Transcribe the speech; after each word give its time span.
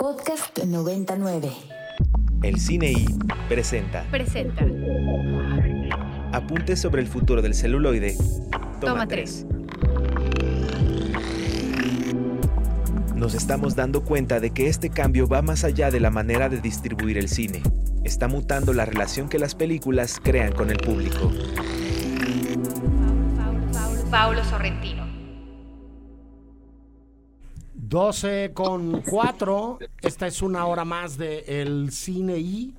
Podcast 0.00 0.56
99. 0.62 1.50
El 2.44 2.60
Cine 2.60 2.92
I 2.92 3.04
presenta 3.48 4.04
Presenta. 4.12 4.64
Apuntes 6.32 6.80
sobre 6.80 7.02
el 7.02 7.08
futuro 7.08 7.42
del 7.42 7.52
celuloide. 7.52 8.16
Toma, 8.80 8.92
Toma 8.92 9.08
tres. 9.08 9.44
Nos 13.16 13.34
estamos 13.34 13.74
dando 13.74 14.04
cuenta 14.04 14.38
de 14.38 14.50
que 14.50 14.68
este 14.68 14.88
cambio 14.88 15.26
va 15.26 15.42
más 15.42 15.64
allá 15.64 15.90
de 15.90 15.98
la 15.98 16.10
manera 16.10 16.48
de 16.48 16.60
distribuir 16.60 17.18
el 17.18 17.28
cine. 17.28 17.60
Está 18.04 18.28
mutando 18.28 18.72
la 18.72 18.84
relación 18.84 19.28
que 19.28 19.40
las 19.40 19.56
películas 19.56 20.20
crean 20.22 20.52
con 20.52 20.70
el 20.70 20.78
público. 20.78 21.32
Paulo 24.12 24.44
Sorrentino. 24.44 25.07
12 27.88 28.50
con 28.52 29.00
4. 29.00 29.78
Esta 30.02 30.26
es 30.26 30.42
una 30.42 30.66
hora 30.66 30.84
más 30.84 31.16
de 31.16 31.44
El 31.46 31.90
Cine 31.90 32.36
I. 32.38 32.74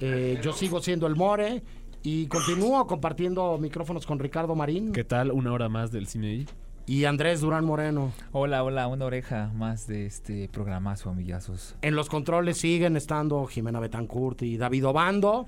Eh, 0.00 0.40
yo 0.42 0.54
sigo 0.54 0.80
siendo 0.80 1.06
el 1.06 1.14
More 1.14 1.62
y 2.02 2.26
continúo 2.26 2.86
compartiendo 2.86 3.58
micrófonos 3.58 4.06
con 4.06 4.18
Ricardo 4.18 4.54
Marín 4.54 4.92
¿Qué 4.92 5.04
tal? 5.04 5.30
Una 5.30 5.52
hora 5.52 5.68
más 5.68 5.90
del 5.92 6.06
cine 6.06 6.28
ahí. 6.28 6.46
y 6.86 7.04
Andrés 7.04 7.42
Durán 7.42 7.66
Moreno. 7.66 8.12
Hola, 8.32 8.62
hola, 8.64 8.86
una 8.88 9.04
oreja 9.04 9.50
más 9.54 9.86
de 9.86 10.06
este 10.06 10.48
programazo, 10.48 11.10
amigazos. 11.10 11.76
En 11.82 11.94
los 11.94 12.08
controles 12.08 12.56
siguen 12.56 12.96
estando 12.96 13.44
Jimena 13.46 13.78
Betancourt 13.80 14.40
y 14.42 14.56
David 14.56 14.86
Obando. 14.86 15.46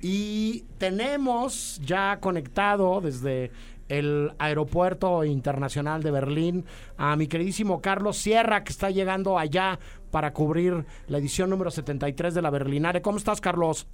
Y 0.00 0.64
tenemos 0.78 1.80
ya 1.84 2.20
conectado 2.20 3.00
desde 3.02 3.50
el 3.88 4.32
aeropuerto 4.38 5.24
internacional 5.24 6.02
de 6.02 6.10
Berlín 6.10 6.64
a 6.96 7.16
mi 7.16 7.26
queridísimo 7.26 7.80
Carlos 7.80 8.16
Sierra, 8.16 8.64
que 8.64 8.72
está 8.72 8.90
llegando 8.90 9.38
allá 9.38 9.78
para 10.10 10.32
cubrir 10.32 10.84
la 11.08 11.18
edición 11.18 11.50
número 11.50 11.70
73 11.70 12.34
de 12.34 12.42
la 12.42 12.50
Berlinare. 12.50 13.02
¿Cómo 13.02 13.18
estás, 13.18 13.40
Carlos? 13.40 13.86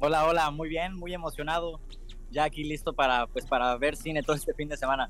Hola, 0.00 0.26
hola, 0.26 0.50
muy 0.50 0.68
bien, 0.68 0.94
muy 0.96 1.14
emocionado. 1.14 1.80
Ya 2.30 2.44
aquí 2.44 2.64
listo 2.64 2.92
para, 2.92 3.26
pues, 3.28 3.46
para 3.46 3.76
ver 3.76 3.96
cine 3.96 4.22
todo 4.22 4.34
este 4.34 4.54
fin 4.54 4.68
de 4.68 4.76
semana. 4.76 5.08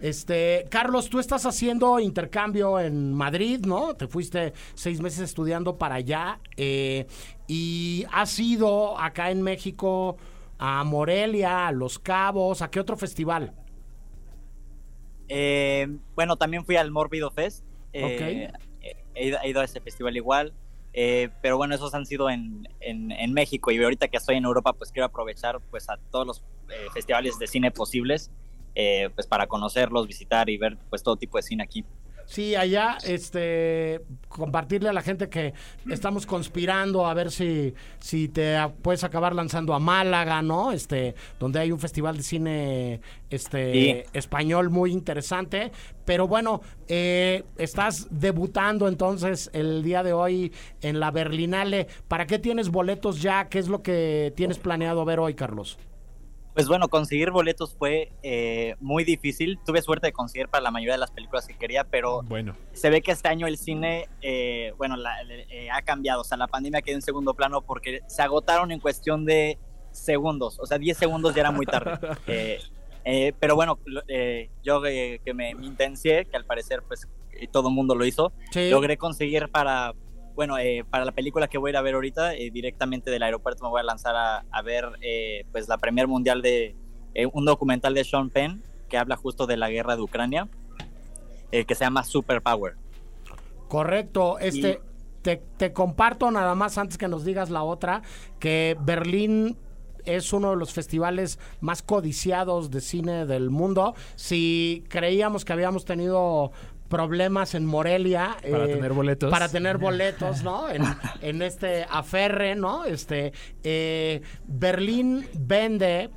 Este, 0.00 0.66
Carlos, 0.70 1.10
tú 1.10 1.18
estás 1.18 1.44
haciendo 1.44 1.98
intercambio 1.98 2.78
en 2.78 3.12
Madrid, 3.12 3.60
¿no? 3.66 3.94
Te 3.94 4.06
fuiste 4.06 4.54
seis 4.74 5.00
meses 5.00 5.20
estudiando 5.20 5.76
para 5.76 5.96
allá 5.96 6.38
eh, 6.56 7.06
y 7.48 8.06
has 8.12 8.38
ido 8.38 8.98
acá 8.98 9.30
en 9.30 9.42
México 9.42 10.16
a 10.62 10.84
Morelia, 10.84 11.68
a 11.68 11.72
Los 11.72 11.98
Cabos, 11.98 12.60
¿a 12.60 12.70
qué 12.70 12.78
otro 12.80 12.96
festival? 12.98 13.54
Eh, 15.28 15.86
bueno, 16.14 16.36
también 16.36 16.64
fui 16.64 16.76
al 16.76 16.90
Mórbido 16.90 17.30
Fest. 17.30 17.64
eh, 17.92 18.50
Ok. 18.50 18.60
He, 19.14 19.26
ido, 19.26 19.38
he 19.42 19.48
ido 19.50 19.60
a 19.60 19.64
ese 19.64 19.80
festival 19.80 20.16
igual. 20.16 20.52
eh, 20.92 21.30
pero 21.40 21.56
bueno, 21.56 21.74
esos 21.74 21.94
han 21.94 22.04
sido 22.04 22.28
en, 22.30 22.68
en, 22.80 23.10
en 23.12 23.32
México 23.32 23.70
y 23.70 23.82
ahorita 23.82 24.08
que 24.08 24.16
estoy 24.16 24.36
en 24.36 24.44
Europa, 24.44 24.72
pues 24.72 24.90
quiero 24.92 25.06
aprovechar 25.06 25.60
pues 25.70 25.88
a 25.88 25.96
todos 26.10 26.26
los 26.26 26.42
eh, 26.68 26.88
festivales 26.92 27.38
de 27.38 27.46
cine 27.46 27.70
posibles, 27.70 28.30
eh, 28.74 29.08
pues 29.14 29.26
para 29.26 29.46
conocerlos, 29.46 30.06
visitar 30.06 30.50
y 30.50 30.58
ver 30.58 30.76
pues 30.90 31.02
todo 31.02 31.16
tipo 31.16 31.38
de 31.38 31.42
cine 31.42 31.62
aquí. 31.62 31.84
Sí, 32.30 32.54
allá, 32.54 32.96
este, 33.04 34.02
compartirle 34.28 34.88
a 34.88 34.92
la 34.92 35.02
gente 35.02 35.28
que 35.28 35.52
estamos 35.90 36.26
conspirando 36.26 37.04
a 37.04 37.12
ver 37.12 37.32
si, 37.32 37.74
si 37.98 38.28
te 38.28 38.56
puedes 38.82 39.02
acabar 39.02 39.34
lanzando 39.34 39.74
a 39.74 39.80
Málaga, 39.80 40.40
¿no? 40.40 40.70
Este, 40.70 41.16
donde 41.40 41.58
hay 41.58 41.72
un 41.72 41.80
festival 41.80 42.16
de 42.18 42.22
cine, 42.22 43.00
este, 43.30 43.72
Sí. 43.72 44.02
español 44.12 44.70
muy 44.70 44.92
interesante. 44.92 45.72
Pero 46.04 46.28
bueno, 46.28 46.60
eh, 46.86 47.42
estás 47.58 48.06
debutando 48.12 48.86
entonces 48.86 49.50
el 49.52 49.82
día 49.82 50.04
de 50.04 50.12
hoy 50.12 50.52
en 50.82 51.00
la 51.00 51.10
Berlinale. 51.10 51.88
¿Para 52.06 52.26
qué 52.28 52.38
tienes 52.38 52.68
boletos 52.68 53.20
ya? 53.20 53.48
¿Qué 53.48 53.58
es 53.58 53.66
lo 53.66 53.82
que 53.82 54.32
tienes 54.36 54.58
planeado 54.60 55.04
ver 55.04 55.18
hoy, 55.18 55.34
Carlos? 55.34 55.78
Pues 56.60 56.68
bueno, 56.68 56.88
conseguir 56.88 57.30
boletos 57.30 57.74
fue 57.74 58.12
eh, 58.22 58.74
muy 58.80 59.02
difícil. 59.04 59.58
Tuve 59.64 59.80
suerte 59.80 60.08
de 60.08 60.12
conseguir 60.12 60.48
para 60.48 60.62
la 60.62 60.70
mayoría 60.70 60.92
de 60.92 60.98
las 60.98 61.10
películas 61.10 61.46
que 61.46 61.54
quería, 61.56 61.84
pero 61.84 62.22
Bueno, 62.24 62.54
se 62.74 62.90
ve 62.90 63.00
que 63.00 63.12
este 63.12 63.28
año 63.28 63.46
el 63.46 63.56
cine, 63.56 64.08
eh, 64.20 64.74
bueno, 64.76 64.96
la- 64.96 65.22
eh, 65.48 65.70
ha 65.72 65.80
cambiado. 65.80 66.20
O 66.20 66.24
sea, 66.24 66.36
la 66.36 66.48
pandemia 66.48 66.82
quedó 66.82 66.96
en 66.96 67.02
segundo 67.02 67.32
plano 67.32 67.62
porque 67.62 68.00
se 68.08 68.20
agotaron 68.20 68.72
en 68.72 68.78
cuestión 68.80 69.24
de 69.24 69.56
segundos. 69.90 70.58
O 70.60 70.66
sea, 70.66 70.76
10 70.76 70.98
segundos 70.98 71.34
ya 71.34 71.40
era 71.40 71.50
muy 71.50 71.64
tarde. 71.64 71.98
Eh, 72.26 72.60
eh, 73.06 73.32
pero 73.40 73.54
bueno, 73.56 73.78
eh, 74.08 74.50
yo 74.62 74.84
eh, 74.84 75.22
que 75.24 75.32
me, 75.32 75.54
me 75.54 75.64
intencié, 75.64 76.26
que 76.26 76.36
al 76.36 76.44
parecer 76.44 76.82
pues 76.86 77.08
todo 77.50 77.70
el 77.70 77.74
mundo 77.74 77.94
lo 77.94 78.04
hizo, 78.04 78.34
Sí. 78.50 78.68
logré 78.68 78.98
conseguir 78.98 79.48
para, 79.48 79.94
bueno, 80.40 80.56
eh, 80.56 80.86
para 80.88 81.04
la 81.04 81.12
película 81.12 81.48
que 81.48 81.58
voy 81.58 81.68
a 81.68 81.72
ir 81.72 81.76
a 81.76 81.82
ver 81.82 81.92
ahorita, 81.96 82.32
eh, 82.32 82.50
directamente 82.50 83.10
del 83.10 83.22
aeropuerto 83.22 83.62
me 83.62 83.68
voy 83.68 83.80
a 83.80 83.84
lanzar 83.84 84.16
a, 84.16 84.46
a 84.50 84.62
ver 84.62 84.86
eh, 85.02 85.44
pues 85.52 85.68
la 85.68 85.76
premier 85.76 86.08
mundial 86.08 86.40
de 86.40 86.74
un 87.34 87.44
documental 87.44 87.92
de 87.92 88.04
Sean 88.04 88.30
Penn 88.30 88.62
que 88.88 88.96
habla 88.96 89.16
justo 89.16 89.46
de 89.46 89.58
la 89.58 89.68
guerra 89.68 89.96
de 89.96 90.02
Ucrania, 90.02 90.48
que 91.50 91.74
se 91.74 91.84
llama 91.84 92.04
Superpower. 92.04 92.76
Correcto. 93.68 94.38
Este, 94.38 94.80
te, 95.20 95.42
te 95.58 95.74
comparto 95.74 96.30
nada 96.30 96.54
más 96.54 96.78
antes 96.78 96.96
que 96.96 97.06
nos 97.06 97.22
digas 97.26 97.50
la 97.50 97.62
otra, 97.62 98.00
que 98.38 98.78
Berlín 98.80 99.58
es 100.04 100.32
uno 100.32 100.50
de 100.50 100.56
los 100.56 100.72
festivales 100.72 101.38
más 101.60 101.82
codiciados 101.82 102.70
de 102.70 102.80
cine 102.80 103.26
del 103.26 103.50
mundo. 103.50 103.94
Si 104.16 104.84
creíamos 104.88 105.44
que 105.44 105.52
habíamos 105.52 105.84
tenido 105.84 106.52
problemas 106.90 107.54
en 107.54 107.64
Morelia 107.64 108.36
Para 108.42 108.64
eh, 108.66 108.74
tener 108.74 108.92
boletos. 108.92 109.30
para 109.30 109.48
tener 109.48 109.78
boletos 109.78 110.42
no 110.42 110.68
en, 110.68 110.82
en 111.22 111.40
este 111.40 111.86
aferre 111.88 112.54
no 112.56 112.84
este 112.84 113.32
eh, 113.62 114.20
Berlín 114.46 115.26
vende 115.38 116.10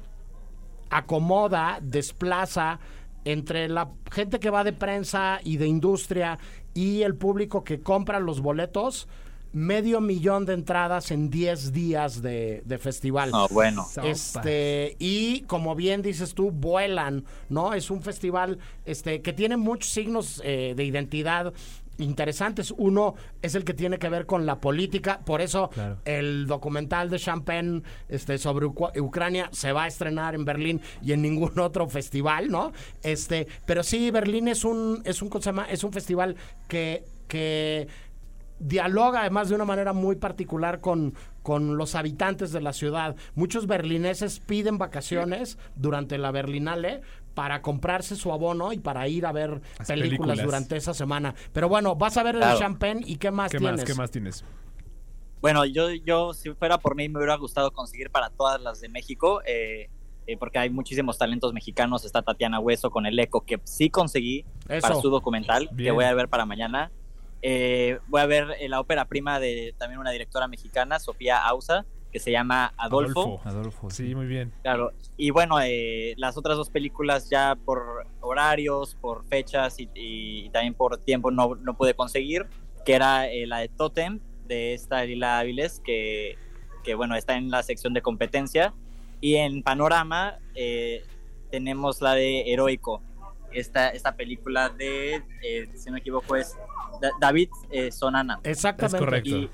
acomoda, 0.89 1.79
desplaza 1.81 2.79
entre 3.25 3.67
la 3.67 3.89
gente 4.11 4.39
que 4.39 4.49
va 4.49 4.63
de 4.63 4.73
prensa 4.73 5.39
y 5.43 5.57
de 5.57 5.67
industria 5.67 6.37
y 6.73 7.01
el 7.03 7.15
público 7.15 7.63
que 7.63 7.81
compra 7.81 8.19
los 8.19 8.41
boletos, 8.41 9.07
medio 9.53 10.01
millón 10.01 10.45
de 10.45 10.53
entradas 10.53 11.11
en 11.11 11.29
10 11.29 11.71
días 11.71 12.21
de, 12.21 12.61
de 12.65 12.77
festival. 12.79 13.31
No, 13.31 13.47
bueno. 13.49 13.87
Este, 14.03 14.95
y 14.99 15.41
como 15.41 15.75
bien 15.75 16.01
dices 16.01 16.33
tú, 16.33 16.51
vuelan, 16.51 17.23
¿no? 17.49 17.73
Es 17.73 17.89
un 17.91 18.01
festival 18.01 18.57
este, 18.85 19.21
que 19.21 19.31
tiene 19.33 19.55
muchos 19.57 19.91
signos 19.91 20.41
eh, 20.43 20.73
de 20.75 20.83
identidad 20.83 21.53
interesantes. 21.99 22.73
Uno 22.75 23.13
es 23.41 23.53
el 23.55 23.63
que 23.63 23.73
tiene 23.73 23.99
que 23.99 24.09
ver 24.09 24.25
con 24.25 24.45
la 24.45 24.59
política, 24.59 25.19
por 25.23 25.41
eso 25.41 25.69
Claro. 25.69 25.97
el 26.05 26.47
documental 26.47 27.09
de 27.09 27.19
Champagne 27.19 27.83
este, 28.09 28.37
sobre 28.39 28.65
Ucrania 28.65 29.49
se 29.51 29.71
va 29.71 29.83
a 29.83 29.87
estrenar 29.87 30.33
en 30.35 30.43
Berlín 30.45 30.81
y 31.03 31.13
en 31.13 31.21
ningún 31.21 31.57
otro 31.59 31.87
festival, 31.87 32.49
¿no? 32.49 32.71
Este, 33.03 33.47
pero 33.65 33.83
sí, 33.83 34.09
Berlín 34.11 34.47
es 34.47 34.65
un, 34.65 35.01
es 35.05 35.21
un. 35.21 35.29
Es 35.69 35.83
un 35.83 35.91
festival 35.93 36.35
que, 36.67 37.03
que 37.27 37.87
dialoga 38.63 39.21
además 39.21 39.49
de 39.49 39.55
una 39.55 39.65
manera 39.65 39.93
muy 39.93 40.15
particular 40.15 40.79
con, 40.79 41.13
con 41.41 41.77
los 41.77 41.95
habitantes 41.95 42.51
de 42.51 42.61
la 42.61 42.73
ciudad. 42.73 43.15
Muchos 43.35 43.67
berlineses 43.67 44.39
piden 44.39 44.77
vacaciones 44.77 45.57
durante 45.75 46.17
la 46.17 46.31
Berlinale 46.31 47.01
para 47.33 47.61
comprarse 47.61 48.15
su 48.15 48.31
abono 48.31 48.73
y 48.73 48.79
para 48.79 49.07
ir 49.07 49.25
a 49.25 49.31
ver 49.31 49.61
películas, 49.87 49.87
películas. 49.87 50.43
durante 50.43 50.77
esa 50.77 50.93
semana. 50.93 51.35
Pero 51.51 51.67
bueno, 51.67 51.95
vas 51.95 52.17
a 52.17 52.23
ver 52.23 52.35
el. 52.35 52.43
Champagne 52.57 53.01
y 53.05 53.17
qué 53.17 53.31
más 53.31 53.51
¿qué 53.51 53.57
tienes. 53.57 53.81
más? 53.81 53.85
¿Qué 53.85 53.95
más 53.95 54.11
tienes? 54.11 54.45
Bueno, 55.41 55.65
yo, 55.65 55.91
yo 55.91 56.33
si 56.33 56.51
fuera 56.53 56.77
por 56.77 56.95
mí 56.95 57.09
me 57.09 57.17
hubiera 57.17 57.35
gustado 57.35 57.71
conseguir 57.71 58.09
para 58.09 58.29
todas 58.29 58.61
las 58.61 58.79
de 58.79 58.87
México, 58.87 59.41
eh, 59.45 59.89
eh, 60.25 60.37
porque 60.37 60.57
hay 60.59 60.69
muchísimos 60.69 61.17
talentos 61.17 61.51
mexicanos. 61.53 62.05
Está 62.05 62.21
Tatiana 62.21 62.59
Hueso 62.59 62.91
con 62.91 63.05
el 63.05 63.19
Eco, 63.19 63.41
que 63.41 63.59
sí 63.65 63.89
conseguí 63.89 64.45
Eso. 64.69 64.81
para 64.81 64.95
su 65.01 65.09
documental, 65.09 65.67
que 65.69 65.75
Bien. 65.75 65.95
voy 65.95 66.05
a 66.05 66.13
ver 66.13 66.29
para 66.29 66.45
mañana. 66.45 66.91
Eh, 67.45 67.99
voy 68.07 68.21
a 68.21 68.25
ver 68.25 68.55
eh, 68.59 68.69
la 68.69 68.79
ópera 68.79 69.05
prima 69.05 69.39
de 69.39 69.75
también 69.77 69.99
una 69.99 70.11
directora 70.11 70.47
mexicana, 70.47 70.97
Sofía 70.97 71.45
Ausa, 71.45 71.85
que 72.11 72.19
se 72.19 72.31
llama 72.31 72.73
Adolfo. 72.77 73.41
Adolfo, 73.43 73.89
Sí, 73.89 74.15
muy 74.15 74.27
bien. 74.27 74.53
Claro, 74.61 74.93
y 75.17 75.31
bueno, 75.31 75.59
eh, 75.61 76.13
las 76.17 76.37
otras 76.37 76.55
dos 76.57 76.69
películas 76.69 77.29
ya 77.29 77.55
por 77.65 78.07
horarios, 78.21 78.95
por 78.95 79.25
fechas 79.25 79.79
y, 79.79 79.89
y 79.93 80.49
también 80.51 80.73
por 80.73 80.97
tiempo 80.99 81.31
no, 81.31 81.55
no 81.55 81.75
pude 81.75 81.95
conseguir, 81.95 82.45
que 82.85 82.93
era 82.93 83.27
eh, 83.29 83.45
la 83.45 83.59
de 83.59 83.67
Totem, 83.67 84.19
de 84.45 84.73
esta 84.73 85.03
Lila 85.03 85.39
Áviles, 85.39 85.81
que, 85.83 86.37
que 86.83 86.95
bueno, 86.95 87.15
está 87.15 87.35
en 87.35 87.49
la 87.49 87.63
sección 87.63 87.93
de 87.93 88.01
competencia. 88.01 88.73
Y 89.19 89.35
en 89.35 89.63
Panorama 89.63 90.37
eh, 90.53 91.03
tenemos 91.49 92.01
la 92.01 92.13
de 92.13 92.51
Heroico, 92.53 93.01
esta, 93.53 93.89
esta 93.89 94.15
película 94.15 94.69
de, 94.69 95.15
eh, 95.43 95.69
si 95.75 95.87
no 95.87 95.93
me 95.93 95.99
equivoco, 95.99 96.35
es 96.35 96.55
Da- 97.01 97.11
David 97.19 97.49
eh, 97.71 97.91
Sonana. 97.91 98.39
Exactamente. 98.43 98.97
Es 98.97 99.03
correcto. 99.03 99.29
Y, 99.29 99.49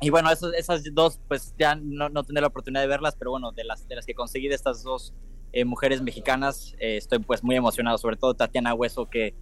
y 0.00 0.10
bueno, 0.10 0.30
esas 0.30 0.82
dos, 0.92 1.20
pues 1.28 1.54
ya 1.58 1.74
no, 1.74 2.08
no 2.08 2.24
tendré 2.24 2.40
la 2.40 2.48
oportunidad 2.48 2.82
de 2.82 2.88
verlas, 2.88 3.14
pero 3.16 3.30
bueno, 3.30 3.52
de 3.52 3.64
las, 3.64 3.86
de 3.86 3.96
las 3.96 4.06
que 4.06 4.14
conseguí 4.14 4.48
de 4.48 4.54
estas 4.54 4.82
dos 4.82 5.14
eh, 5.52 5.64
mujeres 5.64 6.02
mexicanas, 6.02 6.74
eh, 6.78 6.96
estoy 6.96 7.20
pues 7.20 7.44
muy 7.44 7.56
emocionado, 7.56 7.98
sobre 7.98 8.16
todo 8.16 8.34
Tatiana 8.34 8.74
Hueso, 8.74 9.08
que 9.08 9.34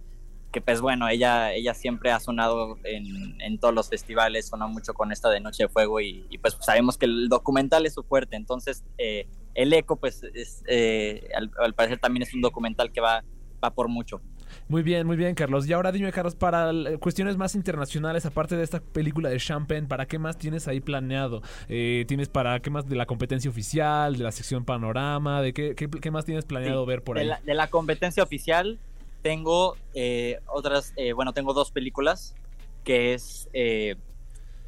que 0.51 0.61
pues 0.61 0.81
bueno, 0.81 1.07
ella, 1.07 1.53
ella 1.53 1.73
siempre 1.73 2.11
ha 2.11 2.19
sonado 2.19 2.77
en, 2.83 3.41
en 3.41 3.57
todos 3.57 3.73
los 3.73 3.89
festivales, 3.89 4.47
sonó 4.47 4.67
mucho 4.67 4.93
con 4.93 5.11
esta 5.11 5.29
de 5.29 5.39
Noche 5.39 5.63
de 5.63 5.69
Fuego 5.69 6.01
y, 6.01 6.25
y, 6.29 6.37
pues 6.39 6.57
sabemos 6.59 6.97
que 6.97 7.05
el 7.05 7.29
documental 7.29 7.85
es 7.85 7.93
su 7.93 8.03
fuerte, 8.03 8.35
entonces 8.35 8.83
eh, 8.97 9.27
El 9.53 9.71
Eco 9.73 9.95
pues 9.95 10.23
es, 10.33 10.63
eh, 10.67 11.29
al, 11.35 11.51
al, 11.57 11.73
parecer 11.73 11.99
también 11.99 12.23
es 12.23 12.33
un 12.33 12.41
documental 12.41 12.91
que 12.91 12.99
va, 12.99 13.23
va 13.63 13.73
por 13.73 13.87
mucho. 13.87 14.21
Muy 14.67 14.83
bien, 14.83 15.07
muy 15.07 15.15
bien, 15.15 15.33
Carlos. 15.35 15.67
Y 15.67 15.73
ahora 15.73 15.91
dime, 15.91 16.11
Carlos, 16.11 16.35
para 16.35 16.71
cuestiones 16.99 17.37
más 17.37 17.55
internacionales, 17.55 18.25
aparte 18.25 18.55
de 18.57 18.63
esta 18.63 18.79
película 18.79 19.29
de 19.29 19.37
Champagne, 19.37 19.87
¿para 19.87 20.05
qué 20.05 20.19
más 20.19 20.37
tienes 20.37 20.67
ahí 20.67 20.81
planeado? 20.81 21.41
Eh, 21.69 22.05
¿Tienes 22.07 22.29
para 22.29 22.59
qué 22.59 22.69
más 22.69 22.87
de 22.87 22.95
la 22.95 23.05
competencia 23.05 23.49
oficial, 23.49 24.17
de 24.17 24.23
la 24.23 24.31
sección 24.31 24.65
panorama? 24.65 25.41
¿De 25.41 25.53
qué, 25.53 25.75
qué, 25.75 25.89
qué 25.89 26.11
más 26.11 26.25
tienes 26.25 26.45
planeado 26.45 26.83
sí, 26.83 26.87
ver 26.87 27.03
por 27.03 27.15
de 27.15 27.21
ahí? 27.21 27.27
La, 27.27 27.41
de 27.41 27.53
la 27.53 27.67
competencia 27.69 28.23
oficial 28.23 28.79
tengo 29.21 29.77
eh, 29.93 30.39
otras, 30.47 30.93
eh, 30.95 31.13
bueno, 31.13 31.33
tengo 31.33 31.53
dos 31.53 31.71
películas, 31.71 32.35
que 32.83 33.13
es, 33.13 33.49
eh, 33.53 33.95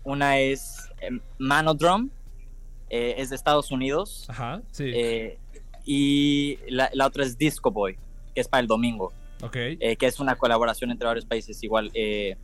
una 0.03 0.39
es 0.39 0.89
Manodrum, 1.39 2.09
es 2.89 3.31
de 3.31 3.35
Estados 3.35 3.71
Unidos. 3.71 4.27
Ajá, 4.29 4.61
sí. 4.71 4.91
y 5.83 6.59
la, 6.67 6.91
la 6.93 7.07
otra 7.07 7.23
es 7.23 7.37
Disco 7.39 7.71
Boy, 7.71 7.97
que 8.33 8.41
es 8.41 8.47
para 8.47 8.61
el 8.61 8.67
domingo. 8.67 9.11
Okay. 9.41 9.77
Eh, 9.81 9.97
que 9.97 10.05
es 10.05 10.19
una 10.19 10.35
colaboración 10.35 10.91
entre 10.91 11.05
varios 11.05 11.25
países 11.25 11.61
igual. 11.63 11.91
Eh, 11.93 12.37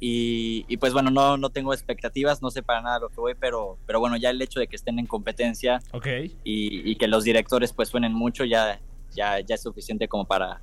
y, 0.00 0.64
y, 0.66 0.78
pues 0.78 0.94
bueno, 0.94 1.10
no, 1.10 1.36
no 1.36 1.50
tengo 1.50 1.74
expectativas, 1.74 2.40
no 2.40 2.50
sé 2.50 2.62
para 2.62 2.80
nada 2.80 3.00
lo 3.00 3.10
que 3.10 3.20
voy, 3.20 3.34
pero, 3.38 3.76
pero 3.86 4.00
bueno, 4.00 4.16
ya 4.16 4.30
el 4.30 4.40
hecho 4.40 4.58
de 4.58 4.66
que 4.66 4.74
estén 4.74 4.98
en 4.98 5.06
competencia 5.06 5.82
okay. 5.92 6.34
y, 6.42 6.90
y, 6.90 6.96
que 6.96 7.06
los 7.06 7.22
directores 7.22 7.74
pues 7.74 7.90
suenen 7.90 8.14
mucho 8.14 8.44
ya, 8.46 8.80
ya, 9.14 9.40
ya 9.40 9.54
es 9.54 9.62
suficiente 9.62 10.08
como 10.08 10.24
para, 10.24 10.62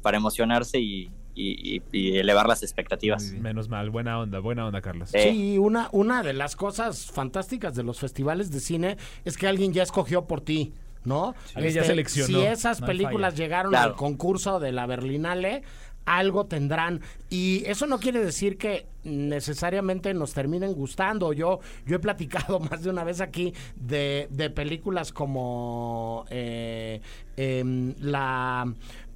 para 0.00 0.16
emocionarse 0.16 0.80
y, 0.80 1.10
y, 1.34 1.82
y, 1.92 2.16
elevar 2.16 2.48
las 2.48 2.62
expectativas. 2.62 3.32
Menos 3.32 3.68
mal, 3.68 3.90
buena 3.90 4.18
onda, 4.18 4.40
buena 4.40 4.66
onda, 4.66 4.80
Carlos. 4.80 5.10
Sí, 5.10 5.18
sí, 5.20 5.58
una, 5.58 5.88
una 5.92 6.22
de 6.22 6.32
las 6.32 6.56
cosas 6.56 7.10
fantásticas 7.10 7.74
de 7.74 7.82
los 7.82 8.00
festivales 8.00 8.50
de 8.50 8.60
cine 8.60 8.96
es 9.24 9.36
que 9.36 9.46
alguien 9.46 9.72
ya 9.72 9.82
escogió 9.82 10.26
por 10.26 10.40
ti. 10.40 10.72
¿No? 11.08 11.34
Sí, 11.46 11.54
este, 11.56 11.84
seleccionó. 11.84 12.26
Si 12.40 12.46
esas 12.46 12.80
no 12.80 12.86
películas 12.86 13.34
llegaron 13.34 13.72
claro. 13.72 13.90
al 13.90 13.96
concurso 13.96 14.60
de 14.60 14.72
la 14.72 14.86
Berlinale, 14.86 15.62
algo 16.08 16.46
tendrán. 16.46 17.00
Y 17.28 17.64
eso 17.66 17.86
no 17.86 17.98
quiere 17.98 18.24
decir 18.24 18.56
que 18.56 18.86
necesariamente 19.04 20.12
nos 20.14 20.32
terminen 20.32 20.72
gustando. 20.72 21.32
Yo, 21.32 21.60
yo 21.86 21.96
he 21.96 21.98
platicado 21.98 22.60
más 22.70 22.82
de 22.82 22.90
una 22.90 23.04
vez 23.04 23.20
aquí 23.20 23.54
de, 23.76 24.28
de 24.30 24.50
películas 24.50 25.12
como 25.12 26.24
eh, 26.30 27.00
eh, 27.36 27.94
la 28.00 28.72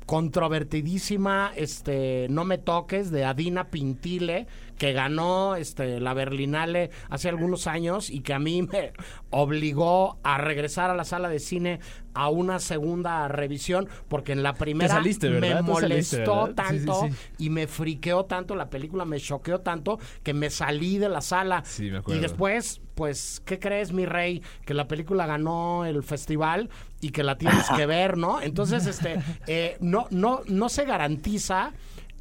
controvertidísima 0.06 1.52
este 1.56 2.26
No 2.28 2.44
me 2.44 2.58
toques 2.58 3.10
de 3.10 3.24
Adina 3.24 3.70
Pintile 3.70 4.46
que 4.78 4.92
ganó 4.92 5.54
este 5.54 6.00
la 6.00 6.12
Berlinale 6.14 6.90
hace 7.08 7.28
algunos 7.28 7.66
años 7.66 8.10
y 8.10 8.20
que 8.20 8.34
a 8.34 8.38
mí 8.38 8.62
me 8.62 8.92
obligó 9.30 10.18
a 10.24 10.38
regresar 10.38 10.90
a 10.90 10.94
la 10.94 11.04
sala 11.04 11.28
de 11.28 11.38
cine 11.38 11.80
a 12.14 12.28
una 12.28 12.58
segunda 12.58 13.28
revisión 13.28 13.88
porque 14.08 14.32
en 14.32 14.42
la 14.42 14.54
primera 14.54 14.94
saliste, 14.94 15.30
me 15.30 15.62
molestó 15.62 16.46
saliste, 16.46 16.54
tanto 16.54 17.00
sí, 17.02 17.08
sí, 17.08 17.12
sí. 17.12 17.44
y 17.46 17.50
me 17.50 17.66
friqueó 17.66 18.24
tanto 18.24 18.54
la 18.54 18.70
película 18.70 19.04
me 19.04 19.18
choqueó 19.18 19.60
tanto 19.60 19.98
que 20.22 20.34
me 20.34 20.50
salí 20.50 20.98
de 20.98 21.08
la 21.08 21.20
sala. 21.20 21.62
Y 22.06 22.18
después 22.18 22.80
pues 22.94 23.42
qué 23.46 23.58
crees 23.58 23.92
mi 23.92 24.04
rey 24.04 24.42
que 24.66 24.74
la 24.74 24.86
película 24.86 25.26
ganó 25.26 25.86
el 25.86 26.02
festival 26.02 26.68
y 27.00 27.10
que 27.10 27.22
la 27.22 27.38
tienes 27.38 27.66
que 27.74 27.86
ver 27.86 28.18
no 28.18 28.42
entonces 28.42 28.86
este 28.86 29.18
eh, 29.46 29.78
no 29.80 30.06
no 30.10 30.42
no 30.46 30.68
se 30.68 30.84
garantiza 30.84 31.72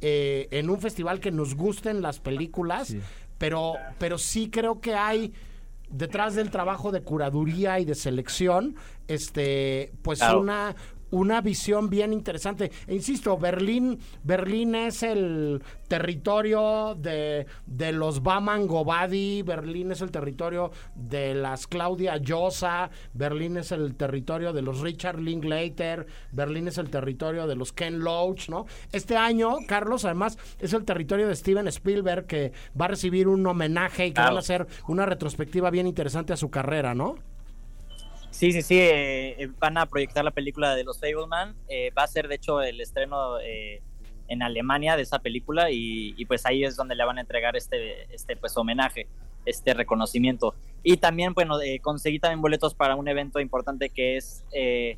eh, 0.04 0.48
en 0.50 0.68
un 0.68 0.80
festival 0.80 1.20
que 1.20 1.30
nos 1.30 1.54
gusten 1.54 2.02
las 2.02 2.18
películas, 2.18 2.92
pero, 3.38 3.74
pero 3.98 4.18
sí 4.18 4.50
creo 4.50 4.80
que 4.80 4.96
hay 4.96 5.32
detrás 5.92 6.34
del 6.34 6.50
trabajo 6.50 6.90
de 6.90 7.02
curaduría 7.02 7.78
y 7.78 7.84
de 7.84 7.94
selección, 7.94 8.76
este, 9.08 9.92
pues 10.02 10.18
claro. 10.18 10.40
una 10.40 10.74
una 11.12 11.40
visión 11.40 11.88
bien 11.88 12.12
interesante. 12.12 12.72
E 12.86 12.94
insisto, 12.94 13.38
Berlín, 13.38 14.00
Berlín 14.24 14.74
es 14.74 15.02
el 15.02 15.62
territorio 15.86 16.96
de, 16.98 17.46
de 17.66 17.92
los 17.92 18.22
Baman 18.22 18.66
Gobadi, 18.66 19.42
Berlín 19.42 19.92
es 19.92 20.00
el 20.00 20.10
territorio 20.10 20.72
de 20.94 21.34
las 21.34 21.66
Claudia 21.66 22.16
Llosa, 22.16 22.90
Berlín 23.12 23.58
es 23.58 23.72
el 23.72 23.94
territorio 23.94 24.52
de 24.52 24.62
los 24.62 24.80
Richard 24.80 25.20
Linklater, 25.20 26.06
Berlín 26.32 26.68
es 26.68 26.78
el 26.78 26.90
territorio 26.90 27.46
de 27.46 27.56
los 27.56 27.72
Ken 27.72 28.00
Loach, 28.00 28.48
¿no? 28.48 28.66
Este 28.90 29.16
año, 29.16 29.58
Carlos, 29.68 30.04
además, 30.04 30.38
es 30.58 30.72
el 30.72 30.84
territorio 30.84 31.28
de 31.28 31.36
Steven 31.36 31.68
Spielberg 31.68 32.26
que 32.26 32.52
va 32.78 32.86
a 32.86 32.88
recibir 32.88 33.28
un 33.28 33.46
homenaje 33.46 34.06
y 34.06 34.10
que 34.10 34.14
claro. 34.14 34.30
van 34.30 34.36
a 34.36 34.40
hacer 34.40 34.66
una 34.88 35.06
retrospectiva 35.06 35.70
bien 35.70 35.86
interesante 35.86 36.32
a 36.32 36.36
su 36.36 36.50
carrera, 36.50 36.94
¿no? 36.94 37.16
Sí, 38.32 38.50
sí, 38.50 38.62
sí, 38.62 38.78
eh, 38.80 39.48
van 39.60 39.78
a 39.78 39.86
proyectar 39.86 40.24
la 40.24 40.30
película 40.32 40.74
de 40.74 40.82
los 40.82 40.98
Fableman. 40.98 41.54
Eh, 41.68 41.92
va 41.96 42.02
a 42.02 42.06
ser, 42.08 42.26
de 42.26 42.34
hecho, 42.34 42.60
el 42.62 42.80
estreno 42.80 43.38
eh, 43.38 43.82
en 44.28 44.42
Alemania 44.42 44.96
de 44.96 45.02
esa 45.02 45.18
película 45.18 45.70
y, 45.70 46.14
y, 46.16 46.24
pues 46.24 46.46
ahí 46.46 46.64
es 46.64 46.74
donde 46.74 46.94
le 46.94 47.04
van 47.04 47.18
a 47.18 47.20
entregar 47.20 47.54
este, 47.54 48.12
este 48.12 48.34
pues, 48.36 48.56
homenaje, 48.56 49.06
este 49.44 49.74
reconocimiento. 49.74 50.54
Y 50.82 50.96
también, 50.96 51.34
bueno, 51.34 51.60
eh, 51.60 51.78
conseguí 51.80 52.18
también 52.18 52.40
boletos 52.40 52.74
para 52.74 52.96
un 52.96 53.06
evento 53.08 53.40
importante 53.40 53.90
que 53.90 54.16
es, 54.16 54.44
eh, 54.52 54.96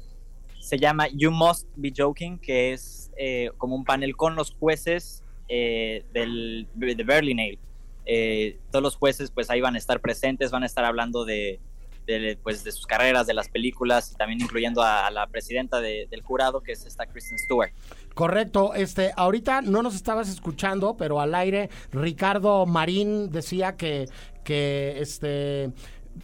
se 0.60 0.78
llama 0.78 1.08
You 1.08 1.32
Must 1.32 1.68
Be 1.76 1.92
Joking, 1.94 2.38
que 2.38 2.72
es 2.72 3.10
eh, 3.16 3.50
como 3.58 3.74
un 3.74 3.84
panel 3.84 4.16
con 4.16 4.36
los 4.36 4.52
jueces 4.52 5.22
del, 5.48 6.66
de 6.74 7.04
Berlinale. 7.04 7.58
todos 8.70 8.82
los 8.82 8.96
jueces 8.96 9.30
pues 9.30 9.50
ahí 9.50 9.60
van 9.60 9.74
a 9.74 9.78
estar 9.78 10.00
presentes, 10.00 10.50
van 10.50 10.62
a 10.62 10.66
estar 10.66 10.84
hablando 10.84 11.24
de 11.24 11.60
de, 12.06 12.38
pues, 12.42 12.64
de 12.64 12.72
sus 12.72 12.86
carreras, 12.86 13.26
de 13.26 13.34
las 13.34 13.48
películas, 13.48 14.12
y 14.12 14.16
también 14.16 14.40
incluyendo 14.40 14.82
a, 14.82 15.10
la 15.10 15.26
presidenta 15.26 15.80
de, 15.80 16.06
del 16.10 16.22
jurado, 16.22 16.60
que 16.60 16.72
es 16.72 16.84
esta 16.86 17.06
Kristen 17.06 17.38
Stewart. 17.38 17.72
Correcto, 18.14 18.74
este, 18.74 19.12
ahorita 19.16 19.62
no 19.62 19.82
nos 19.82 19.94
estabas 19.94 20.28
escuchando, 20.28 20.96
pero 20.96 21.20
al 21.20 21.34
aire 21.34 21.70
Ricardo 21.92 22.64
Marín 22.66 23.30
decía 23.30 23.76
que, 23.76 24.08
que 24.44 25.00
este 25.00 25.72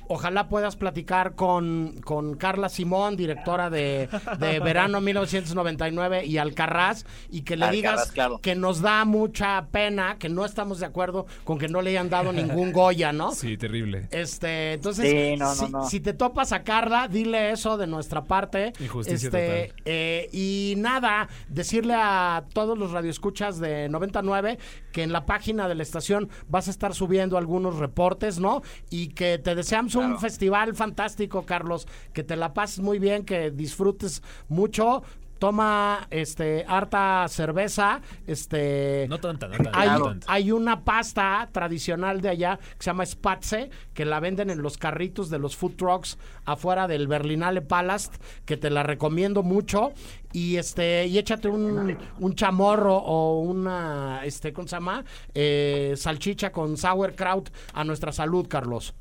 ojalá 0.08 0.48
puedas 0.48 0.76
platicar 0.76 1.34
con, 1.34 2.00
con 2.04 2.36
Carla 2.36 2.68
Simón, 2.68 3.16
directora 3.16 3.70
de, 3.70 4.08
de, 4.38 4.60
Verano 4.60 5.00
1999 5.00 6.24
y 6.26 6.38
Alcarraz, 6.38 7.04
y 7.30 7.42
que 7.42 7.56
le 7.56 7.66
Alcarraz, 7.66 7.76
digas 7.76 8.12
claro. 8.12 8.38
que 8.40 8.54
nos 8.54 8.80
da 8.80 9.04
mucha 9.04 9.66
pena, 9.70 10.16
que 10.18 10.28
no 10.28 10.44
estamos 10.44 10.80
de 10.80 10.86
acuerdo 10.86 11.26
con 11.44 11.58
que 11.58 11.68
no 11.68 11.82
le 11.82 11.90
hayan 11.90 12.10
dado 12.10 12.32
ningún 12.32 12.72
Goya, 12.80 13.12
¿no? 13.12 13.32
Sí, 13.32 13.56
terrible. 13.56 14.08
Este, 14.10 14.74
entonces, 14.74 15.10
sí, 15.10 15.36
no, 15.36 15.54
si, 15.54 15.62
no, 15.64 15.80
no. 15.80 15.84
si, 15.88 16.00
te 16.00 16.12
topas 16.12 16.52
a 16.52 16.62
Carla, 16.62 17.08
dile 17.08 17.50
eso 17.50 17.76
de 17.76 17.86
nuestra 17.86 18.24
parte. 18.24 18.72
Injusticia 18.80 19.26
este, 19.26 19.66
total. 19.68 19.82
Eh, 19.84 20.28
y 20.32 20.74
nada, 20.78 21.28
decirle 21.48 21.94
a 21.96 22.44
todos 22.52 22.78
los 22.78 22.92
radioescuchas 22.92 23.58
de 23.58 23.88
99 23.88 24.58
que 24.92 25.02
en 25.02 25.12
la 25.12 25.26
página 25.26 25.68
de 25.68 25.74
la 25.74 25.82
estación 25.82 26.28
vas 26.48 26.68
a 26.68 26.70
estar 26.70 26.94
subiendo 26.94 27.38
algunos 27.38 27.76
reportes, 27.76 28.38
¿no? 28.38 28.62
Y 28.90 29.08
que 29.08 29.38
te 29.38 29.54
deseamos 29.54 29.79
claro. 29.88 30.14
un 30.14 30.20
festival 30.20 30.74
fantástico, 30.74 31.44
Carlos, 31.44 31.86
que 32.12 32.22
te 32.22 32.36
la 32.36 32.52
pases 32.54 32.80
muy 32.80 32.98
bien, 32.98 33.24
que 33.24 33.50
disfrutes 33.50 34.22
mucho. 34.48 35.02
Toma 35.38 36.06
este 36.10 36.66
harta 36.68 37.26
cerveza, 37.28 38.02
este 38.26 39.06
no 39.08 39.18
tanta, 39.20 39.48
no 39.48 39.56
tanta, 39.56 39.70
hay, 39.72 39.88
no 39.88 40.04
tanta. 40.04 40.26
hay 40.30 40.52
una 40.52 40.84
pasta 40.84 41.48
tradicional 41.50 42.20
de 42.20 42.28
allá 42.28 42.58
que 42.58 42.82
se 42.82 42.90
llama 42.90 43.06
Spatze, 43.06 43.70
que 43.94 44.04
la 44.04 44.20
venden 44.20 44.50
en 44.50 44.60
los 44.60 44.76
carritos 44.76 45.30
de 45.30 45.38
los 45.38 45.56
food 45.56 45.76
trucks 45.76 46.18
afuera 46.44 46.86
del 46.86 47.08
Berlinale 47.08 47.62
Palast, 47.62 48.16
que 48.44 48.58
te 48.58 48.68
la 48.68 48.82
recomiendo 48.82 49.42
mucho 49.42 49.94
y 50.34 50.56
este 50.56 51.06
y 51.06 51.16
échate 51.16 51.48
un, 51.48 51.96
un 52.18 52.34
chamorro 52.34 52.98
o 52.98 53.40
una 53.40 54.20
este 54.26 54.52
¿cómo 54.52 54.68
se 54.68 54.76
llama? 54.76 55.06
Eh, 55.32 55.94
salchicha 55.96 56.52
con 56.52 56.76
sauerkraut 56.76 57.48
a 57.72 57.82
nuestra 57.82 58.12
salud, 58.12 58.46
Carlos. 58.46 58.94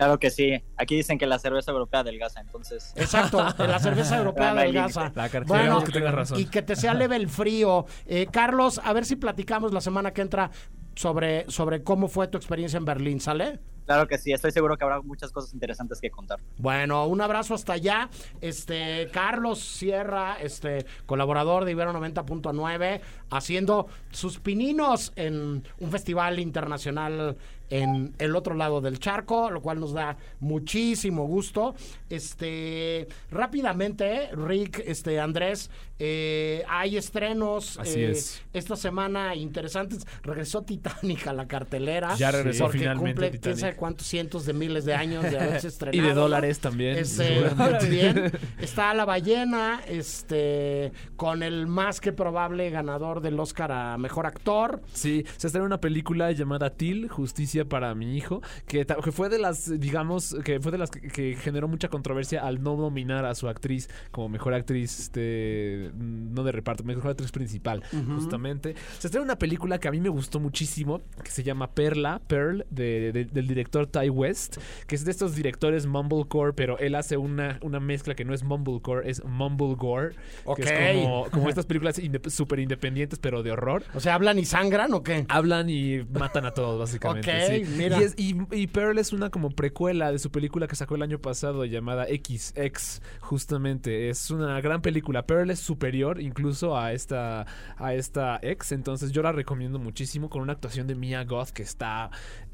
Claro 0.00 0.18
que 0.18 0.30
sí. 0.30 0.64
Aquí 0.78 0.96
dicen 0.96 1.18
que 1.18 1.26
la 1.26 1.38
cerveza 1.38 1.72
europea 1.72 2.00
adelgaza, 2.00 2.40
entonces. 2.40 2.94
Exacto, 2.96 3.36
la 3.58 3.78
cerveza 3.78 4.16
europea 4.18 4.52
adelgaza. 4.52 5.12
La 5.14 5.28
bueno, 5.46 5.84
que 5.84 5.92
tengas 5.92 6.14
razón. 6.14 6.40
Y 6.40 6.46
que 6.46 6.62
te 6.62 6.74
sea 6.74 6.94
leve 6.94 7.16
el 7.16 7.28
frío. 7.28 7.84
Eh, 8.06 8.26
Carlos, 8.32 8.80
a 8.82 8.94
ver 8.94 9.04
si 9.04 9.16
platicamos 9.16 9.74
la 9.74 9.82
semana 9.82 10.14
que 10.14 10.22
entra 10.22 10.50
sobre, 10.94 11.44
sobre 11.50 11.82
cómo 11.82 12.08
fue 12.08 12.28
tu 12.28 12.38
experiencia 12.38 12.78
en 12.78 12.86
Berlín, 12.86 13.20
¿sale? 13.20 13.60
Claro 13.84 14.08
que 14.08 14.16
sí, 14.16 14.32
estoy 14.32 14.52
seguro 14.52 14.78
que 14.78 14.84
habrá 14.84 15.02
muchas 15.02 15.32
cosas 15.32 15.52
interesantes 15.52 16.00
que 16.00 16.10
contar. 16.10 16.38
Bueno, 16.56 17.06
un 17.06 17.20
abrazo 17.20 17.52
hasta 17.52 17.74
allá. 17.74 18.08
Este, 18.40 19.10
Carlos 19.12 19.58
Sierra, 19.58 20.38
este, 20.40 20.86
colaborador 21.04 21.66
de 21.66 21.72
Ibero 21.72 21.92
90.9, 21.92 23.00
haciendo 23.30 23.88
sus 24.12 24.38
pininos 24.38 25.12
en 25.16 25.62
un 25.78 25.90
festival 25.90 26.38
internacional 26.38 27.36
en 27.70 28.14
el 28.18 28.36
otro 28.36 28.54
lado 28.54 28.80
del 28.80 28.98
charco, 28.98 29.50
lo 29.50 29.62
cual 29.62 29.80
nos 29.80 29.92
da 29.92 30.16
muchísimo 30.40 31.26
gusto. 31.26 31.74
Este, 32.08 33.08
rápidamente, 33.30 34.30
Rick, 34.34 34.82
este, 34.84 35.20
Andrés, 35.20 35.70
eh, 36.02 36.64
hay 36.66 36.96
estrenos 36.96 37.78
Así 37.78 38.00
eh, 38.00 38.12
es. 38.12 38.42
esta 38.54 38.74
semana 38.74 39.34
interesantes. 39.34 40.06
Regresó 40.22 40.62
Titanic 40.62 41.26
a 41.26 41.34
la 41.34 41.46
cartelera. 41.46 42.14
Ya 42.16 42.30
regresó 42.30 42.64
porque 42.64 42.78
finalmente 42.78 43.20
cumple 43.20 43.40
quién 43.40 43.56
sabe 43.58 43.76
cuántos 43.76 44.06
cientos 44.06 44.46
de 44.46 44.54
miles 44.54 44.86
de 44.86 44.94
años 44.94 45.22
de 45.24 45.38
haberse 45.38 45.68
estrenado. 45.68 46.02
Y 46.02 46.08
de 46.08 46.14
dólares 46.14 46.58
también. 46.60 46.96
Este, 46.96 47.42
bien. 47.90 48.32
Está 48.58 48.94
La 48.94 49.04
Ballena, 49.04 49.82
este, 49.86 50.92
con 51.16 51.42
el 51.42 51.66
más 51.66 52.00
que 52.00 52.14
probable 52.14 52.70
ganador 52.70 53.20
del 53.20 53.38
Oscar 53.38 53.70
a 53.70 53.98
Mejor 53.98 54.24
Actor. 54.24 54.80
Sí, 54.94 55.26
se 55.36 55.48
estrena 55.48 55.66
una 55.66 55.82
película 55.82 56.32
llamada 56.32 56.70
Till, 56.70 57.10
Justicia 57.10 57.66
para 57.66 57.94
mi 57.94 58.16
hijo, 58.16 58.40
que 58.66 58.86
fue 59.12 59.28
de 59.28 59.38
las, 59.38 59.78
digamos, 59.78 60.34
que 60.44 60.60
fue 60.60 60.72
de 60.72 60.78
las 60.78 60.90
que, 60.90 61.02
que 61.08 61.36
generó 61.36 61.68
mucha 61.68 61.88
controversia 61.88 62.46
al 62.46 62.62
no 62.62 62.76
nominar 62.76 63.26
a 63.26 63.34
su 63.34 63.50
actriz 63.50 63.90
como 64.10 64.30
mejor 64.30 64.54
actriz, 64.54 64.98
este, 64.98 65.89
no 65.94 66.42
de 66.44 66.52
reparto, 66.52 66.84
mejor 66.84 67.08
actriz 67.12 67.30
principal, 67.32 67.82
justamente. 68.14 68.74
Se 68.98 69.06
estrena 69.08 69.24
una 69.24 69.38
película 69.38 69.78
que 69.78 69.88
a 69.88 69.90
mí 69.90 70.00
me 70.00 70.08
gustó 70.08 70.40
muchísimo, 70.40 71.00
que 71.22 71.30
se 71.30 71.42
llama 71.42 71.70
Perla, 71.72 72.20
Pearl, 72.26 72.66
de- 72.70 73.12
de- 73.12 73.24
del 73.24 73.46
director 73.46 73.86
Ty 73.86 74.10
West, 74.10 74.58
que 74.86 74.94
es 74.94 75.04
de 75.04 75.10
estos 75.10 75.34
directores 75.34 75.86
Mumblecore, 75.86 76.52
pero 76.52 76.78
él 76.78 76.94
hace 76.94 77.16
una, 77.16 77.58
una 77.62 77.80
mezcla 77.80 78.14
que 78.14 78.24
no 78.24 78.34
es 78.34 78.42
Mumblecore, 78.42 79.08
es 79.10 79.24
Mumblegore, 79.24 80.10
que 80.10 80.16
Ok. 80.44 80.58
es 80.60 80.72
como, 81.02 81.26
como 81.30 81.48
estas 81.48 81.66
películas 81.66 81.98
inde- 81.98 82.28
súper 82.30 82.60
independientes, 82.60 83.18
pero 83.18 83.42
de 83.42 83.52
horror 83.52 83.82
O 83.94 84.00
sea, 84.00 84.14
¿hablan 84.14 84.38
y 84.38 84.44
sangran 84.44 84.92
o 84.94 85.02
qué? 85.02 85.26
hablan 85.28 85.68
y 85.70 86.00
matan 86.12 86.46
a 86.46 86.52
todos, 86.52 86.78
básicamente. 86.78 87.30
Ok, 87.30 87.66
sí. 87.66 87.72
mira. 87.76 87.98
Y, 88.00 88.02
es- 88.04 88.14
y- 88.16 88.36
y 88.52 88.66
Pearl 88.66 88.98
es 88.98 89.12
una 89.12 89.30
como 89.30 89.50
precuela 89.50 90.12
de 90.12 90.18
su 90.18 90.30
película 90.30 90.66
que 90.66 90.76
sacó 90.76 90.94
el 90.96 91.02
año 91.02 91.18
pasado 91.18 91.64
llamada 91.64 92.06
XX, 92.06 93.00
justamente. 93.20 94.08
Es 94.10 94.30
una 94.30 94.60
gran 94.60 94.82
película. 94.82 95.26
Pearl 95.26 95.50
es 95.50 95.58
superior 95.80 96.20
incluso 96.20 96.76
a 96.76 96.92
esta, 96.92 97.46
a 97.78 97.94
esta 97.94 98.38
X, 98.42 98.72
entonces 98.72 99.12
yo 99.12 99.22
la 99.22 99.32
recomiendo 99.32 99.78
muchísimo 99.78 100.28
con 100.28 100.42
una 100.42 100.52
actuación 100.52 100.86
de 100.86 100.94
Mia 100.94 101.24
Goth 101.24 101.50
que 101.50 101.62
está 101.62 102.10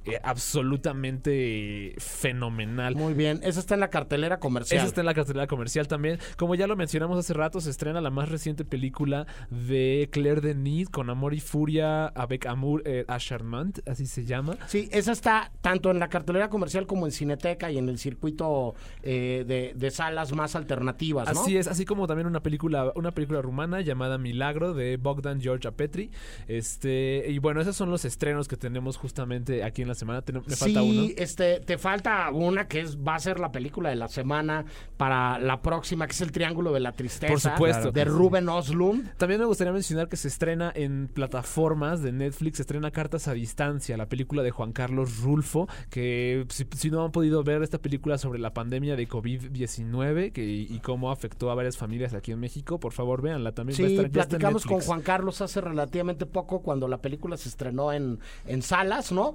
eh, 0.07 0.21
absolutamente 0.23 1.95
fenomenal. 1.99 2.95
Muy 2.95 3.15
bien. 3.15 3.41
Esa 3.43 3.61
está 3.61 3.75
en 3.75 3.81
la 3.81 3.91
cartelera 3.91 4.39
comercial. 4.39 4.79
Esa 4.79 4.87
está 4.87 5.01
en 5.01 5.07
la 5.07 5.15
cartelera 5.15 5.47
comercial 5.47 5.89
también. 5.89 6.19
Como 6.37 6.55
ya 6.55 6.67
lo 6.67 6.77
mencionamos 6.77 7.19
hace 7.19 7.35
rato, 7.35 7.61
se 7.61 7.71
estrena 7.71 8.01
la 8.01 8.11
más 8.11 8.29
reciente 8.29 8.65
película 8.65 9.27
de 9.51 10.09
Claire 10.13 10.41
Denis 10.41 10.89
con 10.89 11.11
Amor 11.11 11.35
y 11.35 11.41
Furia, 11.41 12.07
avec 12.07 12.47
Amour 12.47 12.83
eh, 12.85 13.05
à 13.09 13.19
Charmant, 13.19 13.81
así 13.89 14.07
se 14.07 14.25
llama. 14.25 14.57
Sí, 14.67 14.89
esa 14.93 15.13
está 15.13 15.53
tanto 15.61 15.91
en 15.91 15.99
la 15.99 16.09
cartelera 16.09 16.49
comercial 16.49 16.87
como 16.87 17.07
en 17.07 17.13
Cineteca 17.13 17.71
y 17.71 17.79
en 17.79 17.89
el 17.89 17.99
circuito 17.99 18.75
eh, 19.03 19.45
de, 19.47 19.73
de 19.75 19.91
salas 19.91 20.33
más 20.33 20.55
alternativas, 20.57 21.33
¿no? 21.33 21.41
Así 21.41 21.57
es, 21.57 21.67
así 21.67 21.85
como 21.85 22.07
también 22.07 22.27
una 22.27 22.43
película, 22.43 22.93
una 22.95 23.13
película 23.13 23.43
rumana 23.43 23.81
llamada 23.81 24.19
Milagro 24.19 24.75
de 24.75 24.97
Bogdan 24.97 25.41
George 25.41 25.67
Apetri. 25.67 26.11
Este, 26.47 27.25
y 27.29 27.39
bueno, 27.39 27.61
esos 27.61 27.77
son 27.77 27.91
los 27.91 28.05
estrenos 28.05 28.47
que 28.49 28.57
tenemos 28.57 28.97
justamente 28.97 29.65
aquí 29.65 29.83
en 29.83 29.89
la 29.89 29.95
semana. 29.97 30.23
Ten- 30.23 30.37
me 30.47 30.57
falta 30.57 30.81
sí, 30.81 30.99
uno. 31.09 31.09
este, 31.17 31.61
te 31.61 31.79
falta 31.79 32.31
una 32.31 32.69
que 32.69 32.81
es, 32.81 32.97
va 32.99 33.17
a 33.17 33.19
ser 33.19 33.41
la 33.41 33.51
película 33.51 33.91
de 33.91 33.97
la 33.97 34.09
semana 34.09 34.65
para 34.97 35.39
la 35.39 35.61
próxima, 35.63 36.07
que 36.07 36.13
es 36.13 36.21
El 36.21 36.31
Triángulo 36.33 36.73
de 36.73 36.81
la 36.81 36.93
Tristeza. 36.93 37.33
Por 37.33 37.41
supuesto. 37.41 37.91
De 37.93 38.05
Ruben 38.05 38.49
Oslund. 38.49 39.15
También 39.17 39.41
me 39.41 39.47
gustaría 39.47 39.73
mencionar 39.73 40.09
que 40.09 40.17
se 40.17 40.29
estrena 40.29 40.73
en 40.75 41.09
plataformas 41.13 42.03
de 42.03 42.13
Netflix, 42.13 42.57
se 42.57 42.63
estrena 42.63 42.91
Cartas 42.91 43.27
a 43.29 43.33
Distancia, 43.33 43.97
la 43.97 44.07
película 44.09 44.43
de 44.43 44.51
Juan 44.51 44.73
Carlos 44.73 45.21
Rulfo, 45.21 45.69
que 45.91 46.47
si, 46.51 46.67
si 46.77 46.91
no 46.91 47.05
han 47.05 47.13
podido 47.13 47.43
ver 47.43 47.63
esta 47.63 47.79
película 47.79 48.19
sobre 48.19 48.39
la 48.39 48.53
pandemia 48.55 48.97
de 48.97 49.09
COVID-19 49.09 50.33
que, 50.33 50.45
y 50.45 50.79
cómo 50.81 51.11
afectó 51.11 51.51
a 51.51 51.55
varias 51.55 51.77
familias 51.77 52.15
aquí 52.15 52.33
en 52.33 52.41
México, 52.41 52.79
por 52.79 52.93
favor 52.93 53.23
véanla 53.23 53.53
también. 53.53 53.79
va 53.81 53.85
a 53.85 53.89
Sí, 53.89 53.97
estar- 53.97 54.11
platicamos 54.11 54.65
con. 54.65 54.81
Juan 54.81 55.03
Carlos 55.03 55.41
hace 55.41 55.61
relativamente 55.61 56.27
poco 56.27 56.61
cuando 56.61 56.87
la 56.89 56.99
película 56.99 57.37
se 57.37 57.49
estrenó 57.49 57.93
en, 57.93 58.19
en 58.47 58.63
salas, 58.63 59.11
¿no? 59.13 59.35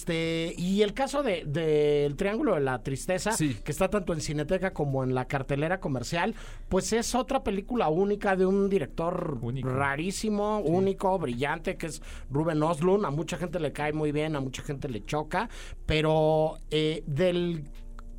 Este, 0.00 0.54
y 0.56 0.80
el 0.80 0.94
caso 0.94 1.22
de, 1.22 1.44
de 1.46 2.06
El 2.06 2.16
Triángulo 2.16 2.54
de 2.54 2.60
la 2.62 2.82
Tristeza, 2.82 3.32
Sí. 3.32 3.54
que 3.62 3.70
está 3.70 3.90
tanto 3.90 4.14
en 4.14 4.22
Cineteca 4.22 4.72
como 4.72 5.04
en 5.04 5.14
la 5.14 5.26
cartelera 5.26 5.78
comercial, 5.78 6.34
pues 6.70 6.94
es 6.94 7.14
otra 7.14 7.44
película 7.44 7.88
única 7.90 8.34
de 8.34 8.46
un 8.46 8.70
director 8.70 9.36
Único. 9.42 9.68
rarísimo, 9.68 10.60
único, 10.60 11.18
brillante, 11.18 11.76
que 11.76 11.86
es 11.88 12.00
Ruben 12.30 12.62
Oslund. 12.62 13.04
A 13.04 13.10
mucha 13.10 13.36
gente 13.36 13.60
le 13.60 13.72
cae 13.72 13.92
muy 13.92 14.10
bien, 14.10 14.36
a 14.36 14.40
mucha 14.40 14.62
gente 14.62 14.88
le 14.88 15.04
choca, 15.04 15.50
pero 15.84 16.56
eh, 16.70 17.02
del 17.06 17.64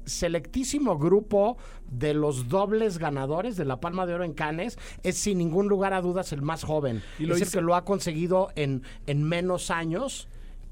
selectísimo 0.05 1.00
grupo 1.00 1.57
de 1.89 2.13
los 2.13 2.47
dobles 2.47 3.00
ganadores 3.00 3.55
de 3.57 3.65
la 3.65 3.79
Palma 3.79 4.05
de 4.05 4.13
Oro 4.13 4.23
en 4.23 4.33
Cannes 4.33 4.77
es 5.01 5.17
sin 5.17 5.39
ningún 5.39 5.67
lugar 5.67 5.93
a 5.95 6.01
dudas 6.01 6.31
el 6.31 6.43
más 6.43 6.63
joven. 6.63 7.01
Y 7.17 7.25
lo 7.25 7.33
es 7.35 7.41
el 7.41 7.47
hizo- 7.47 7.57
que 7.57 7.63
lo 7.63 7.73
ha 7.75 7.85
conseguido 7.85 8.50
en, 8.55 8.83
en 9.07 9.23
menos 9.23 9.71
años 9.71 10.27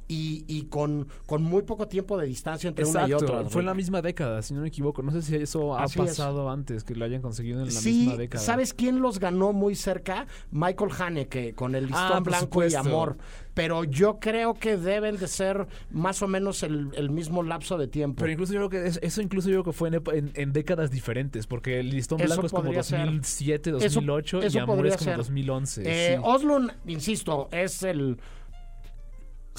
y, 0.09 0.43
y 0.47 0.63
con, 0.63 1.07
con 1.27 1.41
muy 1.43 1.61
poco 1.61 1.87
tiempo 1.87 2.17
de 2.17 2.25
distancia 2.27 2.67
entre 2.67 2.83
una 2.83 3.07
y 3.07 3.11
Exacto, 3.13 3.33
otra. 3.37 3.49
fue 3.49 3.61
en 3.61 3.67
la 3.67 3.73
misma 3.75 4.01
década, 4.01 4.41
si 4.41 4.53
no 4.55 4.61
me 4.61 4.67
equivoco. 4.67 5.01
No 5.03 5.11
sé 5.11 5.21
si 5.21 5.35
eso 5.35 5.77
ha 5.77 5.83
Así 5.83 6.01
es. 6.01 6.07
pasado 6.07 6.49
antes, 6.49 6.83
que 6.83 6.95
lo 6.95 7.05
hayan 7.05 7.21
conseguido 7.21 7.59
en 7.59 7.67
la 7.67 7.71
Sí, 7.71 7.99
misma 7.99 8.15
década. 8.17 8.43
¿sabes 8.43 8.73
quién 8.73 8.99
los 9.01 9.19
ganó 9.19 9.53
muy 9.53 9.75
cerca? 9.75 10.25
Michael 10.51 10.89
Haneke 10.99 11.53
con 11.53 11.75
el 11.75 11.85
listón 11.85 12.01
Ah, 12.11 12.19
blanco 12.21 12.65
y 12.65 12.73
amor. 12.75 13.17
Pero 13.53 13.83
yo 13.83 14.19
creo 14.19 14.53
que 14.53 14.77
deben 14.77 15.17
de 15.17 15.27
ser 15.27 15.67
más 15.91 16.21
o 16.21 16.27
menos 16.27 16.63
el, 16.63 16.89
el 16.95 17.09
mismo 17.09 17.43
lapso 17.43 17.77
de 17.77 17.87
tiempo. 17.87 18.19
Pero 18.21 18.31
incluso 18.31 18.53
yo 18.53 18.67
creo 18.67 18.69
que 18.69 18.87
es- 18.87 18.99
eso 19.03 19.21
incluso 19.21 19.49
yo 19.49 19.55
creo 19.61 19.63
que 19.65 19.73
fue 19.73 19.89
en, 19.89 19.95
en- 20.13 20.31
en 20.33 20.53
décadas 20.53 20.91
diferentes, 20.91 21.45
porque 21.45 21.79
el 21.79 21.89
listón 21.89 22.19
Eso 22.19 22.27
blanco 22.27 22.45
es 22.47 22.51
como 22.51 22.63
podría 22.63 22.83
ser. 22.83 22.99
2007, 23.01 23.69
Eso- 23.71 23.79
2008 23.79 24.41
eso 24.43 24.57
y 24.57 24.61
Amor 24.61 24.87
es 24.87 24.93
como 24.95 25.03
ser. 25.05 25.17
2011. 25.17 25.81
Eh, 25.85 26.15
sí. 26.15 26.21
Oslund, 26.25 26.71
insisto, 26.87 27.49
es 27.51 27.83
el 27.83 28.17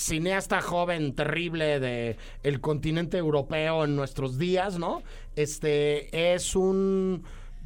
cineasta 0.00 0.60
joven 0.62 1.14
terrible 1.14 1.78
de 1.78 2.16
el 2.42 2.60
continente 2.60 3.18
europeo 3.18 3.84
en 3.84 3.96
nuestros 3.96 4.38
días, 4.38 4.78
¿no? 4.78 5.02
Este 5.36 6.34
es 6.34 6.56
un 6.56 7.22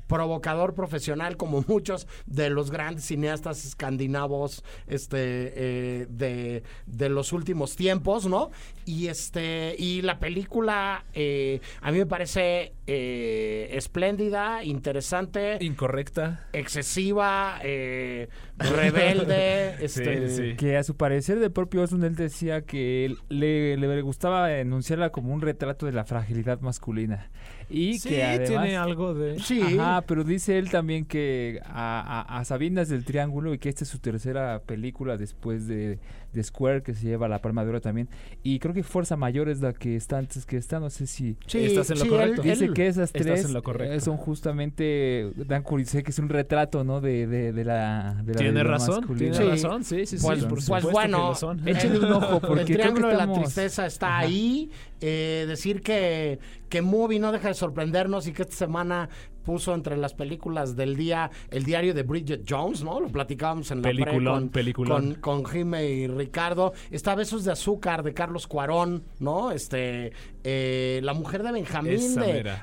provocador 0.06 0.74
profesional 0.74 1.36
como 1.36 1.64
muchos 1.68 2.06
de 2.26 2.50
los 2.50 2.70
grandes 2.70 3.04
cineastas 3.04 3.64
escandinavos 3.64 4.62
este 4.86 5.16
eh, 5.16 6.06
de, 6.10 6.62
de 6.86 7.08
los 7.08 7.32
últimos 7.32 7.76
tiempos 7.76 8.26
no 8.26 8.50
y 8.86 9.08
este 9.08 9.74
y 9.78 10.02
la 10.02 10.18
película 10.18 11.04
eh, 11.14 11.60
a 11.80 11.90
mí 11.92 11.98
me 11.98 12.06
parece 12.06 12.72
eh, 12.86 13.68
espléndida 13.72 14.62
interesante 14.64 15.58
Incorrecta. 15.60 16.46
excesiva, 16.52 17.58
eh, 17.62 18.28
rebelde, 18.58 19.84
este, 19.84 20.28
Sí, 20.28 20.36
sí. 20.50 20.56
Que 20.56 20.76
a 20.76 20.82
su 20.84 20.96
parecer 20.96 21.38
del 21.40 21.50
propio 21.52 21.82
Osmond 21.82 22.04
él 22.04 22.14
decía 22.16 22.62
que 22.62 23.04
él- 23.06 23.18
le, 23.28 23.76
le 23.76 24.00
gustaba 24.02 24.52
enunciarla 24.58 25.10
como 25.10 25.32
un 25.32 25.40
retrato 25.40 25.86
de 25.86 25.92
la 25.92 26.04
fragilidad 26.04 26.60
masculina. 26.60 27.30
Y 27.70 27.98
Sí, 27.98 28.10
que 28.10 28.22
además... 28.22 28.48
tiene 28.48 28.76
algo 28.76 29.14
de... 29.14 29.38
Sí, 29.40 29.62
Ajá, 29.78 30.02
pero 30.02 30.22
dice 30.22 30.58
él 30.58 30.70
también 30.70 31.06
que 31.06 31.60
a, 31.64 32.00
a, 32.28 32.38
a 32.40 32.44
sabiendas 32.44 32.88
del 32.90 33.04
Triángulo 33.06 33.54
y 33.54 33.58
que 33.58 33.70
esta 33.70 33.84
es 33.84 33.90
su 33.90 33.98
tercera 34.00 34.60
película 34.66 35.16
después 35.16 35.66
de, 35.66 35.98
de 36.34 36.42
Square 36.42 36.82
que 36.82 36.92
se 36.94 37.06
lleva 37.06 37.28
la 37.28 37.40
Palma 37.40 37.62
de 37.64 37.70
Oro 37.70 37.80
también. 37.80 38.08
Y 38.42 38.58
creo 38.58 38.74
que 38.74 38.82
Fuerza 38.82 39.16
Mayor 39.16 39.48
es 39.48 39.60
la 39.60 39.72
que 39.72 39.96
está 39.96 40.18
antes 40.18 40.44
que 40.44 40.56
esta, 40.56 40.80
no 40.80 40.90
sé 40.90 41.06
si... 41.06 41.36
sí, 41.46 41.64
Estás 41.64 41.90
en 41.90 41.98
lo 42.00 42.04
sí, 42.04 42.10
correcto. 42.10 42.42
él- 42.42 42.50
Dice 42.50 42.64
él- 42.66 42.74
que 42.74 42.86
esas 42.88 43.04
estás 43.08 43.22
tres 43.22 43.44
en 43.46 43.52
lo 43.54 43.62
correcto. 43.62 43.94
eh, 43.94 44.00
son 44.00 44.16
justamente 44.16 45.30
dan 45.36 45.62
curiosidad 45.62 46.02
que 46.02 46.10
es 46.10 46.18
un 46.18 46.28
retrato, 46.28 46.84
¿no? 46.84 47.00
De, 47.00 47.26
de, 47.26 47.52
de 47.52 47.64
la 47.64 48.20
de 48.24 48.34
la 48.34 48.38
Tiene 48.38 48.62
razón, 48.64 48.98
masculina. 49.00 49.36
tiene 49.38 49.56
Sí. 49.56 49.62
razón, 49.64 49.84
sí, 49.84 50.06
sí, 50.06 50.18
sí. 50.18 50.26
Pues, 50.26 50.40
por 50.40 50.48
pues 50.54 50.64
supuesto 50.64 50.90
bueno, 50.90 51.16
que 51.18 51.24
lo 51.28 51.34
son. 51.34 51.68
Échenle 51.68 51.98
un 52.00 52.12
ojo, 52.12 52.40
porque 52.40 52.60
el 52.60 52.66
creo 52.66 52.66
que 52.66 52.74
triángulo 52.74 53.08
de 53.08 53.16
la 53.16 53.32
tristeza 53.32 53.86
está 53.86 54.18
ahí. 54.18 54.70
Eh, 55.00 55.44
decir 55.46 55.82
que, 55.82 56.38
que 56.68 56.80
Movie 56.80 57.18
no 57.18 57.30
deja 57.30 57.48
de 57.48 57.54
sorprendernos 57.54 58.26
y 58.26 58.32
que 58.32 58.42
esta 58.42 58.54
semana 58.56 59.08
puso 59.44 59.74
entre 59.74 59.96
las 59.96 60.14
películas 60.14 60.74
del 60.74 60.96
día 60.96 61.30
el 61.50 61.64
diario 61.64 61.94
de 61.94 62.02
Bridget 62.02 62.44
Jones, 62.48 62.82
¿no? 62.82 63.00
Lo 63.00 63.08
platicábamos 63.08 63.70
en 63.70 63.78
la 63.78 63.82
pre 63.82 64.04
Peliculón, 64.04 64.40
con, 64.40 64.48
peliculón. 64.48 65.14
con, 65.20 65.42
con 65.42 65.44
Jime 65.44 65.86
y 65.86 66.06
Ricardo. 66.08 66.72
Está 66.90 67.14
Besos 67.14 67.44
de 67.44 67.52
Azúcar 67.52 68.02
de 68.02 68.14
Carlos 68.14 68.46
Cuarón, 68.46 69.04
¿no? 69.20 69.50
Este, 69.52 70.12
eh, 70.44 71.00
La 71.02 71.14
Mujer 71.14 71.42
de 71.42 71.52
Benjamín 71.52 72.14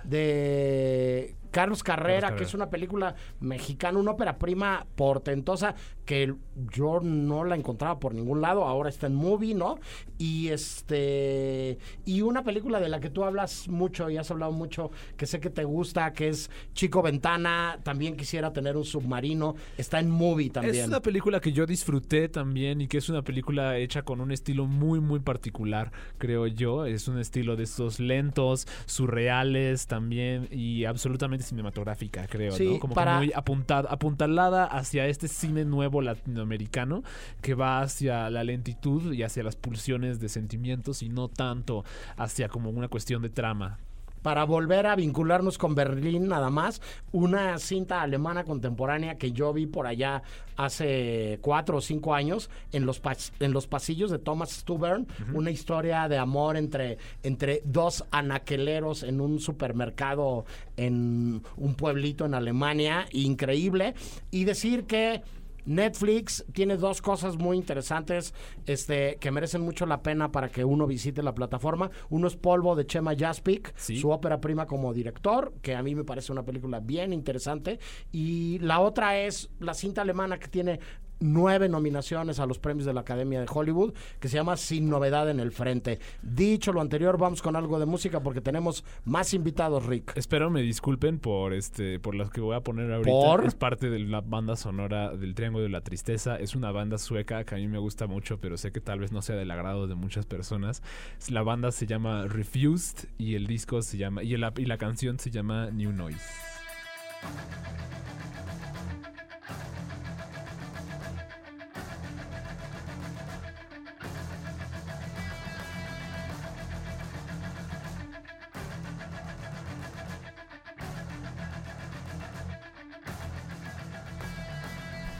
de, 0.03 1.35
Carlos 1.51 1.83
Carrera, 1.83 2.29
Carlos 2.29 2.37
que 2.37 2.43
es 2.45 2.53
una 2.53 2.69
película 2.69 3.15
mexicana, 3.41 3.99
una 3.99 4.11
ópera 4.11 4.37
prima 4.37 4.87
portentosa 4.95 5.75
que 6.05 6.33
yo 6.73 6.99
no 7.01 7.43
la 7.43 7.55
encontraba 7.55 7.99
por 7.99 8.13
ningún 8.13 8.41
lado, 8.41 8.65
ahora 8.65 8.89
está 8.89 9.07
en 9.07 9.15
movie, 9.15 9.53
¿no? 9.53 9.79
Y 10.17 10.49
este 10.49 11.77
y 12.05 12.21
una 12.21 12.43
película 12.43 12.79
de 12.79 12.89
la 12.89 12.99
que 12.99 13.09
tú 13.09 13.23
hablas 13.23 13.67
mucho 13.67 14.09
y 14.09 14.17
has 14.17 14.31
hablado 14.31 14.51
mucho, 14.51 14.91
que 15.17 15.25
sé 15.25 15.39
que 15.39 15.49
te 15.49 15.63
gusta, 15.63 16.13
que 16.13 16.29
es 16.29 16.49
Chico 16.73 17.01
Ventana, 17.01 17.79
también 17.83 18.15
quisiera 18.15 18.53
tener 18.53 18.77
un 18.77 18.85
submarino, 18.85 19.55
está 19.77 19.99
en 19.99 20.09
movie 20.09 20.49
también. 20.49 20.75
Es 20.75 20.87
una 20.87 21.01
película 21.01 21.39
que 21.39 21.51
yo 21.51 21.65
disfruté 21.65 22.29
también 22.29 22.81
y 22.81 22.87
que 22.87 22.97
es 22.97 23.09
una 23.09 23.23
película 23.23 23.77
hecha 23.77 24.03
con 24.03 24.21
un 24.21 24.31
estilo 24.31 24.65
muy, 24.65 24.99
muy 24.99 25.19
particular, 25.19 25.91
creo 26.17 26.47
yo. 26.47 26.85
Es 26.85 27.07
un 27.07 27.19
estilo 27.19 27.55
de 27.55 27.65
estos 27.71 27.99
lentos, 27.99 28.67
surreales 28.85 29.87
también 29.87 30.47
y 30.51 30.85
absolutamente 30.85 31.43
cinematográfica, 31.45 32.27
creo, 32.27 32.51
Sí, 32.51 32.65
¿no? 32.73 32.79
Como 32.79 32.93
para- 32.93 33.13
que 33.13 33.25
muy 33.25 33.31
apuntada, 33.35 33.89
apuntalada 33.89 34.65
hacia 34.65 35.07
este 35.07 35.27
cine 35.27 35.65
nuevo 35.65 36.01
latinoamericano 36.01 37.03
que 37.41 37.53
va 37.55 37.81
hacia 37.81 38.29
la 38.29 38.43
lentitud 38.43 39.13
y 39.13 39.23
hacia 39.23 39.43
las 39.43 39.55
pulsiones 39.55 40.19
de 40.19 40.29
sentimientos 40.29 41.01
y 41.01 41.09
no 41.09 41.27
tanto 41.29 41.83
hacia 42.17 42.49
como 42.49 42.69
una 42.69 42.87
cuestión 42.87 43.21
de 43.21 43.29
trama. 43.29 43.79
Para 44.21 44.43
volver 44.45 44.87
a 44.87 44.95
vincularnos 44.95 45.57
con 45.57 45.75
Berlín 45.75 46.27
nada 46.27 46.49
más, 46.49 46.81
una 47.11 47.57
cinta 47.57 48.01
alemana 48.01 48.43
contemporánea 48.43 49.17
que 49.17 49.31
yo 49.31 49.51
vi 49.53 49.65
por 49.65 49.87
allá 49.87 50.21
hace 50.55 51.39
cuatro 51.41 51.77
o 51.77 51.81
cinco 51.81 52.13
años 52.13 52.49
en 52.71 52.85
los, 52.85 53.01
pas- 53.01 53.31
en 53.39 53.51
los 53.51 53.67
pasillos 53.67 54.11
de 54.11 54.19
Thomas 54.19 54.51
Stubern, 54.51 55.07
una 55.33 55.49
historia 55.49 56.07
de 56.07 56.17
amor 56.17 56.55
entre, 56.57 56.97
entre 57.23 57.61
dos 57.65 58.05
anaqueleros 58.11 59.03
en 59.03 59.21
un 59.21 59.39
supermercado 59.39 60.45
en 60.77 61.41
un 61.57 61.75
pueblito 61.75 62.25
en 62.25 62.33
Alemania, 62.33 63.05
increíble, 63.11 63.95
y 64.29 64.43
decir 64.43 64.85
que... 64.85 65.21
Netflix 65.65 66.45
tiene 66.53 66.77
dos 66.77 67.01
cosas 67.01 67.37
muy 67.37 67.57
interesantes 67.57 68.33
este, 68.65 69.17
que 69.19 69.31
merecen 69.31 69.61
mucho 69.61 69.85
la 69.85 70.01
pena 70.01 70.31
para 70.31 70.49
que 70.49 70.65
uno 70.65 70.87
visite 70.87 71.23
la 71.23 71.33
plataforma. 71.35 71.91
Uno 72.09 72.27
es 72.27 72.35
Polvo 72.35 72.75
de 72.75 72.85
Chema 72.85 73.15
Jaspic, 73.17 73.73
Sí. 73.77 73.97
su 73.99 74.09
ópera 74.09 74.41
prima 74.41 74.65
como 74.67 74.93
director, 74.93 75.53
que 75.61 75.75
a 75.75 75.83
mí 75.83 75.95
me 75.95 76.03
parece 76.03 76.31
una 76.31 76.43
película 76.43 76.79
bien 76.79 77.13
interesante. 77.13 77.79
Y 78.11 78.59
la 78.59 78.79
otra 78.79 79.19
es 79.19 79.49
la 79.59 79.73
cinta 79.73 80.01
alemana 80.01 80.39
que 80.39 80.47
tiene 80.47 80.79
nueve 81.21 81.69
nominaciones 81.69 82.39
a 82.39 82.45
los 82.45 82.59
premios 82.59 82.85
de 82.85 82.93
la 82.93 83.01
Academia 83.01 83.39
de 83.39 83.47
Hollywood, 83.49 83.93
que 84.19 84.27
se 84.27 84.35
llama 84.35 84.57
Sin 84.57 84.89
Novedad 84.89 85.29
en 85.29 85.39
el 85.39 85.51
Frente. 85.51 85.99
Dicho 86.21 86.73
lo 86.73 86.81
anterior, 86.81 87.17
vamos 87.17 87.41
con 87.41 87.55
algo 87.55 87.79
de 87.79 87.85
música 87.85 88.21
porque 88.21 88.41
tenemos 88.41 88.83
más 89.05 89.33
invitados, 89.33 89.85
Rick. 89.85 90.13
Espero 90.15 90.49
me 90.49 90.61
disculpen 90.61 91.19
por 91.19 91.53
este 91.53 91.99
por 91.99 92.15
las 92.15 92.29
que 92.29 92.41
voy 92.41 92.55
a 92.55 92.61
poner 92.61 92.91
ahorita. 92.91 93.11
¿Por? 93.11 93.45
Es 93.45 93.55
parte 93.55 93.89
de 93.89 93.99
la 93.99 94.21
banda 94.21 94.55
sonora 94.55 95.15
del 95.15 95.35
Triángulo 95.35 95.63
de 95.63 95.69
la 95.69 95.81
Tristeza. 95.81 96.35
Es 96.35 96.55
una 96.55 96.71
banda 96.71 96.97
sueca 96.97 97.43
que 97.43 97.55
a 97.55 97.57
mí 97.57 97.67
me 97.67 97.77
gusta 97.77 98.07
mucho, 98.07 98.39
pero 98.39 98.57
sé 98.57 98.71
que 98.71 98.81
tal 98.81 98.99
vez 98.99 99.11
no 99.11 99.21
sea 99.21 99.35
del 99.35 99.51
agrado 99.51 99.87
de 99.87 99.95
muchas 99.95 100.25
personas. 100.25 100.81
La 101.29 101.43
banda 101.43 101.71
se 101.71 101.85
llama 101.85 102.25
Refused 102.27 103.09
y 103.17 103.35
el 103.35 103.47
disco 103.47 103.81
se 103.81 103.97
llama 103.97 104.23
y 104.23 104.35
la, 104.37 104.53
y 104.57 104.65
la 104.65 104.77
canción 104.77 105.19
se 105.19 105.31
llama 105.31 105.69
New 105.71 105.91
Noise. 105.91 106.19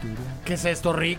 studio. 0.02 0.41
¿Qué 0.52 0.56
es 0.56 0.66
esto, 0.66 0.92
Rick? 0.92 1.18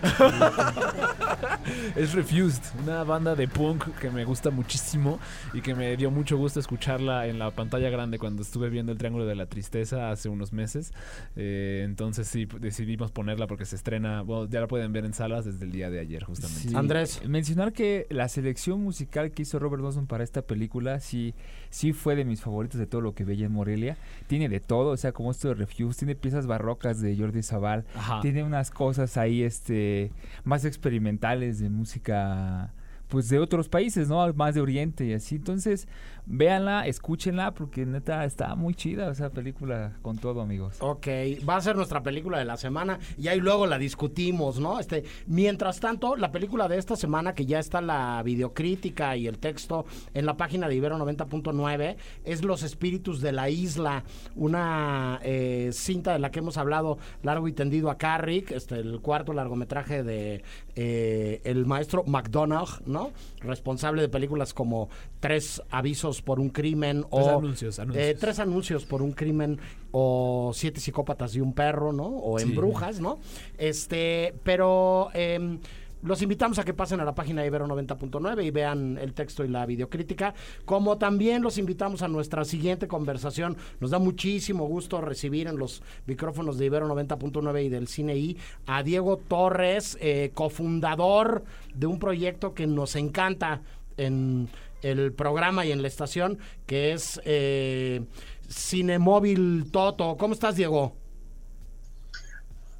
Es 1.95 2.13
Refused, 2.13 2.61
una 2.83 3.03
banda 3.03 3.35
de 3.35 3.47
punk 3.47 3.85
que 3.99 4.09
me 4.09 4.25
gusta 4.25 4.49
muchísimo 4.49 5.19
y 5.53 5.61
que 5.61 5.73
me 5.73 5.95
dio 5.95 6.11
mucho 6.11 6.37
gusto 6.37 6.59
escucharla 6.59 7.27
en 7.27 7.39
la 7.39 7.51
pantalla 7.51 7.89
grande 7.89 8.19
cuando 8.19 8.41
estuve 8.41 8.69
viendo 8.69 8.91
el 8.91 8.97
Triángulo 8.97 9.25
de 9.25 9.35
la 9.35 9.45
Tristeza 9.45 10.11
hace 10.11 10.29
unos 10.29 10.53
meses. 10.53 10.91
Eh, 11.35 11.83
entonces 11.85 12.27
sí, 12.27 12.47
decidimos 12.59 13.11
ponerla 13.11 13.47
porque 13.47 13.65
se 13.65 13.75
estrena, 13.75 14.21
bueno, 14.21 14.49
ya 14.49 14.59
la 14.59 14.67
pueden 14.67 14.91
ver 14.91 15.05
en 15.05 15.13
salas 15.13 15.45
desde 15.45 15.65
el 15.65 15.71
día 15.71 15.89
de 15.89 15.99
ayer 15.99 16.23
justamente. 16.23 16.69
Sí. 16.69 16.75
Andrés. 16.75 17.21
Mencionar 17.27 17.73
que 17.73 18.07
la 18.09 18.27
selección 18.27 18.81
musical 18.81 19.31
que 19.31 19.43
hizo 19.43 19.59
Robert 19.59 19.83
Dawson 19.83 20.07
para 20.07 20.23
esta 20.23 20.41
película 20.41 20.99
sí, 20.99 21.33
sí 21.69 21.93
fue 21.93 22.15
de 22.15 22.25
mis 22.25 22.41
favoritos 22.41 22.79
de 22.79 22.87
todo 22.87 23.01
lo 23.01 23.13
que 23.13 23.23
veía 23.23 23.45
en 23.45 23.51
Morelia. 23.51 23.97
Tiene 24.27 24.49
de 24.49 24.59
todo, 24.59 24.89
o 24.91 24.97
sea, 24.97 25.11
como 25.11 25.31
esto 25.31 25.47
de 25.47 25.53
Refuse, 25.55 25.99
tiene 25.99 26.15
piezas 26.15 26.45
barrocas 26.47 26.99
de 27.01 27.15
Jordi 27.15 27.43
Zaval, 27.43 27.85
Ajá. 27.95 28.21
tiene 28.21 28.43
unas 28.43 28.71
cosas 28.71 29.17
ahí 29.23 29.43
este 29.43 30.11
más 30.43 30.65
experimentales 30.65 31.59
de 31.59 31.69
música 31.69 32.73
pues 33.07 33.29
de 33.29 33.39
otros 33.39 33.69
países, 33.69 34.09
¿no? 34.09 34.31
Más 34.33 34.55
de 34.55 34.61
Oriente 34.61 35.05
y 35.05 35.13
así. 35.13 35.35
Entonces, 35.35 35.87
véanla, 36.25 36.87
escúchenla 36.87 37.53
porque 37.53 37.85
neta 37.85 38.25
está 38.25 38.55
muy 38.55 38.73
chida 38.73 39.11
esa 39.11 39.29
película 39.29 39.93
con 40.01 40.17
todo, 40.17 40.41
amigos. 40.41 40.77
Ok, 40.79 41.07
va 41.47 41.57
a 41.57 41.61
ser 41.61 41.75
nuestra 41.75 42.01
película 42.01 42.39
de 42.39 42.45
la 42.45 42.57
semana 42.57 42.99
y 43.17 43.27
ahí 43.27 43.39
luego 43.39 43.67
la 43.67 43.77
discutimos, 43.77 44.59
¿no? 44.59 44.79
Este, 44.79 45.03
mientras 45.27 45.79
tanto, 45.79 46.15
la 46.15 46.31
película 46.31 46.67
de 46.67 46.77
esta 46.77 46.95
semana, 46.95 47.33
que 47.33 47.45
ya 47.45 47.59
está 47.59 47.81
la 47.81 48.21
videocrítica 48.23 49.15
y 49.15 49.27
el 49.27 49.37
texto 49.37 49.85
en 50.13 50.25
la 50.25 50.37
página 50.37 50.67
de 50.67 50.75
Ibero 50.75 50.97
90.9, 50.97 51.95
es 52.23 52.43
Los 52.43 52.63
Espíritus 52.63 53.21
de 53.21 53.31
la 53.31 53.49
Isla, 53.49 54.03
una 54.35 55.19
eh, 55.23 55.69
cinta 55.73 56.13
de 56.13 56.19
la 56.19 56.31
que 56.31 56.39
hemos 56.39 56.57
hablado 56.57 56.97
largo 57.21 57.47
y 57.47 57.53
tendido 57.53 57.89
acá, 57.89 58.17
Rick, 58.17 58.51
este, 58.51 58.75
el 58.75 59.01
cuarto 59.01 59.33
largometraje 59.33 60.03
de 60.03 60.43
eh, 60.75 61.41
el 61.43 61.65
maestro 61.65 62.03
McDonagh, 62.05 62.81
¿no? 62.85 63.02
Responsable 63.41 64.01
de 64.01 64.09
películas 64.09 64.53
como 64.53 64.89
Tres 65.19 65.61
avisos 65.69 66.21
por 66.21 66.39
un 66.39 66.49
crimen 66.49 67.01
Tres 67.01 67.07
o 67.27 67.37
anuncios, 67.37 67.79
anuncios. 67.79 68.05
eh, 68.07 68.15
tres 68.19 68.39
anuncios 68.39 68.85
por 68.85 69.01
un 69.01 69.11
crimen 69.13 69.59
o 69.91 70.51
siete 70.53 70.79
psicópatas 70.79 71.35
y 71.35 71.41
un 71.41 71.53
perro, 71.53 71.93
¿no? 71.93 72.05
O 72.05 72.39
en 72.39 72.47
Sí. 72.49 72.53
brujas, 72.55 72.99
¿no? 72.99 73.19
Este, 73.57 74.33
pero 74.43 75.09
em, 75.13 75.59
los 76.03 76.21
invitamos 76.21 76.59
a 76.59 76.63
que 76.63 76.73
pasen 76.73 76.99
a 76.99 77.05
la 77.05 77.15
página 77.15 77.41
de 77.41 77.47
Ibero 77.47 77.65
90.9 77.67 78.45
y 78.45 78.51
vean 78.51 78.97
el 78.97 79.13
texto 79.13 79.43
y 79.43 79.47
la 79.47 79.65
videocrítica, 79.65 80.33
como 80.65 80.97
también 80.97 81.41
los 81.41 81.57
invitamos 81.57 82.01
a 82.01 82.07
nuestra 82.07 82.45
siguiente 82.45 82.87
conversación. 82.87 83.57
Nos 83.79 83.91
da 83.91 83.99
muchísimo 83.99 84.65
gusto 84.67 85.01
recibir 85.01 85.47
en 85.47 85.57
los 85.57 85.81
micrófonos 86.05 86.57
de 86.57 86.65
Ibero 86.65 86.87
90.9 86.87 87.65
y 87.65 87.69
del 87.69 87.87
Cine 87.87 88.17
I 88.17 88.37
a 88.67 88.83
Diego 88.83 89.17
Torres, 89.17 89.97
eh, 90.01 90.31
cofundador 90.33 91.43
de 91.73 91.87
un 91.87 91.99
proyecto 91.99 92.53
que 92.53 92.67
nos 92.67 92.95
encanta 92.95 93.61
en 93.97 94.49
el 94.81 95.13
programa 95.13 95.65
y 95.65 95.71
en 95.71 95.81
la 95.81 95.87
estación, 95.87 96.37
que 96.65 96.91
es 96.91 97.21
eh, 97.25 98.01
Cinemóvil 98.49 99.71
Toto. 99.71 100.17
¿Cómo 100.17 100.33
estás, 100.33 100.55
Diego? 100.55 101.02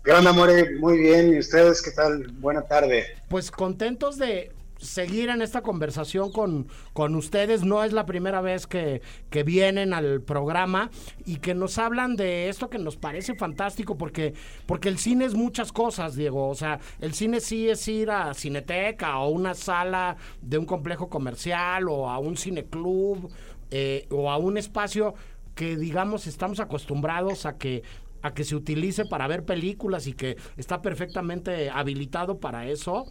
Gran 0.04 0.28
Amore, 0.28 0.76
muy 0.80 0.98
bien. 1.00 1.34
¿Y 1.34 1.40
ustedes 1.40 1.82
qué 1.82 1.92
tal? 1.92 2.28
Buena 2.34 2.64
tarde. 2.64 3.06
Pues 3.30 3.52
contentos 3.52 4.18
de 4.18 4.52
seguir 4.78 5.30
en 5.30 5.42
esta 5.42 5.62
conversación 5.62 6.30
con, 6.32 6.68
con 6.92 7.16
ustedes. 7.16 7.64
No 7.64 7.86
es 7.86 7.94
la 7.94 8.06
primera 8.06 8.42
vez 8.42 8.68
que, 8.68 9.02
que 9.30 9.44
vienen 9.44 9.94
al 9.94 10.22
programa 10.22 10.92
y 11.26 11.38
que 11.38 11.54
nos 11.56 11.78
hablan 11.78 12.18
de 12.18 12.50
esto 12.50 12.70
que 12.70 12.80
nos 12.80 12.98
parece 12.98 13.36
fantástico 13.36 13.98
porque, 13.98 14.34
porque 14.66 14.90
el 14.90 14.98
cine 14.98 15.24
es 15.24 15.36
muchas 15.36 15.72
cosas, 15.72 16.16
Diego. 16.16 16.50
O 16.50 16.56
sea, 16.56 16.80
el 17.00 17.14
cine 17.14 17.40
sí 17.40 17.70
es 17.70 17.88
ir 17.88 18.12
a 18.12 18.34
cineteca 18.34 19.18
o 19.20 19.30
una 19.30 19.54
sala 19.54 20.18
de 20.42 20.58
un 20.58 20.66
complejo 20.66 21.10
comercial 21.10 21.88
o 21.88 22.10
a 22.10 22.20
un 22.20 22.36
cineclub 22.36 23.32
eh, 23.72 24.06
o 24.12 24.30
a 24.30 24.36
un 24.36 24.58
espacio 24.58 25.16
que 25.56 25.78
digamos 25.78 26.28
estamos 26.28 26.60
acostumbrados 26.60 27.46
a 27.46 27.58
que 27.58 27.84
a 28.24 28.34
que 28.34 28.44
se 28.44 28.56
utilice 28.56 29.06
para 29.06 29.28
ver 29.28 29.46
películas 29.46 30.08
y 30.08 30.14
que 30.14 30.38
está 30.58 30.82
perfectamente 30.82 31.70
habilitado 31.70 32.40
para 32.40 32.68
eso. 32.68 33.06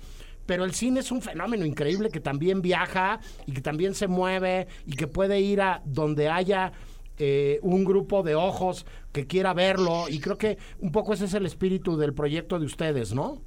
Pero 0.47 0.65
el 0.65 0.75
cine 0.75 1.01
es 1.01 1.13
un 1.13 1.23
fenómeno 1.23 1.65
increíble 1.65 2.11
que 2.11 2.19
también 2.19 2.63
viaja 2.63 3.21
y 3.47 3.53
que 3.53 3.61
también 3.61 3.95
se 3.95 4.09
mueve 4.09 4.67
y 4.87 4.97
que 4.97 5.07
puede 5.07 5.41
ir 5.41 5.61
a 5.61 5.83
donde 5.85 6.29
haya 6.29 6.73
eh, 7.19 7.61
un 7.63 7.85
grupo 7.85 8.23
de 8.23 8.35
ojos 8.35 8.87
que 9.13 9.27
quiera 9.27 9.55
verlo. 9.55 10.09
Y 10.09 10.19
creo 10.19 10.39
que 10.39 10.59
un 10.81 10.91
poco 10.91 11.15
ese 11.15 11.27
es 11.27 11.35
el 11.35 11.47
espíritu 11.47 11.97
del 11.97 12.15
proyecto 12.15 12.59
de 12.59 12.67
ustedes, 12.67 13.13
¿no? 13.13 13.41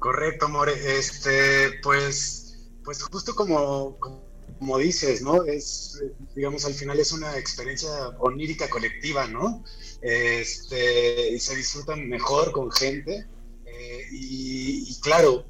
Correcto, 0.00 0.48
More. 0.48 0.72
Este, 0.98 1.78
pues, 1.82 2.58
pues 2.84 3.02
justo 3.04 3.34
como, 3.34 3.96
como 4.58 4.78
dices, 4.78 5.22
¿no? 5.22 5.44
Es, 5.44 6.02
digamos, 6.34 6.64
al 6.64 6.74
final 6.74 6.98
es 6.98 7.12
una 7.12 7.38
experiencia 7.38 7.90
onírica 8.18 8.68
colectiva, 8.68 9.26
¿no? 9.28 9.62
Este, 10.04 11.30
y 11.30 11.40
se 11.40 11.56
disfrutan 11.56 12.06
mejor 12.06 12.52
con 12.52 12.70
gente. 12.70 13.26
Eh, 13.64 14.02
y, 14.12 14.90
y 14.90 15.00
claro, 15.00 15.46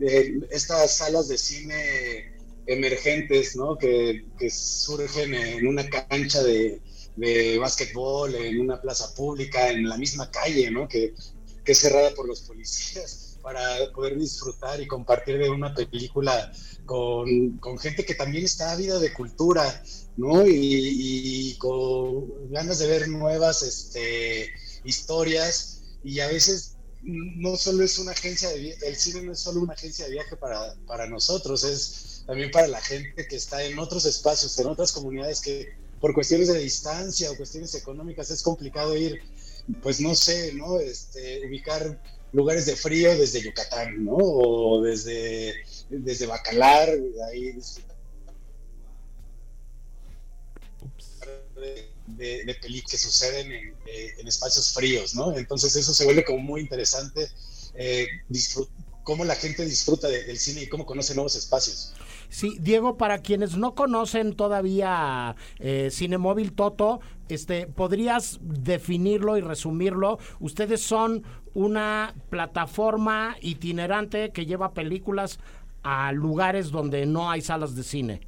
eh, 0.00 0.32
estas 0.50 0.96
salas 0.96 1.28
de 1.28 1.36
cine 1.36 2.32
emergentes, 2.66 3.54
¿no? 3.54 3.76
Que, 3.76 4.24
que 4.38 4.48
surgen 4.48 5.34
en 5.34 5.66
una 5.66 5.86
cancha 5.90 6.42
de, 6.42 6.80
de 7.16 7.58
básquetbol 7.58 8.34
en 8.34 8.60
una 8.60 8.80
plaza 8.80 9.14
pública, 9.14 9.70
en 9.70 9.86
la 9.86 9.98
misma 9.98 10.30
calle, 10.30 10.70
¿no? 10.70 10.88
Que, 10.88 11.12
que 11.62 11.72
es 11.72 11.78
cerrada 11.78 12.14
por 12.14 12.26
los 12.26 12.40
policías 12.40 13.38
para 13.42 13.92
poder 13.94 14.18
disfrutar 14.18 14.80
y 14.80 14.86
compartir 14.86 15.36
de 15.36 15.50
una 15.50 15.74
película 15.74 16.50
con, 16.86 17.58
con 17.58 17.78
gente 17.78 18.06
que 18.06 18.14
también 18.14 18.44
está 18.44 18.72
ávida 18.72 18.98
de 18.98 19.12
cultura, 19.12 19.82
¿no? 20.18 20.44
Y, 20.46 21.56
con 21.58 22.50
ganas 22.50 22.80
de 22.80 22.86
ver 22.86 23.08
nuevas 23.08 23.62
este, 23.62 24.48
historias 24.84 25.80
y 26.04 26.20
a 26.20 26.26
veces 26.26 26.76
no 27.02 27.56
solo 27.56 27.84
es 27.84 27.98
una 27.98 28.12
agencia 28.12 28.48
de 28.50 28.76
el 28.82 28.96
cine 28.96 29.22
no 29.22 29.32
es 29.32 29.40
solo 29.40 29.60
una 29.60 29.72
agencia 29.72 30.04
de 30.04 30.12
viaje 30.12 30.36
para, 30.36 30.74
para 30.86 31.06
nosotros, 31.08 31.64
es 31.64 32.24
también 32.26 32.50
para 32.50 32.66
la 32.68 32.80
gente 32.80 33.26
que 33.26 33.36
está 33.36 33.62
en 33.62 33.78
otros 33.78 34.04
espacios, 34.04 34.58
en 34.58 34.66
otras 34.66 34.92
comunidades 34.92 35.40
que 35.40 35.68
por 36.00 36.12
cuestiones 36.14 36.48
de 36.48 36.58
distancia 36.58 37.30
o 37.30 37.36
cuestiones 37.36 37.74
económicas 37.74 38.30
es 38.30 38.42
complicado 38.42 38.96
ir, 38.96 39.20
pues 39.82 40.00
no 40.00 40.14
sé, 40.14 40.52
¿no? 40.54 40.78
Este, 40.78 41.46
ubicar 41.46 42.00
lugares 42.32 42.66
de 42.66 42.76
frío 42.76 43.16
desde 43.16 43.42
Yucatán, 43.42 44.04
¿no? 44.04 44.16
O 44.16 44.82
desde, 44.82 45.54
desde 45.90 46.26
Bacalar, 46.26 46.90
ahí 47.30 47.56
de, 52.06 52.44
de 52.44 52.54
películas 52.54 52.90
que 52.90 52.98
suceden 52.98 53.52
en, 53.52 53.74
eh, 53.86 54.14
en, 54.18 54.26
espacios 54.28 54.72
fríos, 54.72 55.14
¿no? 55.14 55.36
Entonces 55.36 55.74
eso 55.76 55.92
se 55.92 56.04
vuelve 56.04 56.24
como 56.24 56.38
muy 56.38 56.60
interesante, 56.60 57.28
eh, 57.74 58.06
cómo 59.02 59.24
la 59.24 59.34
gente 59.34 59.64
disfruta 59.64 60.08
de, 60.08 60.24
del 60.24 60.38
cine 60.38 60.62
y 60.62 60.68
cómo 60.68 60.86
conoce 60.86 61.14
nuevos 61.14 61.36
espacios. 61.36 61.94
Sí, 62.30 62.58
Diego, 62.60 62.98
para 62.98 63.22
quienes 63.22 63.56
no 63.56 63.74
conocen 63.74 64.36
todavía 64.36 65.34
eh, 65.58 65.88
Cinemóvil 65.90 66.52
Toto, 66.52 67.00
este, 67.28 67.66
¿podrías 67.66 68.38
definirlo 68.42 69.38
y 69.38 69.40
resumirlo? 69.40 70.18
Ustedes 70.40 70.82
son 70.82 71.24
una 71.54 72.14
plataforma 72.28 73.36
itinerante 73.40 74.30
que 74.30 74.44
lleva 74.44 74.74
películas 74.74 75.38
a 75.82 76.12
lugares 76.12 76.70
donde 76.70 77.06
no 77.06 77.30
hay 77.30 77.40
salas 77.40 77.74
de 77.74 77.84
cine. 77.84 78.27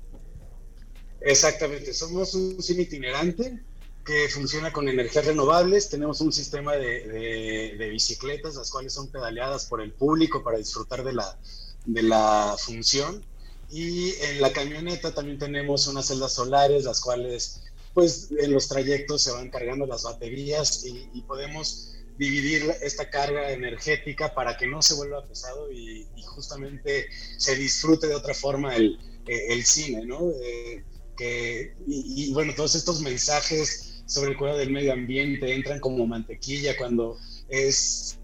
Exactamente, 1.20 1.92
somos 1.92 2.34
un 2.34 2.62
cine 2.62 2.82
itinerante 2.82 3.60
que 4.04 4.28
funciona 4.28 4.72
con 4.72 4.88
energías 4.88 5.26
renovables. 5.26 5.88
Tenemos 5.88 6.20
un 6.20 6.32
sistema 6.32 6.74
de, 6.76 7.76
de, 7.76 7.88
bicicletas, 7.90 8.54
las 8.56 8.70
cuales 8.70 8.92
son 8.92 9.08
pedaleadas 9.08 9.66
por 9.66 9.80
el 9.80 9.92
público 9.92 10.42
para 10.42 10.58
disfrutar 10.58 11.04
de 11.04 11.12
la, 11.12 11.38
de 11.84 12.56
función. 12.58 13.24
Y 13.70 14.14
en 14.22 14.40
la 14.40 14.52
camioneta 14.52 15.14
también 15.14 15.38
tenemos 15.38 15.86
unas 15.86 16.06
celdas 16.06 16.32
solares, 16.32 16.84
las 16.84 17.00
cuales 17.00 17.62
pues 17.94 18.28
en 18.38 18.52
los 18.52 18.68
trayectos 18.68 19.22
se 19.22 19.32
van 19.32 19.50
cargando 19.50 19.84
las 19.84 20.04
baterías 20.04 20.84
y, 20.84 21.08
y 21.12 21.22
podemos 21.22 21.90
dividir 22.20 22.70
esta 22.82 23.08
carga 23.08 23.50
energética 23.50 24.34
para 24.34 24.58
que 24.58 24.66
no 24.66 24.82
se 24.82 24.94
vuelva 24.94 25.26
pesado 25.26 25.72
y, 25.72 26.06
justamente 26.26 27.06
se 27.38 27.56
disfrute 27.56 28.06
de 28.06 28.14
otra 28.14 28.34
forma 28.34 28.76
el, 28.76 28.98
el 29.26 29.64
cine, 29.64 30.06
¿no? 30.06 30.30
Eh, 30.42 30.84
que, 31.20 31.74
y, 31.86 32.32
bueno, 32.32 32.54
todos 32.54 32.74
estos 32.74 33.02
mensajes 33.02 34.02
sobre 34.06 34.30
el 34.30 34.38
cuidado 34.38 34.56
del 34.56 34.70
medio 34.70 34.94
ambiente 34.94 35.54
entran 35.54 35.78
como 35.78 36.06
mantequilla 36.06 36.74
cuando 36.78 37.18
es 37.50 38.16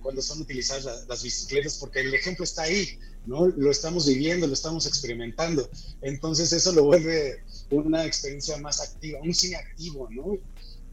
cuando 0.00 0.22
son 0.22 0.40
utilizadas 0.40 1.06
las, 1.06 1.22
bicicletas 1.22 1.76
porque 1.76 2.00
el 2.00 2.14
ejemplo 2.14 2.44
está 2.44 2.62
ahí, 2.62 2.98
¿no? 3.26 3.46
Lo 3.46 3.70
estamos 3.70 4.06
viviendo, 4.06 4.46
lo 4.46 4.54
estamos 4.54 4.86
experimentando. 4.86 5.68
Entonces 6.00 6.50
eso 6.54 6.72
lo 6.72 6.84
vuelve 6.84 7.44
una 7.70 8.06
experiencia 8.06 8.56
más 8.56 8.80
activa, 8.80 9.20
un 9.22 9.34
cine 9.34 9.56
activo, 9.56 10.08
¿no? 10.10 10.38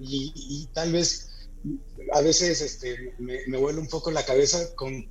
Y, 0.01 0.33
y 0.35 0.67
tal 0.73 0.91
vez 0.91 1.29
a 2.11 2.19
veces 2.19 2.59
este, 2.59 3.13
me, 3.19 3.47
me, 3.47 3.57
vuelve 3.57 3.79
un 3.79 3.87
poco 3.87 4.11
la 4.11 4.25
cabeza 4.25 4.75
con 4.75 5.07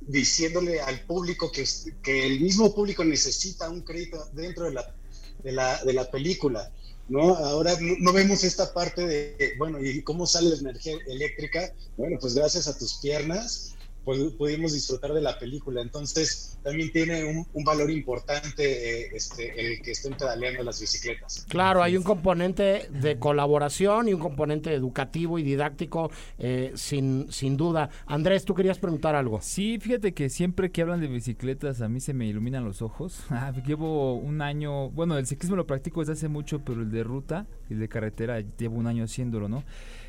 diciéndole 0.00 0.82
al 0.82 1.00
público 1.06 1.50
que, 1.50 1.64
que 2.02 2.26
el 2.26 2.40
mismo 2.40 2.74
público 2.74 3.02
necesita 3.02 3.70
un 3.70 3.80
crédito 3.80 4.28
dentro 4.34 4.64
de 4.64 4.72
la 4.72 4.94
de 5.42 5.52
la, 5.52 5.82
de 5.84 5.92
la 5.92 6.10
película, 6.10 6.70
¿no? 7.08 7.34
Ahora 7.36 7.74
no, 8.00 8.12
vemos 8.12 8.44
esta 8.44 8.72
parte 8.72 9.06
de, 9.06 9.54
bueno, 9.58 9.82
¿y 9.82 10.02
cómo 10.02 10.26
sale 10.26 10.50
la 10.50 10.56
energía 10.56 10.96
eléctrica? 11.06 11.72
Bueno, 11.96 12.18
pues 12.20 12.34
gracias 12.34 12.68
a 12.68 12.76
tus 12.76 12.94
piernas 12.94 13.74
pudimos 14.04 14.72
disfrutar 14.72 15.12
de 15.12 15.20
la 15.20 15.38
película. 15.38 15.82
Entonces, 15.82 16.58
también 16.62 16.90
tiene 16.92 17.24
un, 17.24 17.46
un 17.52 17.64
valor 17.64 17.90
importante 17.90 19.04
eh, 19.04 19.10
este, 19.14 19.60
el 19.60 19.82
que 19.82 19.92
estén 19.92 20.14
pedaleando 20.14 20.62
las 20.62 20.80
bicicletas. 20.80 21.46
Claro, 21.48 21.82
hay 21.82 21.96
un 21.96 22.02
componente 22.02 22.88
de 22.90 23.18
colaboración 23.18 24.08
y 24.08 24.14
un 24.14 24.20
componente 24.20 24.72
educativo 24.72 25.38
y 25.38 25.42
didáctico, 25.42 26.10
eh, 26.38 26.72
sin, 26.74 27.30
sin 27.30 27.56
duda. 27.56 27.90
Andrés, 28.06 28.44
tú 28.44 28.54
querías 28.54 28.78
preguntar 28.78 29.14
algo. 29.14 29.40
Sí, 29.42 29.78
fíjate 29.80 30.14
que 30.14 30.30
siempre 30.30 30.70
que 30.70 30.82
hablan 30.82 31.00
de 31.00 31.08
bicicletas 31.08 31.80
a 31.80 31.88
mí 31.88 32.00
se 32.00 32.14
me 32.14 32.26
iluminan 32.26 32.64
los 32.64 32.82
ojos. 32.82 33.20
Ah, 33.40 33.52
llevo 33.64 34.14
un 34.14 34.42
año, 34.42 34.90
bueno, 34.90 35.16
el 35.16 35.24
ciclismo 35.24 35.54
lo 35.54 35.64
practico 35.64 36.00
desde 36.00 36.14
hace 36.14 36.28
mucho, 36.28 36.58
pero 36.64 36.82
el 36.82 36.90
de 36.90 37.04
ruta 37.04 37.46
y 37.70 37.74
el 37.74 37.78
de 37.78 37.88
carretera 37.88 38.40
llevo 38.40 38.76
un 38.76 38.88
año 38.88 39.04
haciéndolo, 39.04 39.48
¿no? 39.48 39.62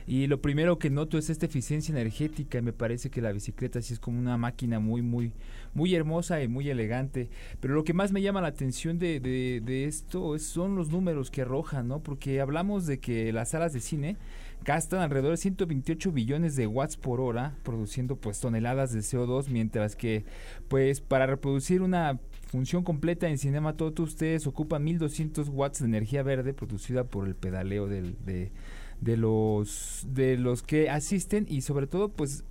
Y 0.10 0.26
lo 0.26 0.42
primero 0.42 0.80
que 0.80 0.90
noto 0.90 1.20
es 1.20 1.30
esta 1.30 1.46
eficiencia 1.46 1.92
energética 1.92 2.64
me 2.64 2.74
parece 2.74 3.12
que 3.12 3.22
la 3.22 3.32
bicicleta 3.32 3.80
sí 3.80 3.94
es 3.94 4.00
como 4.00 4.18
una 4.18 4.38
máquina 4.38 4.80
muy, 4.80 5.04
muy, 5.04 5.34
muy 5.76 5.94
hermosa 5.94 6.42
y 6.42 6.48
muy 6.48 6.68
elegante. 6.68 7.30
Pero 7.60 7.76
lo 7.76 7.84
que 7.84 7.94
más 7.94 8.12
me 8.12 8.24
llama 8.24 8.42
la 8.42 8.48
atención 8.48 8.98
de, 8.98 9.20
de, 9.20 9.62
de 9.64 9.86
esto 9.86 10.34
es, 10.34 10.42
son 10.42 10.76
los 10.76 10.90
números 10.90 11.30
que 11.30 11.44
arrojan, 11.44 11.88
¿no? 11.88 12.00
Porque 12.00 12.42
hablamos 12.42 12.88
de 12.88 13.00
que 13.00 13.32
las 13.32 13.50
salas 13.50 13.72
de 13.72 13.82
cine 13.82 14.18
gastan 14.66 15.02
alrededor 15.02 15.30
de 15.30 15.38
128 15.38 16.12
billones 16.12 16.56
de 16.56 16.66
watts 16.66 16.98
por 16.98 17.22
hora 17.22 17.56
produciendo 17.62 18.16
pues 18.16 18.40
toneladas 18.40 18.92
de 18.92 19.02
CO2 19.02 19.48
mientras 19.48 19.96
que 19.96 20.26
pues 20.68 21.02
para 21.02 21.28
reproducir 21.28 21.82
una 21.82 22.20
función 22.48 22.84
completa 22.84 23.30
en 23.30 23.38
Cinema 23.38 23.78
Toto 23.78 24.04
ustedes 24.04 24.48
ocupan 24.48 24.84
1200 24.84 25.50
watts 25.50 25.80
de 25.80 25.86
energía 25.86 26.24
verde 26.24 26.54
producida 26.54 27.04
por 27.06 27.28
el 27.28 27.36
pedaleo 27.36 27.88
del, 27.88 28.18
de, 28.26 28.52
de 29.02 29.18
los 29.18 30.06
de 30.08 30.38
los 30.38 30.64
que 30.64 30.90
asisten 30.90 31.46
y 31.50 31.62
sobre 31.62 31.88
todo 31.88 32.10
pues 32.10 32.44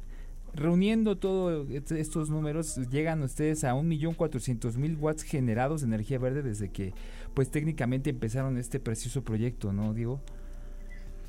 reuniendo 0.54 1.18
todos 1.18 1.68
estos 1.90 2.30
números 2.30 2.76
llegan 2.90 3.22
ustedes 3.22 3.64
a 3.64 3.74
1.400.000 3.74 4.98
watts 4.98 5.22
generados 5.22 5.82
de 5.82 5.86
energía 5.88 6.18
verde 6.18 6.42
desde 6.42 6.70
que 6.70 6.94
pues 7.34 7.50
técnicamente 7.50 8.10
empezaron 8.10 8.58
este 8.58 8.80
precioso 8.80 9.22
proyecto, 9.22 9.72
¿no, 9.72 9.94
Diego? 9.94 10.22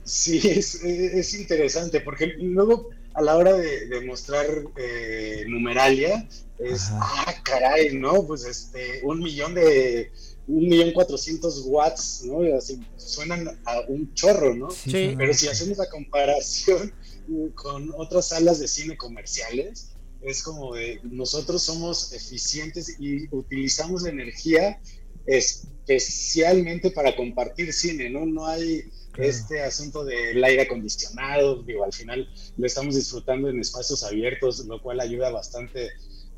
Sí, 0.03 0.39
es, 0.49 0.83
es 0.83 1.33
interesante 1.39 2.01
porque 2.01 2.27
luego 2.39 2.89
a 3.13 3.21
la 3.21 3.35
hora 3.37 3.53
de, 3.53 3.87
de 3.87 4.01
mostrar 4.05 4.45
eh, 4.77 5.45
numeralia 5.47 6.27
es, 6.57 6.91
Ajá. 6.91 7.25
ah, 7.27 7.33
caray, 7.43 7.95
¿no? 7.95 8.25
Pues 8.25 8.45
este, 8.45 9.01
un 9.03 9.19
millón 9.19 9.53
de, 9.53 10.11
un 10.49 10.67
millón 10.67 10.91
cuatrocientos 10.93 11.61
watts, 11.65 12.23
¿no? 12.25 12.39
Así, 12.57 12.79
suenan 12.97 13.59
a 13.65 13.81
un 13.87 14.11
chorro, 14.15 14.55
¿no? 14.55 14.71
Sí. 14.71 15.13
Pero 15.15 15.33
si 15.33 15.47
hacemos 15.47 15.77
la 15.77 15.87
comparación 15.89 16.91
con 17.55 17.93
otras 17.95 18.29
salas 18.29 18.59
de 18.59 18.67
cine 18.67 18.97
comerciales, 18.97 19.91
es 20.21 20.43
como 20.43 20.73
de 20.73 20.99
nosotros 21.03 21.61
somos 21.61 22.13
eficientes 22.13 22.99
y 22.99 23.27
utilizamos 23.33 24.01
la 24.01 24.09
energía 24.09 24.81
especialmente 25.25 26.89
para 26.91 27.15
compartir 27.15 27.71
cine, 27.71 28.09
¿no? 28.09 28.25
No 28.25 28.47
hay 28.47 28.81
claro. 29.11 29.29
este 29.29 29.61
asunto 29.61 30.03
del 30.03 30.43
aire 30.43 30.63
acondicionado, 30.63 31.61
digo, 31.61 31.83
al 31.83 31.93
final 31.93 32.27
lo 32.57 32.65
estamos 32.65 32.95
disfrutando 32.95 33.49
en 33.49 33.59
espacios 33.59 34.03
abiertos, 34.03 34.65
lo 34.65 34.81
cual 34.81 34.99
ayuda 34.99 35.29
bastante 35.29 35.89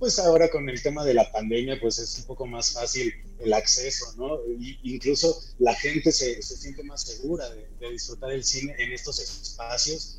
pues 0.01 0.17
ahora 0.17 0.49
con 0.49 0.67
el 0.67 0.81
tema 0.81 1.05
de 1.05 1.13
la 1.13 1.31
pandemia, 1.31 1.79
pues 1.79 1.99
es 1.99 2.17
un 2.17 2.25
poco 2.25 2.47
más 2.47 2.71
fácil 2.71 3.13
el 3.39 3.53
acceso, 3.53 4.11
¿no? 4.17 4.39
Y 4.59 4.79
incluso 4.95 5.39
la 5.59 5.75
gente 5.75 6.11
se, 6.11 6.41
se 6.41 6.57
siente 6.57 6.81
más 6.81 7.03
segura 7.03 7.47
de, 7.51 7.67
de, 7.79 7.91
disfrutar 7.91 8.31
el 8.31 8.43
cine 8.43 8.73
en 8.79 8.93
estos 8.93 9.19
espacios 9.19 10.17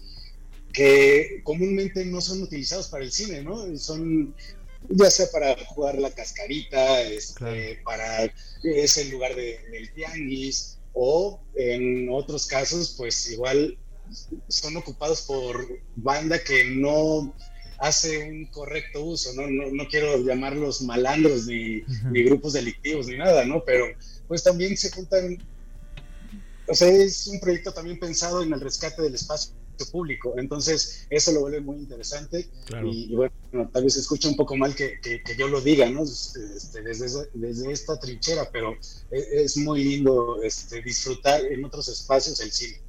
que 0.72 1.40
comúnmente 1.42 2.04
no 2.04 2.20
son 2.20 2.42
utilizados 2.42 2.86
para 2.86 3.02
el 3.02 3.10
cine, 3.10 3.42
¿no? 3.42 3.76
Son 3.76 4.32
ya 4.88 5.10
sea 5.10 5.26
para 5.32 5.56
jugar 5.66 5.98
la 5.98 6.12
cascarita, 6.12 7.02
este, 7.02 7.34
claro. 7.34 7.82
para 7.84 8.34
es 8.62 8.98
el 8.98 9.10
lugar 9.10 9.34
de, 9.34 9.58
del 9.72 9.92
tianguis, 9.94 10.78
o 10.92 11.40
en 11.56 12.08
otros 12.08 12.46
casos, 12.46 12.94
pues 12.96 13.32
igual 13.32 13.76
son 14.46 14.76
ocupados 14.76 15.22
por 15.22 15.66
banda 15.96 16.38
que 16.44 16.66
no 16.66 17.34
hace 17.82 18.30
un 18.30 18.46
correcto 18.46 19.04
uso, 19.04 19.32
¿no? 19.34 19.42
No, 19.50 19.70
no 19.72 19.88
quiero 19.88 20.16
llamarlos 20.24 20.82
malandros 20.82 21.46
ni, 21.46 21.78
uh 21.78 21.86
-huh. 21.86 22.12
ni, 22.12 22.22
grupos 22.22 22.52
delictivos 22.52 23.06
ni 23.08 23.16
nada, 23.16 23.44
¿no? 23.44 23.64
Pero 23.64 23.84
pues 24.28 24.42
también 24.42 24.76
se 24.76 24.90
juntan, 24.92 25.36
o 26.68 26.74
sea, 26.74 26.88
es 26.88 27.26
un 27.26 27.40
proyecto 27.40 27.72
también 27.72 27.98
pensado 27.98 28.42
en 28.42 28.52
el 28.52 28.60
rescate 28.60 29.02
del 29.02 29.14
espacio 29.14 29.52
público. 29.90 30.34
Entonces, 30.38 31.06
eso 31.10 31.32
lo 31.32 31.40
vuelve 31.40 31.60
muy 31.60 31.76
interesante. 31.78 32.48
Claro. 32.66 32.86
Y, 32.86 33.12
y 33.12 33.16
bueno, 33.16 33.32
tal 33.72 33.82
vez 33.82 33.94
se 33.94 34.00
escucha 34.00 34.28
un 34.28 34.36
poco 34.36 34.56
mal 34.56 34.76
que, 34.76 35.00
que- 35.02 35.20
que 35.24 35.36
yo 35.36 35.48
lo 35.48 35.60
diga, 35.60 35.90
¿no? 35.90 36.04
Este, 36.04 36.82
desde, 36.82 37.06
esa- 37.06 37.26
desde 37.34 37.72
esta 37.72 37.98
trinchera, 37.98 38.48
pero 38.52 38.76
es, 39.10 39.26
es 39.32 39.56
muy 39.56 39.82
lindo 39.82 40.40
este, 40.44 40.82
disfrutar 40.82 41.44
en 41.46 41.64
otros 41.64 41.88
espacios 41.88 42.38
el 42.40 42.52
cine. 42.52 42.80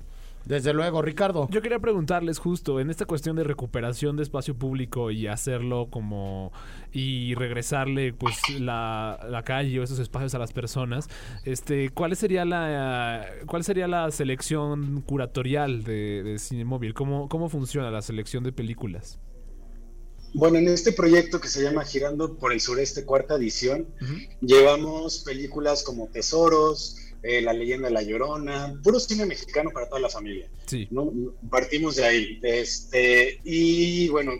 Desde 0.46 0.74
luego, 0.74 1.02
Ricardo. 1.02 1.48
Yo 1.50 1.62
quería 1.62 1.80
preguntarles 1.80 2.38
justo 2.38 2.80
en 2.80 2.90
esta 2.90 3.06
cuestión 3.06 3.36
de 3.36 3.44
recuperación 3.44 4.18
de 4.18 4.24
espacio 4.24 4.56
público 4.56 5.10
y 5.10 5.28
hacerlo 5.28 5.88
como 5.90 6.52
y 6.92 7.34
regresarle 7.36 8.14
pues 8.14 8.36
la, 8.60 9.20
la 9.30 9.44
calle 9.44 9.80
o 9.80 9.84
esos 9.84 10.00
espacios 10.00 10.36
a 10.36 10.40
las 10.40 10.54
personas, 10.54 11.08
este, 11.44 11.90
¿cuál 11.90 12.16
sería 12.16 12.46
la 12.46 13.26
cuál 13.48 13.64
sería 13.64 13.88
la 13.88 14.12
selección 14.12 15.02
curatorial 15.02 15.84
de, 15.84 16.24
de 16.24 16.40
Cine 16.40 16.66
Móvil? 16.66 16.94
¿Cómo, 16.94 17.30
¿Cómo 17.30 17.50
funciona 17.50 17.90
la 17.90 18.02
selección 18.02 18.44
de 18.44 18.52
películas? 18.52 19.20
Bueno, 20.34 20.58
en 20.58 20.68
este 20.68 20.92
proyecto 20.92 21.40
que 21.40 21.48
se 21.48 21.62
llama 21.62 21.86
Girando 21.86 22.36
por 22.38 22.54
el 22.54 22.60
Sureste, 22.60 23.06
cuarta 23.06 23.36
edición, 23.36 23.88
llevamos 24.42 25.20
películas 25.20 25.84
como 25.84 26.08
Tesoros, 26.08 26.98
eh, 27.24 27.42
La 27.42 27.54
leyenda 27.54 27.88
de 27.88 27.94
la 27.94 28.02
Llorona, 28.04 28.80
puro 28.84 29.00
cine 29.00 29.26
mexicano 29.26 29.72
para 29.74 29.88
toda 29.90 30.02
la 30.02 30.10
familia. 30.10 30.48
Sí. 30.66 30.88
¿no? 30.92 31.12
Partimos 31.50 31.96
de 31.96 32.06
ahí. 32.06 32.40
Este, 32.44 33.40
y 33.44 34.10
bueno, 34.10 34.34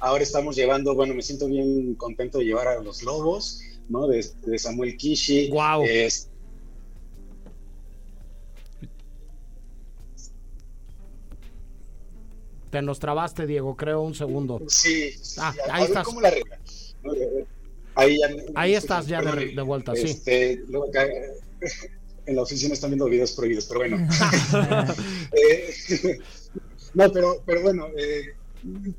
ahora 0.00 0.22
estamos 0.22 0.56
llevando, 0.56 0.94
bueno, 0.94 1.14
me 1.14 1.22
siento 1.22 1.46
bien 1.46 1.94
contento 1.94 2.38
de 2.38 2.46
llevar 2.46 2.66
a 2.68 2.82
Los 2.82 3.02
Lobos, 3.02 3.60
¿no? 3.88 4.06
De, 4.08 4.24
de 4.46 4.58
Samuel 4.58 4.96
Kishi. 4.96 5.48
Guau. 5.50 5.84
Es- 5.84 6.28
Te 12.70 12.82
nos 12.82 13.00
trabaste, 13.00 13.46
Diego, 13.46 13.76
creo, 13.76 14.00
un 14.02 14.14
segundo. 14.14 14.60
sí, 14.68 15.10
Ah, 15.38 15.52
sí, 15.52 15.60
ahí 15.70 15.84
estás. 15.84 16.06
Ahí, 18.54 18.70
ya 18.72 18.78
estás 18.78 19.06
ya 19.08 19.20
de, 19.20 19.60
vuelta, 19.62 19.94
sí. 19.96 20.02
Este, 20.06 20.62
luego 20.68 20.88
acá, 20.88 21.06
en 22.30 22.36
la 22.36 22.42
oficina 22.42 22.74
están 22.74 22.90
viendo 22.90 23.06
videos 23.06 23.32
prohibidos, 23.32 23.66
pero 23.66 23.80
bueno. 23.80 23.96
Eh, 25.32 25.74
no, 26.94 27.12
pero, 27.12 27.42
pero 27.44 27.62
bueno, 27.62 27.88
eh, 27.96 28.34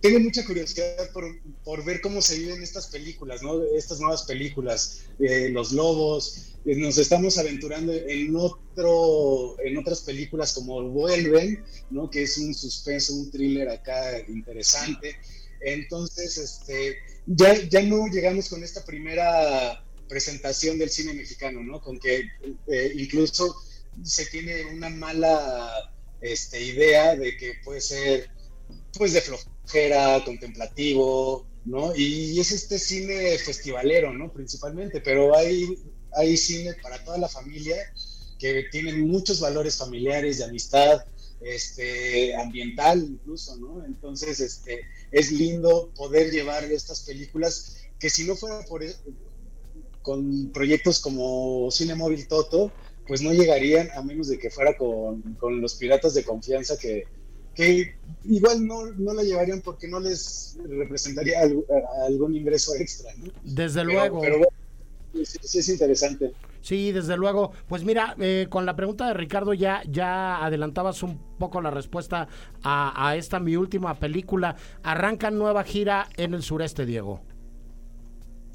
tengo 0.01 0.19
mucha 0.19 0.45
curiosidad 0.45 1.11
por, 1.13 1.25
por 1.63 1.83
ver 1.83 2.01
cómo 2.01 2.21
se 2.21 2.39
viven 2.39 2.63
estas 2.63 2.87
películas, 2.87 3.43
¿no? 3.43 3.61
Estas 3.63 3.99
nuevas 3.99 4.23
películas, 4.23 5.03
eh, 5.19 5.49
Los 5.49 5.71
Lobos. 5.71 6.55
nos 6.65 6.97
estamos 6.97 7.37
aventurando 7.37 7.93
en 7.93 8.35
otro, 8.35 9.57
en 9.63 9.77
otras 9.77 10.01
películas 10.01 10.53
como 10.53 10.81
Vuelven, 10.89 11.63
¿no? 11.89 12.09
Que 12.09 12.23
es 12.23 12.37
un 12.37 12.53
suspenso, 12.53 13.13
un 13.13 13.29
thriller 13.31 13.69
acá 13.69 14.19
interesante. 14.27 15.17
Entonces, 15.61 16.37
este, 16.37 16.97
ya, 17.27 17.53
ya 17.69 17.83
no 17.83 18.07
llegamos 18.07 18.49
con 18.49 18.63
esta 18.63 18.83
primera 18.83 19.83
presentación 20.11 20.77
del 20.77 20.89
cine 20.89 21.13
mexicano, 21.13 21.63
¿no? 21.63 21.79
Con 21.79 21.97
que 21.97 22.25
eh, 22.67 22.93
incluso 22.97 23.55
se 24.03 24.25
tiene 24.25 24.65
una 24.65 24.89
mala 24.89 25.93
este, 26.19 26.61
idea 26.61 27.15
de 27.15 27.37
que 27.37 27.53
puede 27.63 27.79
ser, 27.79 28.29
pues, 28.97 29.13
de 29.13 29.21
flojera, 29.21 30.21
contemplativo, 30.25 31.47
¿no? 31.63 31.95
Y 31.95 32.37
es 32.41 32.51
este 32.51 32.77
cine 32.77 33.37
festivalero, 33.37 34.11
¿no? 34.13 34.33
Principalmente, 34.33 34.99
pero 34.99 35.33
hay, 35.33 35.77
hay 36.11 36.35
cine 36.35 36.73
para 36.83 37.01
toda 37.05 37.17
la 37.17 37.29
familia 37.29 37.77
que 38.37 38.65
tienen 38.69 39.07
muchos 39.07 39.39
valores 39.39 39.77
familiares, 39.77 40.39
de 40.39 40.43
amistad, 40.43 41.05
este, 41.39 42.35
ambiental 42.35 42.99
incluso, 43.01 43.55
¿no? 43.55 43.85
Entonces, 43.85 44.41
este, 44.41 44.81
es 45.11 45.31
lindo 45.31 45.89
poder 45.95 46.31
llevar 46.31 46.65
estas 46.65 47.01
películas 47.01 47.77
que 47.97 48.09
si 48.09 48.25
no 48.25 48.35
fuera 48.35 48.65
por 48.65 48.83
e- 48.83 48.95
con 50.01 50.49
proyectos 50.53 50.99
como 50.99 51.69
Cine 51.71 51.95
Móvil 51.95 52.27
Toto, 52.27 52.71
pues 53.07 53.21
no 53.21 53.33
llegarían 53.33 53.89
a 53.95 54.01
menos 54.01 54.27
de 54.29 54.37
que 54.39 54.49
fuera 54.49 54.75
con, 54.77 55.21
con 55.39 55.59
los 55.61 55.75
piratas 55.75 56.13
de 56.13 56.23
confianza 56.23 56.77
que, 56.77 57.03
que 57.55 57.95
igual 58.25 58.65
no, 58.65 58.85
no 58.93 59.13
la 59.13 59.23
llevarían 59.23 59.61
porque 59.61 59.87
no 59.87 59.99
les 59.99 60.57
representaría 60.67 61.41
algo- 61.41 61.65
algún 62.07 62.35
ingreso 62.35 62.73
extra, 62.75 63.11
¿no? 63.17 63.31
Desde 63.43 63.81
Pero- 63.81 63.91
luego. 63.93 64.21
pero 64.21 64.37
bueno, 64.37 65.25
sí, 65.25 65.37
sí 65.41 65.59
es 65.59 65.69
interesante. 65.69 66.31
Sí, 66.61 66.91
desde 66.91 67.17
luego. 67.17 67.51
Pues 67.67 67.83
mira, 67.83 68.15
eh, 68.19 68.45
con 68.49 68.67
la 68.67 68.75
pregunta 68.75 69.07
de 69.07 69.15
Ricardo 69.15 69.53
ya, 69.55 69.81
ya 69.89 70.45
adelantabas 70.45 71.01
un 71.01 71.19
poco 71.39 71.59
la 71.59 71.71
respuesta 71.71 72.27
a, 72.61 73.07
a 73.09 73.15
esta 73.15 73.39
mi 73.39 73.55
última 73.55 73.95
película. 73.99 74.55
Arranca 74.83 75.31
nueva 75.31 75.63
gira 75.63 76.07
en 76.17 76.35
el 76.35 76.43
sureste, 76.43 76.85
Diego. 76.85 77.21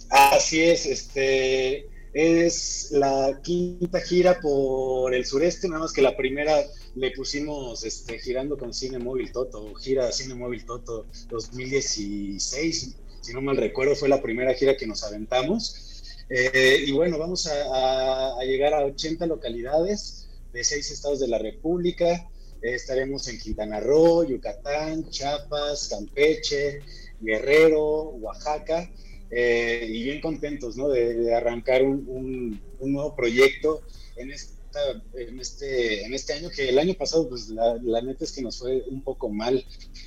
Así 0.09 0.63
es, 0.63 0.87
este 0.87 1.89
es 2.13 2.89
la 2.93 3.41
quinta 3.43 4.01
gira 4.01 4.41
por 4.41 5.15
el 5.15 5.27
sureste, 5.27 5.69
nada 5.69 5.81
más 5.81 5.93
que 5.93 6.01
la 6.01 6.17
primera 6.17 6.65
le 6.95 7.11
pusimos 7.11 7.85
este, 7.85 8.19
girando 8.19 8.57
con 8.57 8.73
Cine 8.73 8.99
Móvil 8.99 9.33
Toto, 9.33 9.75
gira 9.75 10.11
Cine 10.13 10.35
Móvil 10.35 10.65
Toto 10.65 11.07
2016, 11.29 12.97
si 13.21 13.33
no 13.35 13.43
mal 13.43 13.57
recuerdo, 13.57 13.97
fue 13.97 14.09
la 14.09 14.23
primera 14.23 14.55
gira 14.55 14.77
que 14.77 14.87
nos 14.87 15.03
aventamos. 15.03 16.03
Eh, 16.29 16.85
y 16.87 16.93
bueno, 16.93 17.19
vamos 17.19 17.49
a, 17.49 18.37
llegar 18.45 18.75
a 18.75 18.85
80 18.85 19.27
localidades 19.27 20.29
de 20.53 20.65
seis 20.65 20.91
estados 20.91 21.21
de 21.21 21.29
la 21.29 21.39
República. 21.39 22.29
Estaremos 22.63 23.29
en 23.29 23.39
Quintana 23.39 23.81
Roo, 23.81 24.25
Yucatán, 24.25 25.11
Chiapas, 25.11 25.89
Campeche, 25.89 26.81
Guerrero, 27.21 28.11
Oaxaca 28.11 28.89
eh, 29.31 29.87
y 29.89 30.05
bien 30.05 30.21
contentos 30.21 30.77
¿no? 30.77 30.89
de, 30.89 31.15
de 31.15 31.35
arrancar 31.35 31.83
un, 31.83 32.05
un- 32.09 32.61
un 32.79 32.93
nuevo 32.93 33.15
proyecto 33.17 33.83
en, 34.17 34.31
en, 34.31 35.41
este, 35.41 36.05
en 36.05 36.15
este 36.15 36.33
año, 36.35 36.51
que 36.51 36.69
el 36.69 36.79
año 36.79 36.95
pasado, 36.95 37.29
pues 37.29 37.49
la, 37.49 37.79
la 37.83 38.03
neta 38.03 38.25
es 38.25 38.33
que 38.33 38.43
nos 38.43 38.59
fue 38.59 38.83
un 38.89 39.03
poco 39.03 39.29
mal, 39.31 39.65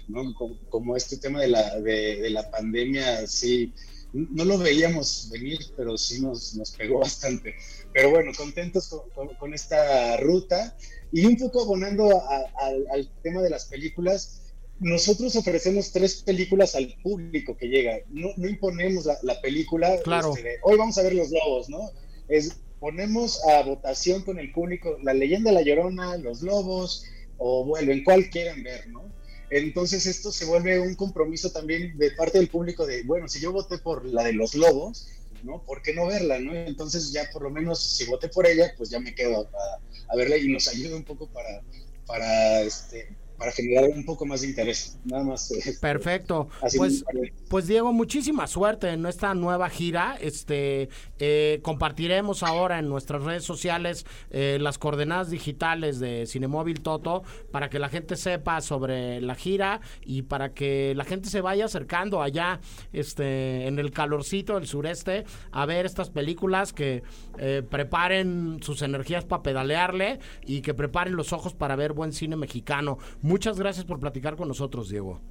¿no? 0.08 0.34
como, 0.36 0.60
como 0.70 0.96
este 0.96 1.18
tema 1.18 1.42
de 1.42 1.48
la, 1.50 1.80
de, 1.80 2.18
de 2.22 2.30
la 2.30 2.50
pandemia, 2.50 3.26
sí, 3.28 3.74
no 4.14 4.44
lo 4.46 4.58
veíamos 4.58 5.30
venir, 5.32 5.60
pero 5.76 5.98
sí 5.98 6.22
nos, 6.22 6.56
nos 6.56 6.72
pegó 6.72 7.00
bastante. 7.00 7.56
Pero 7.94 8.10
bueno, 8.12 8.32
contentos 8.36 8.88
con, 8.88 9.10
con- 9.14 9.36
con 9.36 9.54
esta 9.54 10.18
ruta 10.18 10.76
y 11.12 11.26
un 11.26 11.38
poco 11.38 11.64
abonando 11.64 12.10
a- 12.16 12.46
al- 12.60 12.88
al 12.92 13.12
tema 13.22 13.42
de 13.42 13.50
las 13.50 13.66
películas 13.66 14.49
nosotros 14.80 15.36
ofrecemos 15.36 15.92
tres 15.92 16.24
películas 16.24 16.76
al 16.76 16.96
público 17.04 17.58
que 17.58 17.68
llega. 17.68 17.98
No, 18.10 18.30
no 18.38 18.48
imponemos 18.48 19.06
la, 19.06 19.18
la 19.24 19.42
película. 19.42 19.98
Claro. 20.04 20.34
este, 20.36 20.50
de, 20.50 20.56
Hoy 20.64 20.78
vamos 20.78 20.98
a 20.98 21.04
ver 21.04 21.14
Los 21.14 21.32
Lobos, 21.32 21.70
¿no? 21.70 21.92
Es, 22.28 22.58
ponemos 22.80 23.44
a 23.46 23.64
votación 23.64 24.24
con 24.24 24.40
el 24.40 24.52
público 24.52 24.98
La 25.04 25.14
leyenda 25.14 25.52
de 25.52 25.56
la 25.56 25.62
Llorona, 25.62 26.18
Los 26.18 26.42
Lobos, 26.42 27.04
o 27.38 27.66
vuelven, 27.66 28.04
cuál 28.04 28.30
quieren 28.30 28.64
ver, 28.64 28.88
¿no? 28.88 29.12
Entonces 29.50 30.06
esto 30.06 30.32
se 30.32 30.46
vuelve 30.46 30.80
un 30.80 30.96
compromiso 30.96 31.52
también 31.52 31.98
de 31.98 32.12
parte 32.12 32.38
del 32.38 32.50
público 32.50 32.86
de, 32.86 33.04
bueno, 33.04 33.28
si 33.28 33.40
yo 33.40 33.52
voté 33.52 33.80
por 33.80 34.06
la 34.06 34.24
de 34.24 34.34
Los 34.34 34.54
Lobos, 34.56 35.08
¿no? 35.44 35.64
¿Por 35.66 35.82
qué 35.82 35.94
no 35.94 36.06
verla, 36.06 36.40
no? 36.40 36.54
Entonces 36.54 37.12
ya 37.12 37.30
por 37.34 37.42
lo 37.42 37.50
menos 37.50 37.82
si 37.82 38.06
voté 38.06 38.30
por 38.30 38.46
ella, 38.46 38.74
pues 38.78 38.90
ya 38.90 39.00
me 39.00 39.16
quedo 39.16 39.42
a, 39.42 40.14
a 40.14 40.16
verla 40.16 40.38
y 40.38 40.48
nos 40.48 40.68
ayuda 40.68 40.96
un 40.96 41.04
poco 41.04 41.28
para, 41.28 41.64
para, 42.06 42.62
este, 42.62 43.10
para 43.40 43.52
generar 43.52 43.90
un 43.90 44.06
poco 44.06 44.26
más 44.26 44.42
de 44.42 44.48
interés. 44.48 45.00
Nada 45.06 45.24
más. 45.24 45.50
eh, 45.52 45.78
Perfecto. 45.82 46.50
así 46.62 46.78
Pues, 46.78 47.04
pues 47.50 47.68
Diego, 47.68 47.94
muchísima 47.94 48.46
suerte 48.46 48.90
en 48.90 49.06
esta 49.06 49.34
nueva 49.34 49.70
gira. 49.70 50.18
Este 50.22 50.90
eh, 51.18 51.60
compartiremos 51.64 52.44
ahora 52.44 52.80
en 52.80 52.90
nuestras 52.90 53.24
redes 53.24 53.44
sociales 53.44 54.06
eh, 54.30 54.58
las 54.60 54.78
coordenadas 54.78 55.30
digitales 55.30 56.00
de 56.00 56.26
Cinemóvil 56.28 56.82
Toto 56.82 57.24
para 57.52 57.70
que 57.70 57.80
la 57.80 57.90
gente 57.90 58.16
sepa 58.18 58.62
sobre 58.62 59.22
la 59.22 59.36
gira 59.36 59.80
y 60.04 60.24
para 60.24 60.54
que 60.54 60.94
la 60.96 61.06
gente 61.06 61.30
se 61.30 61.42
vaya 61.42 61.66
acercando 61.66 62.22
allá, 62.22 62.60
este, 62.92 63.68
en 63.68 63.80
el 63.80 63.92
calorcito 63.92 64.56
del 64.56 64.68
sureste, 64.68 65.24
a 65.52 65.66
ver 65.66 65.86
estas 65.86 66.10
películas 66.10 66.74
que 66.74 67.04
eh, 67.38 67.64
preparen 67.68 68.60
sus 68.62 68.82
energías 68.82 69.26
para 69.26 69.44
pedalearle 69.44 70.20
y 70.46 70.62
que 70.62 70.74
preparen 70.74 71.16
los 71.16 71.32
ojos 71.32 71.54
para 71.54 71.76
ver 71.76 71.94
buen 71.94 72.12
cine 72.12 72.36
mexicano. 72.36 72.98
Muchas 73.30 73.60
gracias 73.60 73.86
por 73.86 74.00
platicar 74.00 74.36
con 74.36 74.48
nosotros, 74.48 74.90
Diego. 74.90 75.22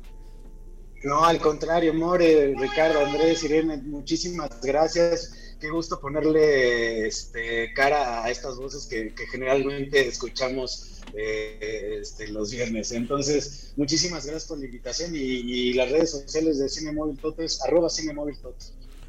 No, 1.02 1.24
al 1.24 1.40
contrario, 1.40 1.92
More, 1.92 2.54
Ricardo, 2.56 3.04
Andrés, 3.04 3.42
Irene, 3.42 3.78
muchísimas 3.78 4.61
gracias. 4.62 5.56
Qué 5.58 5.68
gusto 5.68 6.00
ponerle 6.00 7.08
este, 7.08 7.72
cara 7.74 8.22
a 8.22 8.30
estas 8.30 8.56
voces 8.56 8.87
que, 8.87 9.12
generalmente 9.32 10.06
escuchamos 10.06 11.02
eh, 11.12 11.98
este, 12.00 12.28
los 12.28 12.52
viernes. 12.52 12.92
Entonces, 12.92 13.72
muchísimas 13.74 14.26
gracias 14.26 14.46
por 14.46 14.61
la 14.61 14.66
invitación 14.66 15.11
y, 15.16 15.72
las 15.72 15.90
redes 15.90 16.12
sociales 16.12 16.61
de 16.61 16.68
Cine 16.68 16.92
Móvil 16.92 17.18
Toto 17.18 17.42
es 17.42 17.61
arroba 17.64 17.90
Cine 17.90 18.12
Móvil. 18.12 18.37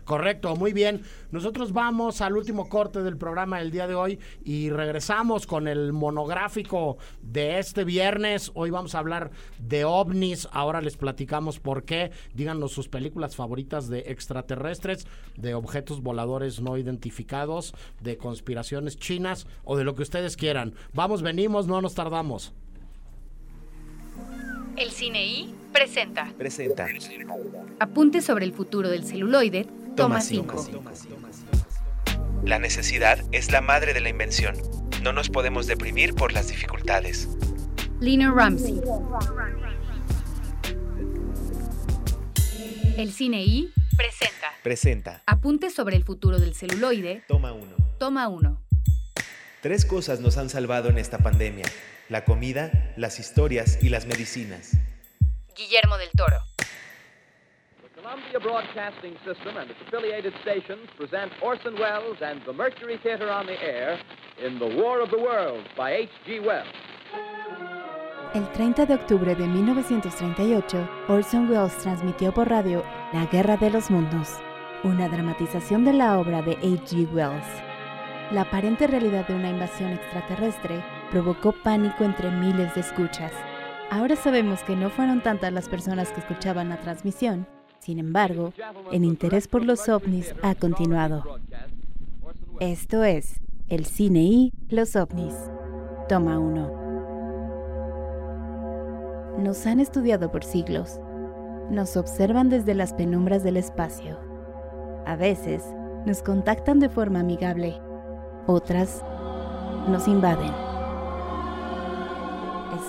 Correcto, 0.09 0.55
muy 0.55 0.73
bien. 0.73 1.03
Nosotros 1.29 1.71
vamos 1.71 2.21
al 2.21 2.35
último 2.35 2.67
corte 2.67 3.03
del 3.03 3.15
programa 3.15 3.59
del 3.59 3.69
día 3.69 3.85
de 3.85 3.93
hoy 3.93 4.17
y 4.43 4.71
regresamos 4.71 5.45
con 5.45 5.67
el 5.67 5.93
monográfico 5.93 6.97
de 7.21 7.59
este 7.59 7.83
viernes. 7.83 8.49
Hoy 8.55 8.71
vamos 8.71 8.95
a 8.95 8.99
hablar 8.99 9.29
de 9.59 9.85
ovnis. 9.85 10.49
Ahora 10.51 10.81
les 10.81 10.97
platicamos 10.97 11.59
por 11.59 11.83
qué. 11.83 12.09
Díganos 12.33 12.71
sus 12.71 12.89
películas 12.89 13.35
favoritas 13.35 13.87
de 13.87 13.99
extraterrestres, 14.07 15.05
de 15.37 15.53
objetos 15.53 16.01
voladores 16.01 16.59
no 16.59 16.75
identificados, 16.75 17.75
de 18.01 18.17
conspiraciones 18.17 18.97
chinas 18.97 19.45
o 19.63 19.77
de 19.77 19.83
lo 19.83 19.93
que 19.93 20.01
ustedes 20.01 20.37
quieran. 20.37 20.73
Vamos, 20.91 21.21
venimos, 21.21 21.67
no 21.67 21.83
nos 21.83 21.93
tardamos. 21.93 22.51
El 24.75 24.91
Cine 24.91 25.25
I 25.25 25.53
presenta 25.73 26.33
Presenta. 26.37 26.87
Apuntes 27.79 28.23
sobre 28.23 28.45
el 28.45 28.53
futuro 28.53 28.89
del 28.89 29.03
celuloide, 29.03 29.67
toma 29.99 30.21
5. 30.21 30.65
La 32.45 32.57
necesidad 32.57 33.19
es 33.33 33.51
la 33.51 33.59
madre 33.61 33.93
de 33.93 33.99
la 33.99 34.09
invención. 34.09 34.55
No 35.03 35.11
nos 35.11 35.29
podemos 35.29 35.67
deprimir 35.67 36.13
por 36.15 36.31
las 36.31 36.47
dificultades. 36.47 37.27
Lina 37.99 38.31
Ramsey. 38.33 38.81
El 42.97 43.11
Cine 43.11 43.43
I 43.43 43.73
presenta 43.97 44.47
Presenta. 44.63 45.23
Apuntes 45.25 45.73
sobre 45.73 45.95
el 45.97 46.03
futuro 46.03 46.39
del 46.39 46.55
celuloide, 46.55 47.23
Toma 47.27 47.51
uno. 47.53 47.75
toma 47.97 48.27
1. 48.29 48.61
Tres 49.61 49.85
cosas 49.85 50.21
nos 50.21 50.37
han 50.37 50.49
salvado 50.49 50.89
en 50.89 50.97
esta 50.97 51.17
pandemia. 51.17 51.65
La 52.07 52.23
comida, 52.23 52.93
las 52.97 53.19
historias 53.19 53.79
y 53.81 53.89
las 53.89 54.05
medicinas. 54.05 54.71
Guillermo 55.55 55.97
del 55.97 56.09
Toro. 56.15 56.37
Columbia 58.09 58.39
Broadcasting 58.39 59.15
System 59.23 59.55
and 59.57 59.69
its 59.69 59.79
affiliated 59.87 60.33
stations 60.41 60.89
present 60.97 61.31
Orson 61.43 61.75
Welles 61.75 62.17
and 62.21 62.41
the 62.43 62.53
Mercury 62.53 62.97
Theater 63.03 63.29
on 63.29 63.45
the 63.45 63.61
Air 63.61 63.99
in 64.43 64.57
The 64.57 64.65
War 64.65 65.01
of 65.01 65.11
the 65.11 65.17
Worlds 65.19 65.67
by 65.77 65.91
H.G. 65.91 66.39
Wells. 66.39 66.65
El 68.33 68.51
30 68.53 68.87
de 68.87 68.95
octubre 68.95 69.35
de 69.35 69.45
1938, 69.45 70.89
Orson 71.07 71.51
Welles 71.51 71.77
transmitió 71.77 72.33
por 72.33 72.49
radio 72.49 72.83
La 73.13 73.27
Guerra 73.27 73.57
de 73.57 73.69
los 73.69 73.91
Mundos, 73.91 74.39
una 74.83 75.07
dramatización 75.07 75.85
de 75.85 75.93
la 75.93 76.17
obra 76.17 76.41
de 76.41 76.53
H.G. 76.53 77.13
Wells. 77.13 77.45
La 78.31 78.41
aparente 78.41 78.87
realidad 78.87 79.27
de 79.27 79.35
una 79.35 79.51
invasión 79.51 79.91
extraterrestre 79.91 80.83
provocó 81.11 81.51
pánico 81.51 82.03
entre 82.05 82.31
miles 82.31 82.73
de 82.73 82.81
escuchas. 82.81 83.33
Ahora 83.91 84.15
sabemos 84.15 84.63
que 84.63 84.75
no 84.75 84.89
fueron 84.89 85.21
tantas 85.21 85.53
las 85.53 85.69
personas 85.69 86.11
que 86.11 86.21
escuchaban 86.21 86.69
la 86.69 86.77
transmisión, 86.77 87.47
sin 87.79 87.99
embargo, 87.99 88.53
el 88.91 89.03
interés 89.03 89.47
por 89.47 89.63
los 89.65 89.87
ovnis 89.89 90.35
ha 90.41 90.55
continuado. 90.55 91.23
Esto 92.59 93.03
es 93.03 93.39
El 93.69 93.85
Cine 93.85 94.19
y 94.19 94.53
los 94.69 94.95
ovnis. 94.95 95.33
Toma 96.07 96.39
1. 96.39 96.89
Nos 99.39 99.65
han 99.65 99.79
estudiado 99.79 100.31
por 100.31 100.43
siglos. 100.43 100.99
Nos 101.71 101.95
observan 101.95 102.49
desde 102.49 102.75
las 102.75 102.93
penumbras 102.93 103.43
del 103.43 103.57
espacio. 103.57 104.19
A 105.05 105.15
veces, 105.15 105.63
nos 106.05 106.21
contactan 106.21 106.79
de 106.79 106.89
forma 106.89 107.21
amigable. 107.21 107.79
Otras, 108.47 109.03
nos 109.87 110.07
invaden. 110.07 110.51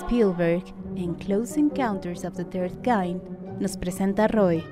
Spielberg, 0.01 0.63
en 0.95 1.13
Close 1.15 1.57
Encounters 1.57 2.25
of 2.25 2.35
the 2.35 2.43
Third 2.43 2.81
Kind, 2.81 3.21
nos 3.61 3.77
presenta 3.77 4.25
a 4.25 4.27
Roy, 4.27 4.63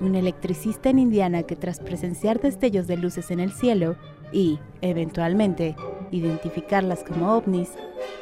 un 0.00 0.16
electricista 0.16 0.90
en 0.90 0.98
Indiana 0.98 1.44
que 1.44 1.56
tras 1.56 1.78
presenciar 1.78 2.40
destellos 2.40 2.88
de 2.88 2.96
luces 2.96 3.30
en 3.30 3.38
el 3.40 3.52
cielo 3.52 3.96
y, 4.32 4.58
eventualmente, 4.80 5.76
identificarlas 6.10 7.04
como 7.04 7.34
ovnis, 7.34 7.70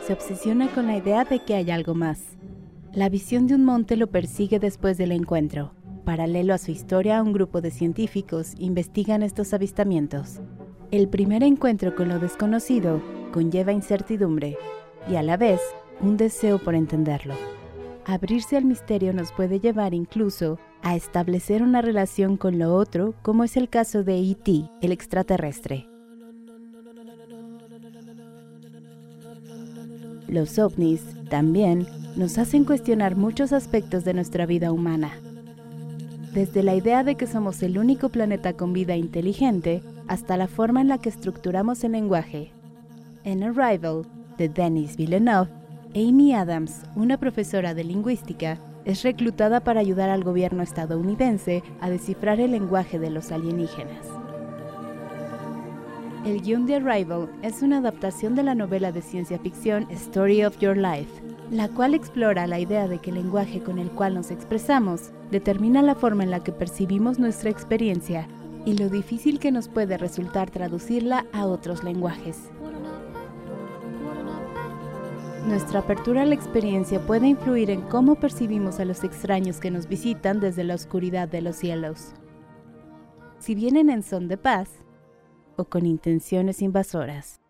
se 0.07 0.13
obsesiona 0.13 0.69
con 0.69 0.87
la 0.87 0.99
idea 0.99 1.25
de 1.25 1.41
que 1.41 1.55
hay 1.55 1.71
algo 1.71 1.95
más. 1.95 2.21
La 2.93 3.09
visión 3.09 3.47
de 3.47 3.55
un 3.55 3.65
monte 3.65 3.97
lo 3.97 4.09
persigue 4.09 4.59
después 4.59 4.99
del 4.99 5.13
encuentro. 5.13 5.73
Paralelo 6.05 6.55
a 6.55 6.59
su 6.59 6.71
historia, 6.71 7.23
un 7.23 7.33
grupo 7.33 7.61
de 7.61 7.71
científicos 7.71 8.55
investigan 8.59 9.23
estos 9.23 9.55
avistamientos. 9.55 10.41
El 10.91 11.09
primer 11.09 11.43
encuentro 11.43 11.95
con 11.95 12.09
lo 12.09 12.19
desconocido 12.19 13.01
conlleva 13.33 13.73
incertidumbre 13.73 14.59
y 15.09 15.17
a 15.17 15.23
la 15.23 15.37
vez 15.37 15.61
un 16.01 16.17
deseo 16.17 16.59
por 16.59 16.75
entenderlo. 16.75 17.60
Abrirse 18.11 18.57
al 18.57 18.65
misterio 18.65 19.13
nos 19.13 19.31
puede 19.31 19.61
llevar 19.61 19.95
incluso 19.95 20.59
a 20.83 20.97
establecer 20.97 21.63
una 21.63 21.81
relación 21.81 22.37
con 22.37 22.59
lo 22.59 22.75
otro, 22.75 23.15
como 23.23 23.45
es 23.45 23.57
el 23.57 23.69
caso 23.69 24.03
de 24.03 24.19
E.T., 24.19 24.69
el 24.83 24.91
extraterrestre. 24.91 25.87
Los 30.27 30.59
ovnis 30.59 31.05
también 31.29 31.87
nos 32.17 32.37
hacen 32.39 32.65
cuestionar 32.65 33.15
muchos 33.15 33.53
aspectos 33.53 34.03
de 34.03 34.15
nuestra 34.15 34.45
vida 34.45 34.73
humana. 34.73 35.13
Desde 36.35 36.65
la 36.65 36.75
idea 36.75 37.05
de 37.05 37.15
que 37.15 37.29
somos 37.29 37.63
el 37.63 37.79
único 37.79 38.09
planeta 38.09 38.55
con 38.55 38.73
vida 38.73 38.97
inteligente 38.97 39.85
hasta 40.09 40.37
la 40.37 40.49
forma 40.49 40.81
en 40.81 40.89
la 40.89 40.99
que 40.99 41.11
estructuramos 41.11 41.85
el 41.85 41.93
lenguaje. 41.93 42.51
En 43.23 43.45
Arrival, 43.45 44.05
de 44.37 44.49
Denis 44.49 44.97
Villeneuve, 44.97 45.60
Amy 45.95 46.33
Adams, 46.35 46.83
una 46.95 47.17
profesora 47.17 47.75
de 47.75 47.83
lingüística, 47.83 48.59
es 48.85 49.03
reclutada 49.03 49.59
para 49.59 49.81
ayudar 49.81 50.09
al 50.09 50.23
gobierno 50.23 50.63
estadounidense 50.63 51.65
a 51.81 51.91
descifrar 51.91 52.39
el 52.39 52.53
lenguaje 52.53 53.01
de 53.01 53.11
los 53.11 53.33
alienígenas. 53.33 54.07
El 56.25 56.43
guion 56.43 56.67
de 56.67 56.77
Arrival 56.77 57.29
es 57.43 57.63
una 57.63 57.79
adaptación 57.79 58.37
de 58.37 58.45
la 58.45 58.55
novela 58.55 58.93
de 58.93 59.03
ciencia 59.03 59.41
ficción 59.41 59.89
Story 59.91 60.45
of 60.45 60.59
Your 60.61 60.77
Life, 60.77 61.11
la 61.51 61.69
cual 61.69 61.95
explora 61.95 62.47
la 62.47 62.61
idea 62.61 62.87
de 62.87 62.99
que 62.99 63.11
el 63.11 63.17
lenguaje 63.17 63.61
con 63.61 63.81
el 63.81 63.91
cual 63.91 64.15
nos 64.15 64.31
expresamos 64.31 65.11
determina 65.33 65.83
la 65.83 65.97
forma 65.97 66.23
en 66.23 66.31
la 66.31 66.45
que 66.45 66.53
percibimos 66.53 67.19
nuestra 67.19 67.51
experiencia 67.51 68.29
y 68.65 68.77
lo 68.77 68.91
difícil 68.91 69.41
que 69.41 69.51
nos 69.51 69.67
puede 69.67 69.99
resultar 69.99 70.51
traducirla 70.51 71.27
a 71.33 71.47
otros 71.47 71.83
lenguajes. 71.83 72.37
Nuestra 75.47 75.81
apertura 75.81 76.23
a 76.23 76.27
la 76.27 76.35
experiencia 76.35 77.01
puede 77.07 77.29
influir 77.29 77.71
en 77.71 77.81
cómo 77.83 78.17
percibimos 78.17 78.79
a 78.79 78.85
los 78.85 79.05
extraños 79.05 79.59
que 79.59 79.71
nos 79.71 79.89
visitan 79.89 80.39
desde 80.39 80.65
la 80.65 80.75
oscuridad 80.75 81.29
de 81.29 81.41
los 81.41 81.57
cielos. 81.57 82.13
Si 83.39 83.55
vienen 83.55 83.89
en 83.89 84.03
son 84.03 84.29
de 84.29 84.37
paz 84.37 84.69
o 85.57 85.65
con 85.65 85.87
intenciones 85.87 86.61
invasoras. 86.61 87.41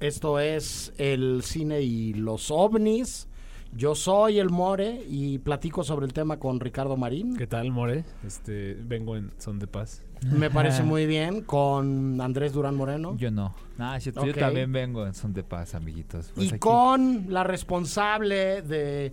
Esto 0.00 0.40
es 0.40 0.94
el 0.96 1.42
cine 1.42 1.82
y 1.82 2.14
los 2.14 2.50
ovnis. 2.50 3.28
Yo 3.72 3.94
soy 3.94 4.38
el 4.40 4.50
More 4.50 5.00
y 5.08 5.38
platico 5.38 5.84
sobre 5.84 6.04
el 6.06 6.12
tema 6.12 6.38
con 6.38 6.58
Ricardo 6.58 6.96
Marín. 6.96 7.36
¿Qué 7.36 7.46
tal, 7.46 7.70
More? 7.70 8.04
Este, 8.26 8.74
vengo 8.74 9.16
en 9.16 9.30
son 9.38 9.58
de 9.58 9.66
paz. 9.68 10.02
Me 10.22 10.50
parece 10.50 10.82
muy 10.82 11.06
bien. 11.06 11.42
Con 11.42 12.20
Andrés 12.20 12.52
Durán 12.52 12.74
Moreno. 12.74 13.16
Yo 13.16 13.30
no. 13.30 13.54
Ah, 13.78 13.96
yo, 13.98 14.10
yo 14.26 14.34
también 14.34 14.72
vengo 14.72 15.06
en 15.06 15.14
son 15.14 15.32
de 15.32 15.44
paz, 15.44 15.74
amiguitos. 15.74 16.32
Pues 16.34 16.46
y 16.46 16.50
aquí- 16.50 16.58
con 16.58 17.26
la 17.28 17.44
responsable 17.44 18.62
de 18.62 19.12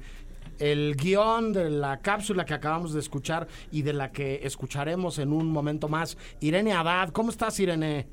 el 0.60 0.96
guion 0.96 1.54
de 1.54 1.70
la 1.70 2.00
cápsula 2.00 2.44
que 2.44 2.56
acabamos 2.56 2.92
de 2.94 3.00
escuchar 3.00 3.48
y 3.72 3.84
de 3.84 3.94
la 3.94 4.12
que 4.12 4.40
escucharemos 4.44 5.20
en 5.20 5.32
un 5.32 5.48
momento 5.52 5.88
más, 5.88 6.18
Irene 6.42 6.74
Abad. 6.74 7.10
¿Cómo 7.10 7.30
estás, 7.30 7.60
Irene? 7.60 8.08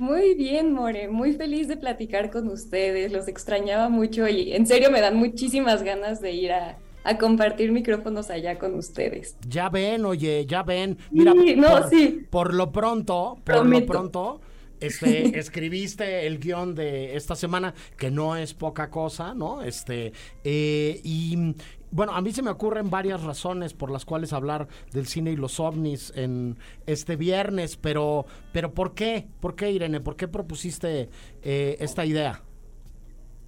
Muy 0.00 0.34
bien, 0.34 0.72
More, 0.72 1.08
muy 1.08 1.34
feliz 1.34 1.68
de 1.68 1.76
platicar 1.76 2.30
con 2.30 2.48
ustedes, 2.48 3.12
los 3.12 3.28
extrañaba 3.28 3.88
mucho 3.90 4.26
y 4.28 4.52
en 4.52 4.66
serio 4.66 4.90
me 4.90 5.00
dan 5.00 5.16
muchísimas 5.16 5.82
ganas 5.82 6.20
de 6.22 6.32
ir 6.32 6.52
a, 6.52 6.78
a 7.04 7.18
compartir 7.18 7.70
micrófonos 7.70 8.30
allá 8.30 8.58
con 8.58 8.74
ustedes. 8.76 9.36
Ya 9.46 9.68
ven, 9.68 10.04
oye, 10.06 10.46
ya 10.46 10.62
ven. 10.62 10.96
Mira, 11.10 11.32
Sí, 11.32 11.54
no, 11.54 11.68
por, 11.68 11.90
sí. 11.90 12.26
por 12.30 12.54
lo 12.54 12.72
pronto, 12.72 13.36
por 13.44 13.56
Prometo. 13.56 13.80
lo 13.80 13.86
pronto, 13.86 14.40
este, 14.80 15.38
escribiste 15.38 16.26
el 16.26 16.38
guion 16.38 16.74
de 16.74 17.14
esta 17.14 17.36
semana, 17.36 17.74
que 17.98 18.10
no 18.10 18.36
es 18.36 18.54
poca 18.54 18.88
cosa, 18.88 19.34
¿no? 19.34 19.60
Este, 19.62 20.12
eh, 20.44 20.98
y 21.04 21.54
bueno, 21.90 22.12
a 22.12 22.20
mí 22.20 22.32
se 22.32 22.42
me 22.42 22.50
ocurren 22.50 22.90
varias 22.90 23.22
razones 23.22 23.74
por 23.74 23.90
las 23.90 24.04
cuales 24.04 24.32
hablar 24.32 24.68
del 24.92 25.06
cine 25.06 25.32
y 25.32 25.36
los 25.36 25.58
ovnis 25.58 26.12
en 26.14 26.56
este 26.86 27.16
viernes, 27.16 27.76
pero, 27.76 28.26
pero 28.52 28.72
¿por 28.72 28.94
qué? 28.94 29.28
¿Por 29.40 29.56
qué, 29.56 29.70
Irene? 29.70 30.00
¿Por 30.00 30.16
qué 30.16 30.28
propusiste 30.28 31.08
eh, 31.42 31.76
esta 31.80 32.04
idea? 32.04 32.42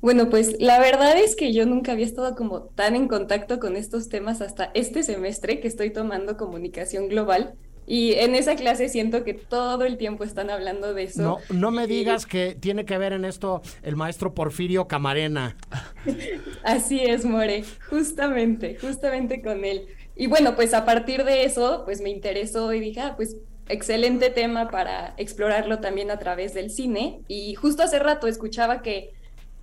Bueno, 0.00 0.28
pues 0.30 0.60
la 0.60 0.80
verdad 0.80 1.16
es 1.16 1.36
que 1.36 1.52
yo 1.52 1.64
nunca 1.64 1.92
había 1.92 2.06
estado 2.06 2.34
como 2.34 2.62
tan 2.62 2.96
en 2.96 3.06
contacto 3.06 3.60
con 3.60 3.76
estos 3.76 4.08
temas 4.08 4.40
hasta 4.40 4.72
este 4.74 5.04
semestre 5.04 5.60
que 5.60 5.68
estoy 5.68 5.90
tomando 5.90 6.36
comunicación 6.36 7.08
global 7.08 7.54
Y 7.92 8.14
en 8.14 8.34
esa 8.34 8.56
clase 8.56 8.88
siento 8.88 9.22
que 9.22 9.34
todo 9.34 9.84
el 9.84 9.98
tiempo 9.98 10.24
están 10.24 10.48
hablando 10.48 10.94
de 10.94 11.02
eso. 11.02 11.20
No, 11.20 11.38
no 11.50 11.70
me 11.70 11.86
digas 11.86 12.24
que 12.24 12.56
tiene 12.58 12.86
que 12.86 12.96
ver 12.96 13.12
en 13.12 13.26
esto 13.26 13.60
el 13.82 13.96
maestro 13.96 14.32
Porfirio 14.32 14.88
Camarena. 14.88 15.58
Así 16.64 17.00
es, 17.00 17.26
More, 17.26 17.64
justamente, 17.90 18.78
justamente 18.80 19.42
con 19.42 19.66
él. 19.66 19.88
Y 20.16 20.26
bueno, 20.26 20.56
pues 20.56 20.72
a 20.72 20.86
partir 20.86 21.24
de 21.24 21.44
eso, 21.44 21.82
pues 21.84 22.00
me 22.00 22.08
interesó 22.08 22.72
y 22.72 22.80
dije, 22.80 23.00
ah, 23.00 23.12
pues 23.14 23.36
excelente 23.68 24.30
tema 24.30 24.70
para 24.70 25.12
explorarlo 25.18 25.80
también 25.80 26.10
a 26.10 26.18
través 26.18 26.54
del 26.54 26.70
cine. 26.70 27.20
Y 27.28 27.56
justo 27.56 27.82
hace 27.82 27.98
rato 27.98 28.26
escuchaba 28.26 28.80
que, 28.80 29.10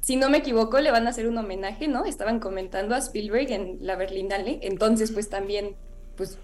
si 0.02 0.18
no 0.18 0.30
me 0.30 0.38
equivoco, 0.38 0.80
le 0.82 0.92
van 0.92 1.08
a 1.08 1.10
hacer 1.10 1.28
un 1.28 1.40
homenaje, 1.40 1.88
¿no? 1.88 2.06
Estaban 2.06 2.40
comentando 2.40 2.94
a 2.94 3.00
Spielberg 3.00 3.50
en 3.50 3.78
la 3.82 3.96
Berlinale. 3.96 4.60
Entonces, 4.62 5.12
pues 5.12 5.30
también, 5.30 5.78
pues 6.16 6.38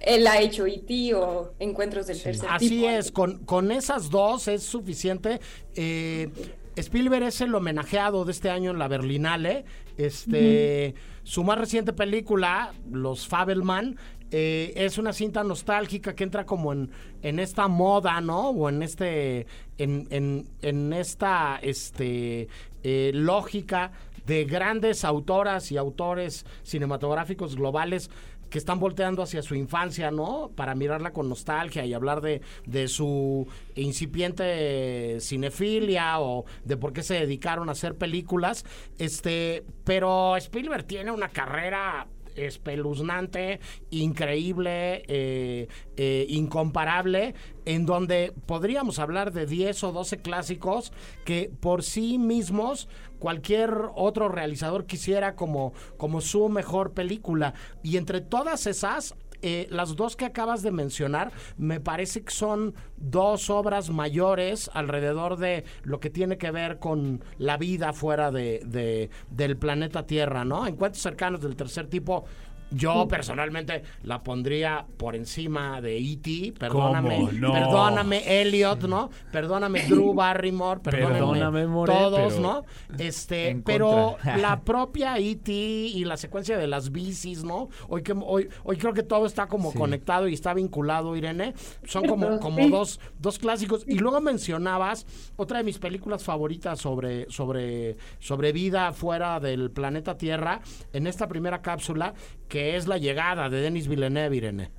él 0.00 0.26
ha 0.26 0.40
hecho 0.40 0.66
E.T. 0.66 1.14
o 1.14 1.54
Encuentros 1.58 2.06
del 2.06 2.20
Tercer 2.22 2.48
Así 2.50 2.68
Tipo. 2.68 2.88
es, 2.90 3.12
con, 3.12 3.38
con 3.44 3.70
esas 3.72 4.10
dos 4.10 4.48
es 4.48 4.62
suficiente. 4.62 5.40
Eh, 5.74 6.28
Spielberg 6.76 7.24
es 7.24 7.40
el 7.40 7.54
homenajeado 7.54 8.24
de 8.24 8.32
este 8.32 8.50
año 8.50 8.70
en 8.70 8.78
la 8.78 8.88
Berlinale. 8.88 9.64
Este, 9.96 10.94
Su 11.22 11.42
más 11.42 11.58
reciente 11.58 11.92
película, 11.92 12.74
Los 12.90 13.26
Fabelman, 13.26 13.96
eh, 14.30 14.72
es 14.76 14.98
una 14.98 15.12
cinta 15.12 15.42
nostálgica 15.44 16.14
que 16.14 16.24
entra 16.24 16.44
como 16.44 16.72
en, 16.72 16.90
en 17.22 17.38
esta 17.38 17.68
moda, 17.68 18.20
¿no? 18.20 18.50
O 18.50 18.68
en 18.68 18.82
este, 18.82 19.46
en, 19.78 20.06
en, 20.10 20.48
en 20.62 20.92
esta 20.92 21.58
este, 21.62 22.48
eh, 22.82 23.10
lógica 23.14 23.92
de 24.26 24.44
grandes 24.44 25.04
autoras 25.04 25.70
y 25.70 25.76
autores 25.76 26.44
cinematográficos 26.64 27.54
globales 27.54 28.10
que 28.50 28.58
están 28.58 28.78
volteando 28.78 29.22
hacia 29.22 29.42
su 29.42 29.54
infancia, 29.54 30.10
¿no? 30.10 30.50
Para 30.54 30.74
mirarla 30.74 31.12
con 31.12 31.28
nostalgia 31.28 31.84
y 31.84 31.94
hablar 31.94 32.20
de, 32.20 32.42
de 32.66 32.88
su 32.88 33.46
incipiente 33.74 35.18
cinefilia 35.20 36.20
o 36.20 36.44
de 36.64 36.76
por 36.76 36.92
qué 36.92 37.02
se 37.02 37.14
dedicaron 37.14 37.68
a 37.68 37.72
hacer 37.72 37.96
películas. 37.96 38.64
Este, 38.98 39.64
pero 39.84 40.36
Spielberg 40.36 40.84
tiene 40.84 41.10
una 41.10 41.28
carrera 41.28 42.06
espeluznante, 42.36 43.60
increíble, 43.90 45.02
eh, 45.08 45.68
eh, 45.96 46.26
incomparable, 46.28 47.34
en 47.64 47.86
donde 47.86 48.32
podríamos 48.46 48.98
hablar 48.98 49.32
de 49.32 49.46
10 49.46 49.84
o 49.84 49.92
12 49.92 50.18
clásicos 50.18 50.92
que 51.24 51.50
por 51.60 51.82
sí 51.82 52.18
mismos 52.18 52.88
cualquier 53.18 53.72
otro 53.94 54.28
realizador 54.28 54.86
quisiera 54.86 55.34
como, 55.34 55.72
como 55.96 56.20
su 56.20 56.48
mejor 56.48 56.92
película. 56.92 57.54
Y 57.82 57.96
entre 57.96 58.20
todas 58.20 58.66
esas, 58.66 59.14
eh, 59.42 59.66
las 59.70 59.96
dos 59.96 60.16
que 60.16 60.24
acabas 60.24 60.62
de 60.62 60.70
mencionar, 60.72 61.32
me 61.56 61.80
parece 61.80 62.22
que 62.22 62.30
son 62.32 62.74
dos 62.96 63.50
obras 63.50 63.90
mayores 63.90 64.70
alrededor 64.74 65.36
de 65.36 65.64
lo 65.82 66.00
que 66.00 66.10
tiene 66.10 66.38
que 66.38 66.50
ver 66.50 66.78
con 66.78 67.22
la 67.38 67.56
vida 67.56 67.92
fuera 67.92 68.30
de, 68.30 68.62
de- 68.64 69.10
del 69.30 69.56
planeta 69.56 70.06
Tierra, 70.06 70.44
¿no? 70.44 70.66
Encuentros 70.66 71.02
cercanos 71.02 71.40
del 71.40 71.56
tercer 71.56 71.86
tipo. 71.88 72.24
Yo 72.70 73.06
personalmente 73.08 73.82
la 74.02 74.22
pondría 74.22 74.86
por 74.96 75.14
encima 75.14 75.80
de 75.80 75.98
E.T. 75.98 76.54
Perdóname, 76.58 77.28
perdóname 77.40 78.40
Elliot, 78.42 78.82
¿no? 78.88 79.10
Perdóname 79.30 79.82
Drew 79.88 80.12
Barrymore, 80.14 80.80
perdóname, 80.80 81.12
Perdóname, 81.14 81.66
More, 81.66 81.92
todos, 81.92 82.34
pero- 82.34 82.40
¿no? 82.42 82.64
Este, 82.98 83.60
pero 83.64 84.12
contra. 84.12 84.36
la 84.38 84.60
propia 84.64 85.16
E.T. 85.18 85.52
y 85.52 86.04
la 86.04 86.16
secuencia 86.16 86.58
de 86.58 86.66
las 86.66 86.90
bicis, 86.90 87.44
¿no? 87.44 87.68
Hoy 87.88 88.02
que 88.02 88.12
hoy, 88.20 88.48
hoy 88.64 88.76
creo 88.76 88.92
que 88.92 89.02
todo 89.02 89.26
está 89.26 89.46
como 89.46 89.70
Sí. 89.72 89.78
conectado 89.78 90.26
y 90.28 90.34
está 90.34 90.52
vinculado, 90.54 91.16
Irene. 91.16 91.54
Son 91.84 92.04
como, 92.06 92.40
como 92.40 92.68
dos, 92.68 92.98
dos 93.20 93.38
clásicos. 93.38 93.84
Y 93.86 93.98
luego 93.98 94.20
mencionabas 94.20 95.06
otra 95.36 95.58
de 95.58 95.64
mis 95.64 95.78
películas 95.78 96.24
favoritas 96.24 96.80
sobre, 96.80 97.30
sobre, 97.30 97.96
sobre 98.18 98.52
vida 98.52 98.92
fuera 98.92 99.38
del 99.40 99.70
planeta 99.70 100.16
Tierra 100.16 100.60
en 100.92 101.06
esta 101.06 101.28
primera 101.28 101.62
cápsula, 101.62 102.14
que 102.48 102.55
es 102.56 102.86
La 102.86 102.98
llegada 102.98 103.48
de 103.48 103.60
Denis 103.60 103.88
Villeneuve, 103.88 104.36
Irene. 104.36 104.70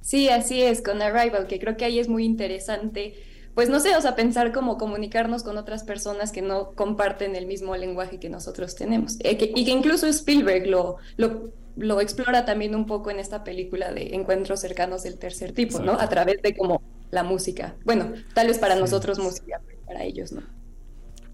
Sí, 0.00 0.28
así 0.28 0.62
es, 0.62 0.82
con 0.82 1.02
Arrival, 1.02 1.46
que 1.48 1.58
creo 1.58 1.76
que 1.76 1.84
ahí 1.84 1.98
es 1.98 2.08
muy 2.08 2.24
interesante. 2.24 3.14
Pues 3.54 3.68
no 3.70 3.80
sé, 3.80 3.96
o 3.96 4.00
sea, 4.00 4.14
pensar 4.14 4.52
cómo 4.52 4.76
comunicarnos 4.78 5.42
con 5.42 5.56
otras 5.56 5.82
personas 5.82 6.30
que 6.30 6.42
no 6.42 6.72
comparten 6.74 7.34
el 7.34 7.46
mismo 7.46 7.74
lenguaje 7.76 8.20
que 8.20 8.28
nosotros 8.28 8.74
tenemos. 8.76 9.16
Eh, 9.20 9.36
que- 9.38 9.50
y 9.54 9.64
que 9.64 9.70
incluso 9.70 10.06
Spielberg 10.06 10.66
lo, 10.68 10.96
lo, 11.16 11.50
lo 11.76 12.00
explora 12.00 12.44
también 12.44 12.74
un 12.74 12.86
poco 12.86 13.10
en 13.10 13.18
esta 13.18 13.42
película 13.44 13.92
de 13.92 14.14
encuentros 14.14 14.60
cercanos 14.60 15.02
del 15.02 15.18
tercer 15.18 15.52
tipo, 15.52 15.80
¿no? 15.80 15.92
A 15.98 16.08
través 16.08 16.40
de 16.42 16.54
como 16.56 16.82
la 17.10 17.22
música. 17.22 17.74
Bueno, 17.84 18.12
tal 18.34 18.48
vez 18.48 18.58
para 18.58 18.76
nosotros 18.76 19.18
música, 19.18 19.60
pero 19.66 19.80
para 19.86 20.04
ellos 20.04 20.32
no. 20.32 20.42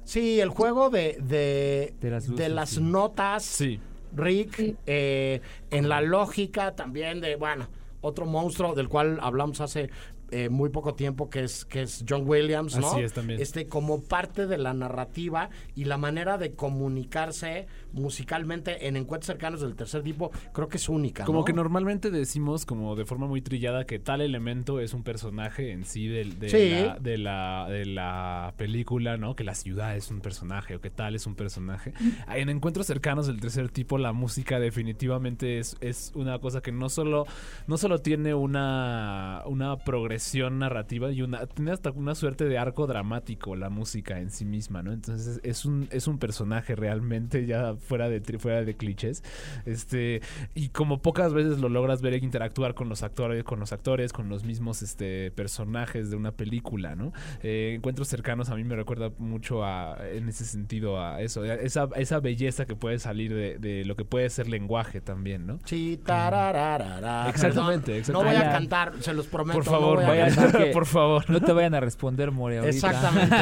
Sí, 0.05 0.41
el 0.41 0.49
juego 0.51 0.91
de, 0.91 1.19
de, 1.23 1.95
De 2.01 2.11
las 2.11 2.25
de 2.25 2.31
luces, 2.33 2.51
las 2.51 2.71
sí. 2.71 2.81
notas, 2.81 3.45
Sí. 3.45 3.81
Rick, 4.15 4.57
Sí. 4.57 4.77
eh, 4.87 5.41
en 5.71 5.89
la 5.89 6.01
lógica 6.01 6.75
también 6.75 7.21
de, 7.21 7.37
bueno, 7.37 7.69
otro 8.01 8.27
monstruo 8.27 8.75
del 8.75 8.89
cual 8.89 9.19
hablamos 9.23 9.61
hace 9.61 9.91
eh, 10.33 10.49
muy 10.49 10.71
poco 10.71 10.95
tiempo, 10.95 11.31
que 11.31 11.45
es, 11.45 11.65
que 11.65 11.83
es 11.83 12.05
John 12.09 12.23
Williams, 12.27 12.77
¿no? 12.79 12.89
Así 12.91 13.01
es 13.03 13.13
también. 13.13 13.41
Este, 13.41 13.69
como 13.69 14.03
parte 14.03 14.47
de 14.47 14.59
la 14.59 14.75
narrativa 14.75 15.51
y 15.77 15.85
la 15.85 15.99
manera 15.99 16.39
de 16.39 16.55
comunicarse 16.55 17.67
musicalmente 17.93 18.89
en 18.89 18.97
encuentros 18.97 19.27
cercanos 19.27 19.61
del 19.61 19.75
tercer 19.77 20.03
tipo, 20.03 20.31
creo 20.53 20.69
que 20.69 20.79
es 20.79 20.89
única. 20.89 21.25
Como 21.25 21.41
¿no? 21.41 21.45
que 21.45 21.53
normalmente 21.53 22.11
decimos, 22.11 22.65
como 22.67 22.97
de 22.97 23.05
forma 23.05 23.27
muy 23.27 23.43
trillada, 23.43 23.85
que 23.85 23.99
tal 23.99 24.21
elemento 24.23 24.81
es 24.81 24.95
un 24.95 25.03
personaje 25.03 25.71
en 25.73 25.85
sí 25.85 26.09
del- 26.09 26.39
de, 26.39 26.49
Sí. 26.49 26.71
la, 26.87 26.99
de, 26.99 27.19
la, 27.19 27.67
de 27.69 27.85
la 27.87 28.55
película, 28.57 29.17
¿no? 29.19 29.37
Que 29.37 29.45
la 29.45 29.55
ciudad 29.55 29.97
es 29.97 30.11
un 30.11 30.21
personaje 30.21 30.77
o 30.77 30.81
que 30.81 30.91
tal 30.91 31.15
es 31.15 31.27
un 31.27 31.35
personaje. 31.35 31.93
En 32.35 32.49
encuentros 32.49 32.87
cercanos 32.87 33.27
del 33.27 33.41
tercer 33.41 33.69
tipo, 33.71 33.99
la 33.99 34.13
música 34.13 34.59
definitivamente 34.59 35.59
es, 35.59 35.77
es 35.81 36.13
una 36.15 36.39
cosa 36.39 36.63
que 36.63 36.73
no 36.73 36.89
solo, 36.89 37.27
no 37.67 37.77
solo 37.77 37.99
tiene 38.01 38.35
una, 38.35 39.43
una 39.47 39.77
progresión 39.79 40.22
narrativa 40.51 41.11
y 41.11 41.23
una, 41.23 41.47
tiene 41.47 41.73
hasta 41.73 41.91
una 41.91 42.15
suerte 42.15 42.45
de 42.45 42.59
arco 42.59 42.87
dramático 42.87 43.57
la 43.57 43.71
música 43.71 44.19
en 44.19 44.31
sí 44.31 44.45
misma, 44.45 44.83
¿no? 44.83 44.93
Entonces 44.93 45.41
es 45.43 45.65
un, 45.65 45.89
es 45.91 46.07
un 46.07 46.19
personaje 46.19 46.75
realmente 46.77 47.47
ya 47.47 47.75
fuera 47.77 48.09
de, 48.09 48.21
fuera 48.39 48.63
de 48.63 48.77
clichés. 48.77 49.23
Este, 49.67 50.21
y 50.55 50.69
como 50.69 51.03
pocas 51.03 51.33
veces 51.35 51.59
lo 51.59 51.69
logras 51.69 52.01
ver 52.03 52.13
interactuar 52.23 52.75
con 52.75 52.89
los 52.89 53.03
actores, 53.03 53.45
con 53.45 53.61
los 53.61 53.73
actores, 53.73 54.13
con 54.13 54.29
los 54.29 54.45
mismos 54.45 54.83
este, 54.83 55.31
personajes 55.33 56.11
de 56.11 56.17
una 56.17 56.33
película, 56.33 56.95
¿no? 56.95 57.13
Eh, 57.43 57.75
encuentros 57.77 58.09
cercanos 58.09 58.51
a 58.51 58.55
mí 58.57 58.65
me 58.65 58.77
recuerda 58.77 59.11
mucho 59.19 59.65
a, 59.65 59.97
en 60.13 60.29
ese 60.29 60.45
sentido, 60.45 61.01
a 61.01 61.21
eso, 61.21 61.43
a 61.43 61.55
esa, 61.55 61.89
esa 61.97 62.21
belleza 62.21 62.67
que 62.67 62.77
puede 62.77 62.99
salir 62.99 63.35
de, 63.35 63.59
de 63.59 63.85
lo 63.85 63.97
que 63.97 64.05
puede 64.05 64.29
ser 64.31 64.49
lenguaje 64.49 65.01
también, 65.01 65.47
¿no? 65.47 65.59
Sí, 65.65 66.01
tarararara. 66.05 67.29
Exactamente, 67.29 68.03
Perdón, 68.03 68.13
No 68.13 68.19
voy 68.21 68.29
a 68.29 68.33
exactamente. 68.33 68.71
cantar, 68.71 69.03
se 69.03 69.15
los 69.15 69.27
prometo. 69.27 69.59
Por 69.59 69.67
no 69.67 69.71
favor, 69.73 69.97
voy 70.05 70.12
a 70.12 70.12
a 70.21 70.53
que- 70.53 70.67
por 70.73 70.87
favor. 70.87 71.29
No 71.31 71.41
te 71.41 71.53
vayan 71.53 71.75
a 71.75 71.81
responder, 71.81 72.31
More, 72.31 72.59
ahorita. 72.59 72.75
Exactamente. 72.75 73.37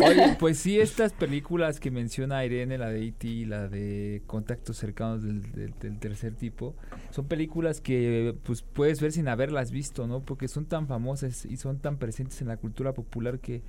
Oye, 0.04 0.36
pues 0.38 0.58
sí, 0.58 0.78
estas 0.80 1.12
películas 1.12 1.80
que 1.80 1.90
menciona 1.90 2.44
Irene, 2.44 2.78
la 2.78 2.88
de 2.88 3.06
E.T., 3.08 3.46
la 3.46 3.68
de 3.68 4.22
Contactos 4.26 4.76
Cercanos 4.76 5.22
del, 5.22 5.42
del- 5.52 5.74
del 5.80 5.98
tercer 5.98 6.34
tipo, 6.34 6.74
son 7.10 7.26
películas 7.26 7.80
que 7.80 8.34
pues 8.44 8.62
puedes 8.62 9.00
ver 9.00 9.12
sin 9.12 9.28
haberlas 9.28 9.70
visto, 9.70 10.06
¿no? 10.06 10.20
Porque 10.20 10.48
son 10.48 10.64
tan 10.66 10.86
famosas 10.86 11.44
y 11.46 11.56
son 11.56 11.78
tan 11.78 11.96
presentes 11.98 12.40
en 12.42 12.48
la 12.48 12.56
cultura 12.56 12.92
popular 12.92 13.38
que 13.38 13.62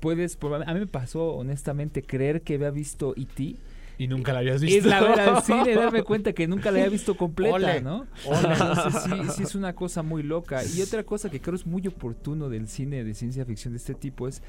puedes... 0.00 0.36
por- 0.36 0.54
A 0.68 0.72
mí 0.74 0.80
me 0.80 0.86
pasó, 0.86 1.34
honestamente, 1.34 2.02
creer 2.02 2.42
que 2.42 2.54
había 2.54 2.70
visto 2.70 3.14
E.T., 3.16 3.56
Y 3.98 4.08
nunca 4.08 4.32
la 4.32 4.40
habías 4.40 4.60
visto. 4.60 4.78
es 4.78 4.84
la 4.84 5.00
verdad, 5.00 5.44
sí, 5.44 5.52
de 5.64 5.74
darme 5.76 6.02
cuenta 6.02 6.32
que 6.32 6.46
nunca 6.48 6.70
la 6.70 6.78
había 6.78 6.90
visto 6.90 7.16
completa, 7.16 7.54
Ole, 7.54 7.80
¿no? 7.80 8.06
ole. 8.26 8.48
Entonces 8.52 9.02
sí, 9.04 9.10
sí 9.36 9.42
es 9.44 9.54
una 9.54 9.74
cosa 9.74 10.02
muy 10.02 10.22
loca. 10.22 10.62
Y 10.64 10.82
otra 10.82 11.04
cosa 11.04 11.30
que 11.30 11.40
creo 11.40 11.54
es 11.54 11.66
muy 11.66 11.86
oportuno 11.86 12.48
del 12.48 12.68
cine 12.68 13.04
de 13.04 13.14
ciencia 13.14 13.44
ficción 13.44 13.72
de 13.72 13.78
este 13.78 13.94
tipo 13.94 14.26
es 14.26 14.42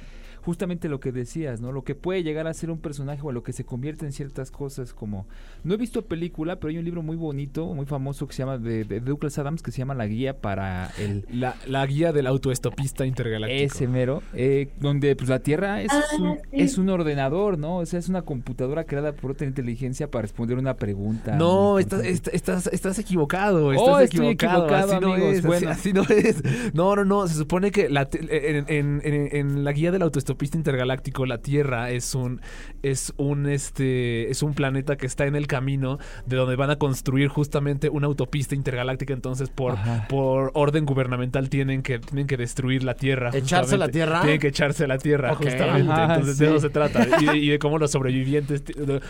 justamente 0.46 0.88
lo 0.89 1.00
que 1.00 1.12
decías, 1.12 1.60
¿no? 1.60 1.72
Lo 1.72 1.84
que 1.84 1.96
puede 1.96 2.22
llegar 2.24 2.46
a 2.48 2.54
ser 2.54 2.70
un 2.70 2.78
personaje 2.78 3.22
o 3.24 3.30
a 3.30 3.34
lo 3.34 3.41
que 3.43 3.52
se 3.52 3.66
convierte 3.66 4.06
en 4.06 4.12
ciertas 4.12 4.52
cosas 4.52 4.93
como... 4.93 5.26
No 5.64 5.74
he 5.74 5.78
visto 5.78 6.04
película, 6.06 6.58
pero 6.60 6.70
hay 6.70 6.78
un 6.78 6.86
libro 6.86 7.02
muy 7.02 7.16
bonito, 7.16 7.66
muy 7.74 7.86
famoso 7.88 8.28
que 8.28 8.34
se 8.36 8.43
llama, 8.43 8.58
de, 8.60 8.84
de 8.84 9.00
Douglas 9.00 9.38
Adams, 9.39 9.64
que 9.64 9.72
se 9.72 9.80
llama 9.80 9.96
La 9.96 10.06
Guía 10.06 10.39
para 10.41 10.91
el... 11.00 11.26
La, 11.32 11.56
la 11.68 11.86
guía 11.88 12.14
del 12.14 12.28
autoestopista 12.28 13.06
intergaláctico. 13.06 13.64
Ese 13.64 13.88
mero, 13.88 14.22
eh, 14.34 14.70
donde 14.80 15.16
pues 15.16 15.30
la 15.30 15.39
Tierra 15.39 15.82
es, 15.82 15.91
Ah, 15.91 16.04
un, 16.20 16.36
sí. 16.36 16.41
es 16.52 16.78
un 16.78 16.89
ordenador, 16.89 17.58
¿no? 17.58 17.78
O 17.78 17.86
sea, 17.88 17.98
es 17.98 18.08
una 18.10 18.22
computadora 18.22 18.84
creada 18.84 19.14
por 19.14 19.34
tener 19.36 19.50
inteligencia 19.50 20.12
para 20.12 20.22
responder 20.24 20.58
una 20.60 20.76
pregunta. 20.76 21.36
No, 21.36 21.80
estás, 21.80 22.04
estás, 22.06 22.68
estás 22.68 23.00
equivocado. 23.00 23.68
Oh, 23.68 23.72
Estás 23.74 24.04
estoy 24.14 24.28
equivocado. 24.28 24.66
equivocado, 24.66 24.91
así 24.93 25.02
no 25.02 25.14
amigos, 25.14 25.32
es. 25.34 25.38
así- 25.39 25.48
bueno. 25.48 25.70
Así, 25.70 25.93
no 25.93 26.04
es. 26.04 26.74
No, 26.76 26.96
no, 26.96 27.04
no. 27.06 27.28
Se 27.28 27.34
supone 27.34 27.72
que 27.72 27.89
la 27.89 28.08
en, 28.14 28.66
en- 28.68 29.02
en- 29.04 29.36
en 29.36 29.64
la 29.64 29.72
guía 29.72 29.91
del 29.91 30.02
autoestopista 30.04 30.35
intergaláctico, 30.58 31.26
la 31.26 31.40
Tierra 31.40 31.90
es 31.92 32.16
un, 32.16 32.42
es 32.84 33.14
un, 33.18 33.48
este, 33.48 34.30
es 34.30 34.44
un 34.44 34.54
planeta 34.54 34.96
que 34.98 35.06
está 35.06 35.26
en 35.26 35.36
el 35.36 35.48
camino 35.48 35.98
de 36.26 36.36
donde 36.36 36.56
van 36.56 36.70
a 36.70 36.76
construir 36.78 37.28
justamente 37.30 37.90
una 37.90 38.08
autopista 38.08 38.56
intergaláctica. 38.56 39.14
Entonces, 39.14 39.50
por, 39.50 39.74
Ajá. 39.74 40.08
por 40.10 40.52
orden 40.54 40.86
gubernamental, 40.86 41.50
tienen 41.50 41.82
que, 41.82 42.00
tienen 42.00 42.28
que 42.28 42.38
destruir 42.38 42.84
la 42.84 42.96
Tierra. 42.96 43.32
¿Echarse 43.34 43.78
la 43.78 43.88
tierra? 43.90 44.22
Tienen 44.22 44.40
que 44.40 44.48
echarse 44.48 44.88
la 44.88 44.98
Tierra, 44.98 45.36
justamente. 45.36 45.92
Ajá, 45.92 46.16
Entonces, 46.16 46.38
de 46.38 46.46
eso 46.48 46.60
se 46.60 46.70
trata. 46.70 47.06
Y 47.22 47.26
de, 47.26 47.38
y 47.38 47.50
de 47.50 47.60
cómo 47.60 47.78
los 47.78 47.92
sobrevivientes, 47.92 48.64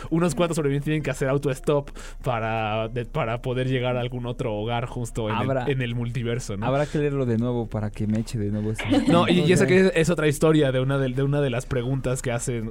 unos 0.09 0.35
cuantos 0.35 0.55
sobrevivientes 0.57 0.85
tienen 0.85 1.01
que 1.03 1.09
hacer 1.11 1.27
auto-stop 1.29 1.89
para, 2.23 2.87
de- 2.89 3.05
para 3.05 3.41
poder 3.41 3.67
llegar 3.67 3.97
a 3.97 4.01
algún 4.01 4.25
otro 4.25 4.53
hogar 4.55 4.85
justo 4.85 5.29
en, 5.29 5.35
Habrá- 5.35 5.65
el, 5.65 5.71
en 5.73 5.81
el 5.81 5.95
multiverso, 5.95 6.57
¿no? 6.57 6.65
Habrá 6.65 6.85
que 6.85 6.97
leerlo 6.99 7.25
de 7.25 7.37
nuevo 7.37 7.67
para 7.67 7.89
que 7.91 8.07
me 8.07 8.19
eche 8.19 8.37
de 8.37 8.51
nuevo 8.51 8.71
ese. 8.71 8.83
No, 9.07 9.27
y, 9.27 9.39
y 9.41 9.51
esa 9.53 9.65
que 9.67 9.79
es, 9.87 9.91
es 9.95 10.09
otra 10.09 10.27
historia 10.27 10.71
de 10.71 10.79
una 10.79 10.97
de, 10.97 11.09
de 11.15 11.23
una 11.23 11.41
de 11.41 11.49
las 11.49 11.65
preguntas 11.65 12.21
que 12.21 12.31
hacen, 12.31 12.69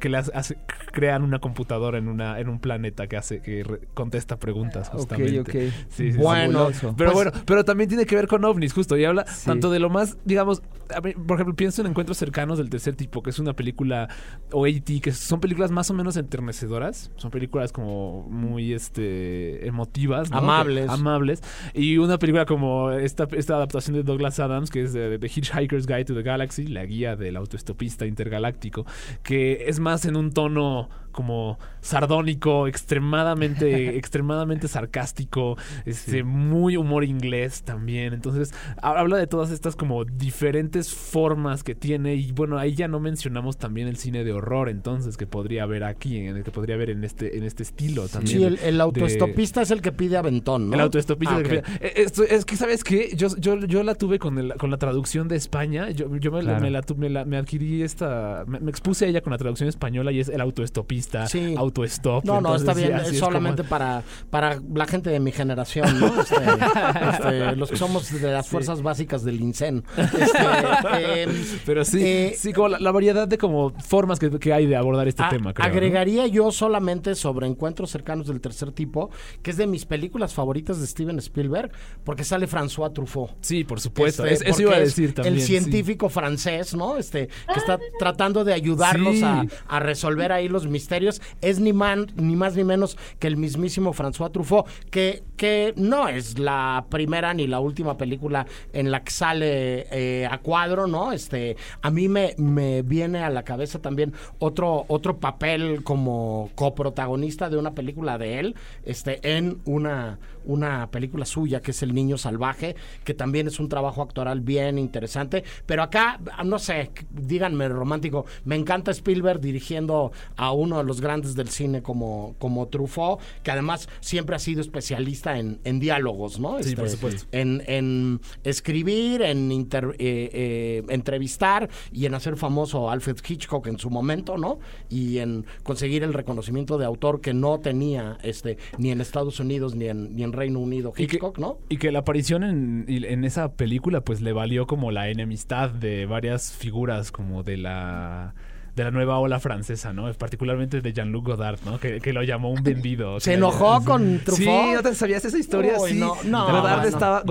que 0.00 0.08
le 0.08 0.16
hace- 0.18 0.32
hace- 0.34 0.58
crean 0.92 1.22
una 1.22 1.38
computadora 1.38 1.98
en 1.98 2.08
una 2.08 2.38
en 2.40 2.48
un 2.48 2.58
planeta 2.58 3.06
que 3.06 3.16
hace 3.16 3.40
que 3.40 3.64
re- 3.64 3.80
contesta 3.94 4.38
preguntas 4.38 4.88
Ok, 4.88 4.94
justamente. 4.94 5.40
ok. 5.40 5.50
Sí, 5.50 5.70
sí, 5.88 6.12
sí. 6.12 6.18
Bueno. 6.18 6.68
Pero 6.80 6.94
Pues- 6.96 7.12
bueno, 7.12 7.32
pero 7.46 7.64
también 7.64 7.88
tiene 7.88 8.04
que 8.06 8.16
ver 8.16 8.26
con 8.26 8.44
ovnis, 8.44 8.72
justo. 8.72 8.96
Y 8.96 9.04
habla 9.04 9.24
Sí. 9.26 9.46
tanto 9.46 9.70
de 9.70 9.78
lo 9.78 9.88
más, 9.90 10.16
digamos, 10.24 10.62
a 10.94 11.00
mí, 11.00 11.12
por 11.14 11.36
ejemplo, 11.36 11.54
pienso 11.56 11.80
en 11.82 11.88
Encuentros 11.88 12.16
Cercanos 12.18 12.58
del 12.58 12.70
Tercer 12.70 12.94
Tipo, 12.96 13.22
que 13.22 13.30
es 13.30 13.38
una 13.38 13.54
película, 13.54 14.08
o 14.52 14.64
A.T., 14.66 15.00
que 15.00 15.12
son 15.12 15.40
películas 15.40 15.70
más 15.70 15.90
o 15.90 15.94
menos 15.94 16.16
enternecedoras. 16.16 17.10
Son 17.16 17.30
películas 17.30 17.72
como 17.72 18.22
muy 18.28 18.72
este 18.72 19.66
emotivas. 19.66 20.30
¿no? 20.30 20.38
Amables. 20.38 20.88
Amables. 20.88 21.42
Y 21.74 21.98
una 21.98 22.18
película 22.18 22.46
como 22.46 22.90
esta, 22.92 23.26
esta 23.32 23.54
adaptación 23.56 23.96
de 23.96 24.02
Douglas 24.02 24.38
Adams, 24.40 24.70
que 24.70 24.82
es 24.82 24.92
de, 24.92 25.18
The 25.18 25.26
Hitchhiker's 25.26 25.86
Guide 25.86 26.04
to 26.06 26.14
the 26.14 26.22
Galaxy, 26.22 26.66
la 26.66 26.84
guía 26.84 27.16
del 27.16 27.36
autoestopista 27.76 28.06
intergaláctico, 28.06 28.86
que 29.22 29.66
es 29.68 29.78
más 29.78 30.04
en 30.06 30.16
un 30.16 30.32
tono 30.32 30.88
como 31.16 31.58
sardónico, 31.80 32.68
extremadamente, 32.68 33.96
extremadamente 33.96 34.68
sarcástico, 34.68 35.56
este, 35.86 36.22
muy 36.22 36.76
humor 36.76 37.04
inglés 37.04 37.62
también. 37.62 38.12
Entonces, 38.12 38.52
ha- 38.82 38.98
habla 39.00 39.16
de 39.16 39.26
todas 39.26 39.50
estas 39.50 39.74
como 39.76 40.04
diferentes 40.04 40.92
formas 40.94 41.64
que 41.64 41.74
tiene. 41.74 42.14
Y 42.16 42.32
bueno, 42.32 42.58
ahí 42.58 42.74
ya 42.74 42.86
no 42.86 43.00
mencionamos 43.00 43.56
también 43.56 43.88
el 43.88 43.96
cine 43.96 44.22
de 44.24 44.32
horror, 44.32 44.68
entonces, 44.68 45.16
que 45.16 45.26
podría 45.26 45.62
haber 45.64 45.84
aquí, 45.84 46.18
en 46.18 46.36
el 46.36 46.44
que 46.44 46.50
podría 46.50 46.74
haber 46.76 46.90
en 46.90 47.02
este, 47.04 47.36
en 47.38 47.44
este 47.44 47.62
estilo 47.62 48.08
también. 48.08 48.38
Sí, 48.38 48.44
el, 48.44 48.58
el 48.62 48.76
de- 48.76 48.82
autoestopista 48.82 49.62
es 49.62 49.70
el 49.70 49.80
que 49.80 49.92
pide 49.92 50.16
aventón, 50.18 50.68
¿no? 50.68 50.74
el 50.74 50.80
autoestopista. 50.80 51.36
Ah, 51.36 51.38
de 51.40 51.48
que- 51.48 51.58
ok. 51.58 51.64
Eh, 51.80 51.92
esto- 51.96 52.24
es 52.24 52.44
que, 52.44 52.56
¿sabes 52.56 52.84
qué? 52.84 53.10
Yo, 53.16 53.28
yo, 53.38 53.58
yo 53.60 53.82
la 53.82 53.94
tuve 53.94 54.18
con, 54.18 54.36
el- 54.38 54.54
con 54.54 54.70
la 54.70 54.76
traducción 54.76 55.28
de 55.28 55.36
España. 55.36 55.90
Yo, 55.90 56.14
yo 56.16 56.30
me, 56.30 56.42
la- 56.42 56.58
Claro. 56.58 56.60
me, 56.62 56.70
la, 56.70 56.82
me, 56.96 57.08
la- 57.10 57.24
me 57.24 57.36
adquirí 57.38 57.82
esta... 57.82 58.44
Me, 58.46 58.60
me 58.60 58.70
expuse 58.70 59.04
a 59.04 59.08
ella 59.08 59.20
con 59.22 59.30
la 59.30 59.38
traducción 59.38 59.68
española 59.68 60.12
y 60.12 60.20
es 60.20 60.28
el 60.28 60.40
autoestopista, 60.40 61.05
Sí. 61.26 61.54
autoestop. 61.56 62.24
No, 62.24 62.40
no, 62.40 62.54
está 62.56 62.74
bien, 62.74 62.94
es 62.96 63.02
es 63.02 63.20
como- 63.20 63.26
solamente 63.32 63.64
para, 63.64 64.02
para 64.30 64.60
la 64.74 64.86
gente 64.86 65.10
de 65.10 65.20
mi 65.20 65.32
generación, 65.32 66.00
¿no? 66.00 66.20
Este, 66.20 66.36
este, 67.12 67.56
los 67.56 67.70
que 67.70 67.76
somos 67.76 68.10
de 68.12 68.32
las 68.32 68.48
fuerzas 68.48 68.82
básicas 68.82 69.24
del 69.24 69.40
INSEN. 69.40 69.84
Este, 69.96 71.22
em, 71.22 71.30
Pero 71.64 71.84
sí, 71.84 72.00
Eh, 72.02 72.34
sí, 72.36 72.52
como 72.52 72.68
la, 72.68 72.78
la 72.78 72.90
variedad 72.92 73.26
de 73.28 73.38
como 73.38 73.70
formas 73.80 74.18
que, 74.18 74.30
que 74.38 74.52
hay 74.52 74.66
de 74.66 74.76
abordar 74.76 75.08
este 75.08 75.22
A- 75.22 75.28
tema, 75.28 75.52
creo. 75.52 75.66
¿no? 75.66 75.72
agregaría 75.72 76.26
yo 76.26 76.50
solamente 76.50 77.14
sobre 77.14 77.46
encuentros 77.46 77.90
cercanos 77.90 78.26
del 78.26 78.40
tercer 78.40 78.72
tipo, 78.72 79.10
que 79.42 79.50
es 79.50 79.56
de 79.56 79.66
mis 79.66 79.84
películas 79.86 80.34
favoritas 80.34 80.80
de 80.80 80.86
Steven 80.86 81.18
Spielberg, 81.18 81.70
porque 82.04 82.24
sale 82.24 82.48
François 82.48 82.92
Truffaut. 82.92 83.30
Sí, 83.40 83.64
por 83.64 83.80
supuesto. 83.80 84.24
Es- 84.24 84.42
eso 84.42 84.62
iba 84.62 84.74
a 84.76 84.80
decir 84.80 85.14
también. 85.14 85.34
El 85.34 85.40
sí. 85.40 85.46
científico 85.48 86.08
francés, 86.08 86.74
¿no? 86.74 86.96
Este, 86.96 87.26
que 87.26 87.58
está 87.58 87.78
tratando 87.98 88.44
de 88.44 88.52
ayudarlos 88.52 89.16
Sí. 89.16 89.22
a, 89.24 89.44
a 89.68 89.80
resolver 89.80 90.32
ahí 90.32 90.48
los 90.48 90.66
misterios. 90.66 90.95
Es 91.40 91.60
ni, 91.60 91.72
más 91.72 92.06
ni 92.16 92.64
menos 92.64 92.96
que 93.18 93.26
el 93.26 93.36
mismísimo 93.36 93.92
François 93.92 94.32
Truffaut, 94.32 94.66
que, 94.90 95.22
que 95.36 95.74
no 95.76 96.08
es 96.08 96.38
la 96.38 96.86
primera 96.88 97.34
ni 97.34 97.46
la 97.46 97.60
última 97.60 97.96
película 97.96 98.46
en 98.72 98.90
la 98.90 99.02
que 99.02 99.10
sale 99.10 99.86
eh, 99.90 100.26
a 100.30 100.38
cuadro, 100.38 100.86
¿no? 100.86 101.12
Este, 101.12 101.56
a 101.82 101.90
mí 101.90 102.08
me, 102.08 102.34
me 102.38 102.82
viene 102.82 103.22
a 103.22 103.30
la 103.30 103.42
cabeza 103.42 103.80
también 103.80 104.12
otro, 104.38 104.84
otro 104.88 105.18
papel 105.18 105.82
como 105.84 106.50
coprotagonista 106.54 107.50
de 107.50 107.56
una 107.56 107.74
película 107.74 108.18
de 108.18 108.38
él, 108.38 108.54
este, 108.84 109.36
en 109.36 109.58
una, 109.64 110.18
una 110.46 110.90
película 110.90 111.24
suya 111.26 111.60
que 111.60 111.72
es 111.72 111.82
El 111.82 111.94
Niño 111.94 112.16
Salvaje, 112.18 112.76
que 113.04 113.14
también 113.14 113.46
es 113.46 113.60
un 113.60 113.68
trabajo 113.68 114.02
actoral 114.02 114.40
bien 114.40 114.78
interesante. 114.78 115.44
Pero 115.66 115.82
acá, 115.82 116.20
no 116.44 116.58
sé, 116.58 116.90
díganme 117.10 117.68
romántico, 117.68 118.24
me 118.44 118.56
encanta 118.56 118.90
Spielberg 118.90 119.40
dirigiendo 119.40 120.12
a 120.36 120.52
uno 120.52 120.78
de 120.78 120.84
los 120.84 121.00
grandes 121.00 121.34
del 121.34 121.48
cine 121.48 121.82
como, 121.82 122.34
como 122.38 122.68
Truffaut, 122.68 123.20
que 123.42 123.50
además 123.50 123.88
siempre 124.00 124.36
ha 124.36 124.38
sido 124.38 124.60
especialista 124.60 125.38
en, 125.38 125.60
en 125.64 125.80
diálogos, 125.80 126.38
¿no? 126.40 126.54
Sí, 126.62 126.70
Este, 126.70 126.76
por 126.76 126.88
supuesto. 126.88 127.26
En, 127.32 127.62
en 127.66 128.20
escribir, 128.44 129.22
en 129.22 129.50
inter- 129.52 129.96
eh, 129.98 130.30
eh, 130.32 130.82
entrevistar 130.88 131.68
y 131.92 132.06
en 132.06 132.14
hacer 132.14 132.36
famoso 132.36 132.88
a 132.88 132.92
Alfred 132.92 133.16
Hitchcock 133.26 133.66
en 133.66 133.78
su 133.78 133.90
momento, 133.90 134.38
¿no? 134.38 134.58
Y 134.88 135.18
en 135.18 135.44
conseguir 135.62 136.02
el 136.02 136.12
reconocimiento 136.14 136.78
de 136.78 136.84
autor 136.84 137.20
que 137.20 137.34
no 137.34 137.60
tenía 137.60 138.18
este 138.22 138.58
ni 138.78 138.90
en 138.90 139.00
Estados 139.00 139.40
Unidos 139.40 139.74
ni 139.74 139.86
en, 139.86 140.14
ni 140.14 140.22
en 140.22 140.32
Reino 140.36 140.60
Unido 140.60 140.92
Y 140.96 141.06
que- 141.06 141.16
Hitchcock, 141.16 141.38
¿no? 141.38 141.58
Y 141.68 141.78
que 141.78 141.90
la 141.92 142.00
aparición 142.00 142.44
en, 142.44 142.84
en 142.88 143.24
esa 143.24 143.52
película 143.52 144.00
pues 144.02 144.20
le 144.20 144.32
valió 144.32 144.66
como 144.66 144.90
la 144.90 145.08
enemistad 145.08 145.70
de 145.70 146.06
varias 146.06 146.52
figuras 146.52 147.10
como 147.12 147.42
de 147.42 147.56
la 147.56 148.34
de 148.76 148.84
la 148.84 148.90
nueva 148.90 149.18
ola 149.18 149.40
francesa, 149.40 149.94
¿no? 149.94 150.12
Particularmente 150.12 150.82
de 150.82 150.92
Jean-Luc 150.92 151.24
Godard, 151.28 151.58
¿no? 151.64 151.80
Que, 151.80 151.98
que 151.98 152.12
lo 152.12 152.22
llamó 152.22 152.50
un 152.50 152.62
vendido. 152.62 153.18
¿Se 153.20 153.32
enojó 153.32 153.82
con 153.82 154.18
Truffaut? 154.18 154.66
Sí, 154.66 154.72
¿no 154.74 154.82
te 154.82 154.94
sabías 154.94 155.24
esa 155.24 155.38
historia? 155.38 155.76
Uy, 155.80 155.92
sí. 155.92 155.98
no, 155.98 156.12
no, 156.24 156.44
Godard 156.44 156.80
bueno, 156.82 156.88
estaba 156.88 157.22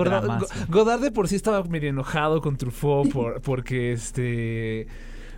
Godard, 0.68 1.00
de 1.02 1.12
por 1.12 1.28
sí 1.28 1.36
estaba 1.36 1.62
medio 1.62 1.88
enojado 1.90 2.40
con 2.40 2.56
Truffaut 2.56 3.12
por, 3.12 3.40
porque 3.42 3.92
este 3.92 4.88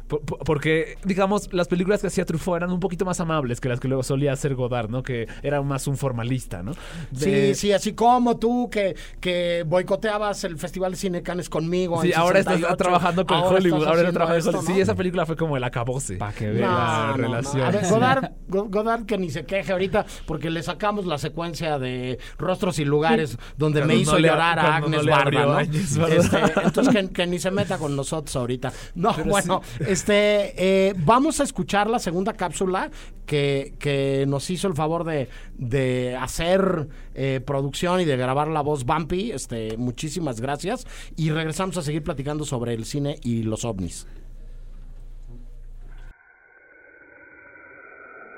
porque, 0.09 0.97
digamos, 1.05 1.53
las 1.53 1.69
películas 1.69 2.01
que 2.01 2.07
hacía 2.07 2.25
Truffaut 2.25 2.57
eran 2.59 2.71
un 2.73 2.81
poquito 2.81 3.05
más 3.05 3.21
amables 3.21 3.61
que 3.61 3.69
las 3.69 3.79
que 3.81 3.89
luego 3.89 4.03
solía 4.03 4.33
hacer 4.33 4.55
Godard, 4.55 4.89
¿no? 4.91 5.03
Que 5.03 5.27
era 5.43 5.61
más 5.63 5.87
un 5.87 5.97
formalista, 5.97 6.63
¿no? 6.63 6.73
De- 7.11 7.55
Sí, 7.55 7.55
sí, 7.55 7.73
así 7.73 7.93
como 7.93 8.39
tú 8.39 8.69
que, 8.71 8.97
que 9.21 9.65
boicoteabas 9.67 10.45
el 10.45 10.57
Festival 10.59 10.93
de 10.93 10.97
Cine 10.97 11.23
Cannes 11.23 11.49
conmigo. 11.49 12.01
Sí, 12.03 12.13
en 12.13 12.19
ahora 12.19 12.39
estás 12.39 12.55
68, 12.55 12.77
trabajando 12.77 13.27
con 13.27 13.37
ahora 13.37 13.57
Hollywood. 13.57 13.79
estás 13.79 13.89
Ahora 13.89 14.01
haciendo 14.01 14.13
trabaja 14.19 14.35
en 14.35 14.39
esto, 14.39 14.51
Hollywood. 14.51 14.69
¿no? 14.69 14.75
Sí, 14.75 14.81
esa 14.81 14.95
película 14.95 15.27
fue 15.27 15.37
como 15.37 15.57
el 15.57 15.65
acabose. 15.65 16.17
Pa' 16.17 16.33
que 16.33 16.53
la 16.55 16.67
No, 16.67 16.77
no, 16.79 17.07
no. 17.09 17.17
relación. 17.17 17.63
A 17.63 17.71
ver, 17.71 17.87
Godard, 17.89 18.31
Go- 18.49 18.69
Godard 18.69 19.05
que 19.05 19.19
ni 19.19 19.31
se 19.31 19.45
queje 19.45 19.73
ahorita 19.73 20.07
porque 20.27 20.51
le 20.51 20.63
sacamos 20.63 21.05
la 21.07 21.19
secuencia 21.19 21.79
de 21.79 22.19
Rostros 22.39 22.79
y 22.79 22.85
Lugares 22.85 23.37
donde 23.57 23.81
Cuando 23.81 23.95
me 23.95 24.01
hizo 24.01 24.13
no 24.13 24.19
le- 24.19 24.29
llorar 24.29 24.59
a 24.59 24.77
Agnes 24.77 25.05
no 25.05 25.15
abrió 25.15 25.47
¿no? 25.47 25.61
Este, 25.61 26.39
entonces 26.65 26.95
que, 26.95 27.11
que 27.11 27.27
ni 27.27 27.39
se 27.39 27.51
meta 27.51 27.79
con 27.79 27.95
nosotros 27.95 28.35
ahorita. 28.37 28.73
No, 28.95 29.13
Pero 29.15 29.29
bueno, 29.31 29.63
este 29.99 30.89
eh, 30.89 30.95
vamos 30.97 31.41
a 31.41 31.43
escuchar 31.43 31.91
la 31.91 31.99
segunda 31.99 32.33
cápsula 32.35 32.91
que, 33.27 34.25
nos 34.29 34.49
hizo 34.49 34.69
el 34.69 34.75
favor 34.75 35.05
de, 35.05 35.29
de 35.57 36.17
hacer 36.17 36.89
eh, 37.15 37.41
producción 37.45 38.01
y 38.01 38.05
de 38.05 38.17
grabar 38.17 38.49
la 38.49 38.61
voz 38.61 38.85
Bumpy. 38.85 39.33
Este, 39.33 39.77
muchísimas 39.77 40.41
gracias. 40.41 40.87
Y 41.17 41.31
regresamos 41.31 41.77
a 41.77 41.83
seguir 41.83 42.03
platicando 42.05 42.45
sobre 42.45 42.75
el 42.75 42.85
cine 42.85 43.19
y 43.23 43.43
los 43.43 43.65
ovnis. 43.65 44.07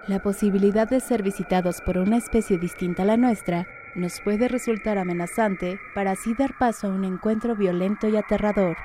La 0.09 0.23
posibilidad 0.23 0.89
de 0.89 0.99
ser 0.99 1.23
visitados 1.23 1.83
por 1.85 1.99
una 1.99 2.17
especie 2.17 2.59
distinta 2.59 3.03
a 3.03 3.07
la 3.07 3.17
nuestra 3.17 3.67
nos 3.95 4.21
puede 4.23 4.49
resultar 4.49 4.99
amenazante 4.99 5.79
para 5.95 6.13
así 6.13 6.35
dar 6.35 6.57
paso 6.59 6.87
a 6.87 6.91
un 6.91 7.05
encuentro 7.05 7.55
violento 7.55 8.09
y 8.09 8.17
aterrador, 8.17 8.77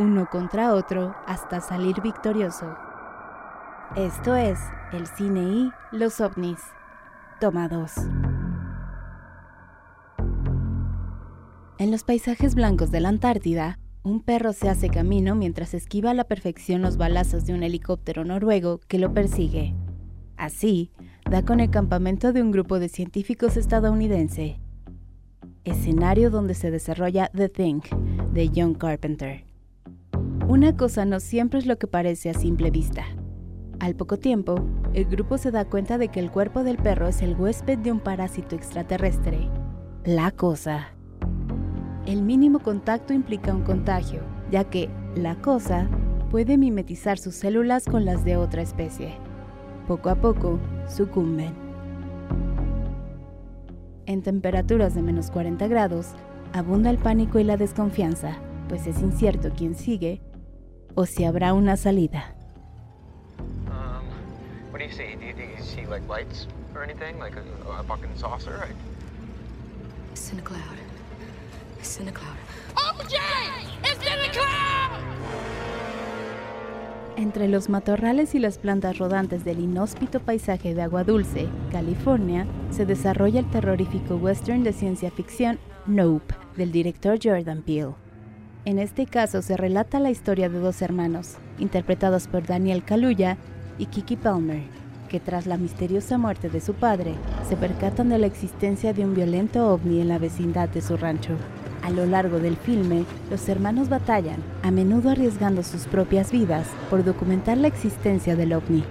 uno 0.00 0.26
contra 0.30 0.72
otro 0.72 1.14
hasta 1.26 1.60
salir 1.60 2.00
victorioso. 2.00 2.74
Esto 3.96 4.34
es 4.34 4.58
el 4.92 5.06
cine 5.06 5.42
y 5.42 5.70
los 5.92 6.22
ovnis. 6.22 6.58
Toma 7.38 7.68
2. 7.68 7.92
En 11.76 11.90
los 11.90 12.02
paisajes 12.02 12.54
blancos 12.54 12.90
de 12.90 13.00
la 13.00 13.10
Antártida, 13.10 13.78
un 14.02 14.22
perro 14.22 14.54
se 14.54 14.70
hace 14.70 14.88
camino 14.88 15.34
mientras 15.34 15.74
esquiva 15.74 16.12
a 16.12 16.14
la 16.14 16.24
perfección 16.24 16.80
los 16.80 16.96
balazos 16.96 17.44
de 17.44 17.52
un 17.52 17.62
helicóptero 17.62 18.24
noruego 18.24 18.80
que 18.88 18.98
lo 18.98 19.12
persigue. 19.12 19.74
Así, 20.38 20.92
da 21.30 21.44
con 21.44 21.60
el 21.60 21.68
campamento 21.68 22.32
de 22.32 22.40
un 22.40 22.52
grupo 22.52 22.78
de 22.78 22.88
científicos 22.88 23.58
estadounidense. 23.58 24.60
Escenario 25.64 26.30
donde 26.30 26.54
se 26.54 26.70
desarrolla 26.70 27.30
The 27.34 27.50
Thing, 27.50 27.82
de 28.32 28.50
John 28.54 28.72
Carpenter. 28.72 29.49
Una 30.50 30.76
cosa 30.76 31.04
no 31.04 31.20
siempre 31.20 31.60
es 31.60 31.66
lo 31.66 31.78
que 31.78 31.86
parece 31.86 32.28
a 32.28 32.34
simple 32.34 32.72
vista. 32.72 33.04
Al 33.78 33.94
poco 33.94 34.18
tiempo, 34.18 34.56
el 34.94 35.04
grupo 35.04 35.38
se 35.38 35.52
da 35.52 35.64
cuenta 35.64 35.96
de 35.96 36.08
que 36.08 36.18
el 36.18 36.32
cuerpo 36.32 36.64
del 36.64 36.76
perro 36.76 37.06
es 37.06 37.22
el 37.22 37.36
huésped 37.36 37.78
de 37.78 37.92
un 37.92 38.00
parásito 38.00 38.56
extraterrestre, 38.56 39.48
la 40.04 40.32
cosa. 40.32 40.88
El 42.04 42.22
mínimo 42.22 42.58
contacto 42.58 43.12
implica 43.12 43.54
un 43.54 43.62
contagio, 43.62 44.22
ya 44.50 44.64
que 44.64 44.90
la 45.14 45.36
cosa 45.36 45.88
puede 46.32 46.58
mimetizar 46.58 47.16
sus 47.16 47.36
células 47.36 47.84
con 47.84 48.04
las 48.04 48.24
de 48.24 48.36
otra 48.36 48.62
especie. 48.62 49.12
Poco 49.86 50.08
a 50.08 50.16
poco, 50.16 50.58
sucumben. 50.88 51.54
En 54.06 54.20
temperaturas 54.22 54.96
de 54.96 55.02
menos 55.02 55.30
40 55.30 55.68
grados, 55.68 56.08
abunda 56.52 56.90
el 56.90 56.98
pánico 56.98 57.38
y 57.38 57.44
la 57.44 57.56
desconfianza, 57.56 58.38
pues 58.68 58.88
es 58.88 59.00
incierto 59.00 59.50
quién 59.56 59.76
sigue 59.76 60.20
o 60.94 61.06
si 61.06 61.24
habrá 61.24 61.52
una 61.52 61.76
salida. 61.76 62.34
Um, 63.66 64.04
what 64.70 64.78
do 64.78 64.84
you 64.84 64.92
see? 64.92 65.16
Do 65.16 65.26
you, 65.26 65.32
do 65.34 65.42
you 65.42 65.62
see 65.62 65.86
like 65.86 66.06
lights 66.08 66.46
or 66.74 66.82
anything, 66.82 67.18
like 67.18 67.36
a, 67.36 67.80
a 67.80 67.82
fucking 67.84 68.16
saucer? 68.16 68.62
I... 68.62 68.72
It's 70.12 70.32
in 70.32 70.38
a 70.38 70.42
cloud. 70.42 70.78
It's 71.78 71.98
in 71.98 72.08
a 72.08 72.12
cloud. 72.12 72.36
OJ! 72.76 73.18
It's 73.84 74.06
in 74.06 74.18
a 74.18 74.32
cloud! 74.32 75.00
Entre 77.16 77.48
los 77.48 77.68
matorrales 77.68 78.34
y 78.34 78.38
las 78.38 78.58
plantas 78.58 78.98
rodantes 78.98 79.44
del 79.44 79.60
inhóspito 79.60 80.20
paisaje 80.20 80.74
de 80.74 80.82
Agua 80.82 81.04
Dulce, 81.04 81.48
California, 81.70 82.46
se 82.70 82.86
desarrolla 82.86 83.40
el 83.40 83.50
terrorífico 83.50 84.16
western 84.16 84.62
de 84.64 84.72
ciencia 84.72 85.10
ficción 85.10 85.58
Nope, 85.86 86.34
del 86.56 86.72
director 86.72 87.18
Jordan 87.22 87.62
Peele. 87.62 87.94
En 88.66 88.78
este 88.78 89.06
caso 89.06 89.40
se 89.40 89.56
relata 89.56 90.00
la 90.00 90.10
historia 90.10 90.50
de 90.50 90.58
dos 90.58 90.82
hermanos, 90.82 91.36
interpretados 91.58 92.26
por 92.26 92.46
Daniel 92.46 92.84
Kaluuya 92.84 93.38
y 93.78 93.86
Kiki 93.86 94.16
Palmer, 94.16 94.60
que 95.08 95.18
tras 95.18 95.46
la 95.46 95.56
misteriosa 95.56 96.18
muerte 96.18 96.50
de 96.50 96.60
su 96.60 96.74
padre, 96.74 97.14
se 97.48 97.56
percatan 97.56 98.10
de 98.10 98.18
la 98.18 98.26
existencia 98.26 98.92
de 98.92 99.06
un 99.06 99.14
violento 99.14 99.66
ovni 99.72 100.02
en 100.02 100.08
la 100.08 100.18
vecindad 100.18 100.68
de 100.68 100.82
su 100.82 100.98
rancho. 100.98 101.36
A 101.82 101.88
lo 101.88 102.04
largo 102.04 102.38
del 102.38 102.58
filme, 102.58 103.06
los 103.30 103.48
hermanos 103.48 103.88
batallan, 103.88 104.42
a 104.62 104.70
menudo 104.70 105.08
arriesgando 105.08 105.62
sus 105.62 105.86
propias 105.86 106.30
vidas, 106.30 106.66
por 106.90 107.02
documentar 107.02 107.56
la 107.56 107.68
existencia 107.68 108.36
del 108.36 108.52
ovni. 108.52 108.84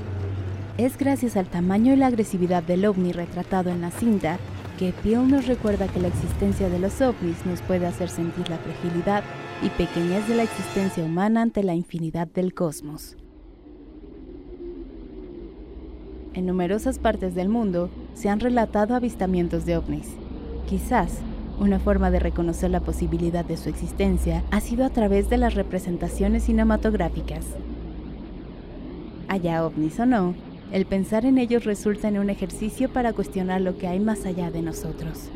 Es 0.79 0.97
gracias 0.97 1.37
al 1.37 1.45
tamaño 1.45 1.93
y 1.93 1.97
la 1.97 2.07
agresividad 2.07 2.63
del 2.63 2.85
ovni 2.85 3.11
retratado 3.11 3.69
en 3.69 3.81
la 3.81 3.91
cinta 3.91 4.39
que 4.79 4.93
Peele 4.93 5.27
nos 5.27 5.45
recuerda 5.45 5.87
que 5.89 5.99
la 5.99 6.07
existencia 6.07 6.69
de 6.69 6.79
los 6.79 7.01
ovnis 7.01 7.45
nos 7.45 7.61
puede 7.61 7.85
hacer 7.85 8.09
sentir 8.09 8.49
la 8.49 8.57
fragilidad 8.57 9.23
y 9.61 9.69
pequeñez 9.69 10.27
de 10.27 10.35
la 10.35 10.43
existencia 10.43 11.03
humana 11.03 11.41
ante 11.41 11.63
la 11.63 11.75
infinidad 11.75 12.27
del 12.27 12.53
cosmos. 12.53 13.17
En 16.33 16.45
numerosas 16.45 16.99
partes 16.99 17.35
del 17.35 17.49
mundo 17.49 17.89
se 18.13 18.29
han 18.29 18.39
relatado 18.39 18.95
avistamientos 18.95 19.65
de 19.65 19.77
ovnis. 19.77 20.07
Quizás 20.69 21.19
una 21.59 21.79
forma 21.79 22.09
de 22.09 22.19
reconocer 22.19 22.69
la 22.69 22.79
posibilidad 22.79 23.43
de 23.43 23.57
su 23.57 23.67
existencia 23.67 24.43
ha 24.51 24.61
sido 24.61 24.85
a 24.85 24.89
través 24.89 25.29
de 25.29 25.37
las 25.37 25.55
representaciones 25.55 26.43
cinematográficas. 26.43 27.45
Haya 29.27 29.65
ovnis 29.65 29.99
o 29.99 30.05
no, 30.05 30.35
el 30.71 30.85
pensar 30.85 31.25
en 31.25 31.37
ellos 31.37 31.65
resulta 31.65 32.07
en 32.07 32.19
un 32.19 32.29
ejercicio 32.29 32.89
para 32.89 33.11
cuestionar 33.11 33.59
lo 33.59 33.77
que 33.77 33.87
hay 33.87 33.99
más 33.99 34.25
allá 34.25 34.51
de 34.51 34.61
nosotros. 34.61 35.29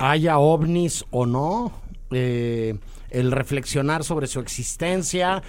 Haya 0.00 0.38
ovnis 0.38 1.04
o 1.10 1.26
no, 1.26 1.72
eh, 2.10 2.74
el 3.10 3.30
reflexionar 3.32 4.02
sobre 4.04 4.26
su 4.26 4.40
existencia. 4.40 5.42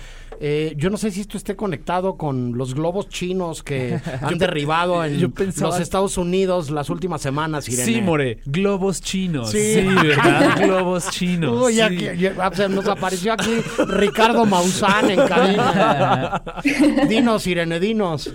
Eh, 0.43 0.73
yo 0.77 0.89
no 0.89 0.97
sé 0.97 1.11
si 1.11 1.21
esto 1.21 1.37
esté 1.37 1.55
conectado 1.55 2.17
con 2.17 2.57
los 2.57 2.73
globos 2.73 3.07
chinos 3.09 3.61
que 3.61 3.99
han 4.21 4.39
derribado 4.39 5.05
en 5.05 5.21
los 5.59 5.79
Estados 5.79 6.17
Unidos 6.17 6.71
las 6.71 6.89
últimas 6.89 7.21
semanas, 7.21 7.69
Irene. 7.69 7.85
Sí, 7.85 8.01
More, 8.01 8.39
globos 8.45 9.01
chinos. 9.01 9.51
Sí, 9.51 9.85
¿verdad? 9.85 10.57
globos 10.65 11.09
chinos. 11.11 11.67
Uy, 11.67 11.79
aquí- 11.81 12.07
ya- 12.17 12.49
o 12.51 12.55
sea, 12.55 12.67
nos 12.67 12.87
apareció 12.87 13.33
aquí 13.33 13.51
Ricardo 13.87 14.45
Maussan 14.45 15.11
en 15.11 15.27
cabina. 15.27 16.41
dinos, 17.07 17.45
Irene, 17.47 17.79
dinos. 17.79 18.31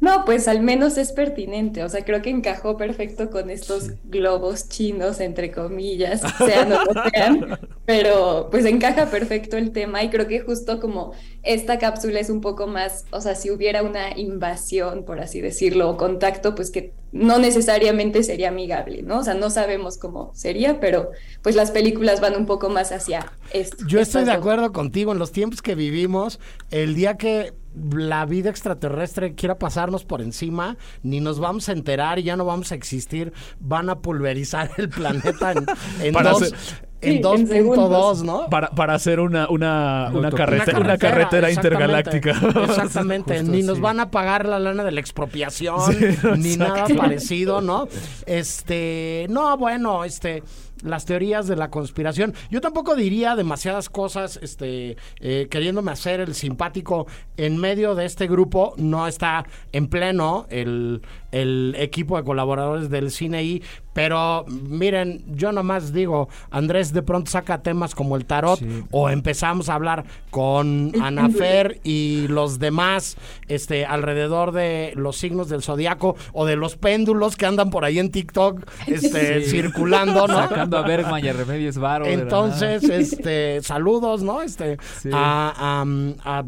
No, 0.00 0.24
pues 0.24 0.46
al 0.46 0.60
menos 0.60 0.96
es 0.96 1.12
pertinente, 1.12 1.82
o 1.82 1.88
sea, 1.88 2.04
creo 2.04 2.22
que 2.22 2.30
encajó 2.30 2.76
perfecto 2.76 3.30
con 3.30 3.50
estos 3.50 3.90
globos 4.04 4.68
chinos, 4.68 5.18
entre 5.20 5.50
comillas, 5.50 6.22
sean 6.38 6.72
o 6.72 6.84
no 6.84 7.02
sean, 7.12 7.58
pero 7.84 8.48
pues 8.50 8.64
encaja 8.64 9.10
perfecto 9.10 9.56
el 9.56 9.72
tema 9.72 10.02
y 10.04 10.10
creo 10.10 10.28
que 10.28 10.40
justo 10.40 10.78
como 10.80 11.14
esta 11.48 11.78
cápsula 11.78 12.20
es 12.20 12.28
un 12.28 12.40
poco 12.42 12.66
más, 12.66 13.06
o 13.10 13.20
sea, 13.22 13.34
si 13.34 13.50
hubiera 13.50 13.82
una 13.82 14.16
invasión, 14.18 15.04
por 15.04 15.18
así 15.20 15.40
decirlo, 15.40 15.88
o 15.88 15.96
contacto, 15.96 16.54
pues 16.54 16.70
que 16.70 16.92
no 17.10 17.38
necesariamente 17.38 18.22
sería 18.22 18.48
amigable, 18.50 19.02
¿no? 19.02 19.20
O 19.20 19.24
sea, 19.24 19.32
no 19.32 19.48
sabemos 19.48 19.96
cómo 19.96 20.30
sería, 20.34 20.78
pero 20.78 21.10
pues 21.42 21.56
las 21.56 21.70
películas 21.70 22.20
van 22.20 22.36
un 22.36 22.44
poco 22.44 22.68
más 22.68 22.92
hacia 22.92 23.32
esto. 23.52 23.84
Yo 23.86 23.98
estoy 23.98 24.24
de 24.24 24.32
dos. 24.32 24.36
acuerdo 24.36 24.72
contigo 24.74 25.12
en 25.12 25.18
los 25.18 25.32
tiempos 25.32 25.62
que 25.62 25.74
vivimos, 25.74 26.38
el 26.70 26.94
día 26.94 27.16
que 27.16 27.54
la 27.92 28.26
vida 28.26 28.50
extraterrestre 28.50 29.34
quiera 29.34 29.58
pasarnos 29.58 30.04
por 30.04 30.20
encima, 30.20 30.76
ni 31.02 31.20
nos 31.20 31.38
vamos 31.38 31.68
a 31.68 31.72
enterar 31.72 32.18
y 32.18 32.24
ya 32.24 32.36
no 32.36 32.44
vamos 32.44 32.72
a 32.72 32.74
existir, 32.74 33.32
van 33.60 33.88
a 33.88 34.00
pulverizar 34.00 34.70
el 34.76 34.88
planeta 34.90 35.52
en, 35.52 35.64
en 36.02 36.12
Para 36.12 36.30
dos, 36.30 36.42
hacer- 36.42 36.87
en 37.00 37.12
Sí, 37.12 37.20
2.2, 37.22 38.22
¿no? 38.22 38.48
Para, 38.48 38.70
para 38.70 38.94
hacer 38.94 39.20
una, 39.20 39.48
una, 39.48 40.08
una, 40.10 40.18
Una 40.18 40.30
carretera, 40.30 40.78
una 40.80 40.98
carretera 40.98 41.50
intergaláctica. 41.50 42.30
Exactamente, 42.64 43.38
Justo 43.38 43.52
ni 43.52 43.62
nos 43.62 43.80
van 43.80 44.00
a 44.00 44.10
pagar 44.10 44.46
la 44.46 44.58
lana 44.58 44.84
de 44.84 44.92
la 44.92 45.00
expropiación, 45.00 45.92
Sí, 45.92 46.16
ni 46.36 46.56
nada 46.56 46.86
parecido, 46.96 47.60
¿no? 47.60 47.88
Este, 48.26 49.26
no, 49.28 49.56
bueno, 49.56 50.04
este, 50.04 50.42
las 50.82 51.04
teorías 51.04 51.46
de 51.46 51.56
la 51.56 51.70
conspiración. 51.70 52.34
Yo 52.50 52.60
tampoco 52.60 52.94
diría 52.94 53.36
demasiadas 53.36 53.88
cosas, 53.88 54.38
este, 54.42 54.96
eh, 55.20 55.48
queriéndome 55.50 55.92
hacer 55.92 56.20
el 56.20 56.34
simpático 56.34 57.06
en 57.36 57.56
medio 57.56 57.94
de 57.94 58.04
este 58.04 58.26
grupo. 58.26 58.74
No 58.76 59.06
está 59.06 59.44
en 59.72 59.88
pleno 59.88 60.46
el, 60.50 61.02
el 61.32 61.74
equipo 61.78 62.16
de 62.16 62.24
colaboradores 62.24 62.90
del 62.90 63.10
cine 63.10 63.44
y 63.44 63.62
pero 63.92 64.44
miren, 64.48 65.24
yo 65.34 65.50
nomás 65.50 65.92
digo, 65.92 66.28
Andrés 66.50 66.92
de 66.92 67.02
pronto 67.02 67.30
saca 67.32 67.62
temas 67.62 67.94
como 67.96 68.16
el 68.16 68.26
tarot 68.26 68.58
Sí. 68.60 68.84
o 68.92 69.10
empezamos 69.10 69.68
a 69.68 69.74
hablar 69.74 70.04
con 70.30 70.92
Anafer 71.02 71.80
y 71.84 72.26
los 72.28 72.58
demás 72.60 73.16
este 73.48 73.84
alrededor 73.86 74.52
de 74.52 74.92
los 74.94 75.16
signos 75.16 75.48
del 75.48 75.62
zodiaco 75.62 76.14
o 76.32 76.46
de 76.46 76.54
los 76.56 76.76
péndulos 76.76 77.36
que 77.36 77.46
andan 77.46 77.70
por 77.70 77.84
ahí 77.84 77.98
en 77.98 78.10
TikTok 78.10 78.62
este 78.86 79.42
Sí. 79.42 79.50
circulando, 79.50 80.26
¿no? 80.28 80.34
Sacando 80.38 80.78
a 80.78 80.82
Bergman 80.82 81.24
y 81.24 81.28
a 81.28 81.32
Remedios 81.32 81.76
Varo. 81.78 82.06
Entonces, 82.06 82.84
este, 82.84 83.60
saludos, 83.62 84.22
¿no? 84.22 84.42
Este, 84.42 84.78
Sí. 85.00 85.10
a, 85.12 85.82
a, 86.24 86.38
a 86.40 86.44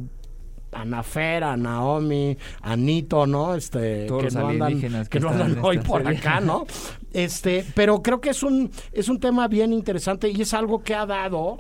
Anafer, 0.72 1.44
a 1.44 1.56
Naomi, 1.56 2.36
a 2.62 2.76
Nito, 2.76 3.26
¿no? 3.26 3.54
Este, 3.54 4.06
Todos 4.06 4.20
que 4.20 4.24
los 4.26 4.34
no 4.34 4.48
andan, 4.48 4.80
que 4.80 5.04
que 5.08 5.20
no 5.20 5.28
andan 5.30 5.58
hoy 5.62 5.78
por 5.78 6.02
serie. 6.02 6.18
acá, 6.18 6.40
¿no? 6.40 6.66
Este, 7.12 7.64
pero 7.74 8.02
creo 8.02 8.20
que 8.20 8.30
es 8.30 8.42
un, 8.42 8.70
es 8.92 9.08
un 9.08 9.18
tema 9.18 9.48
bien 9.48 9.72
interesante 9.72 10.28
y 10.28 10.40
es 10.42 10.54
algo 10.54 10.82
que 10.82 10.94
ha 10.94 11.06
dado 11.06 11.58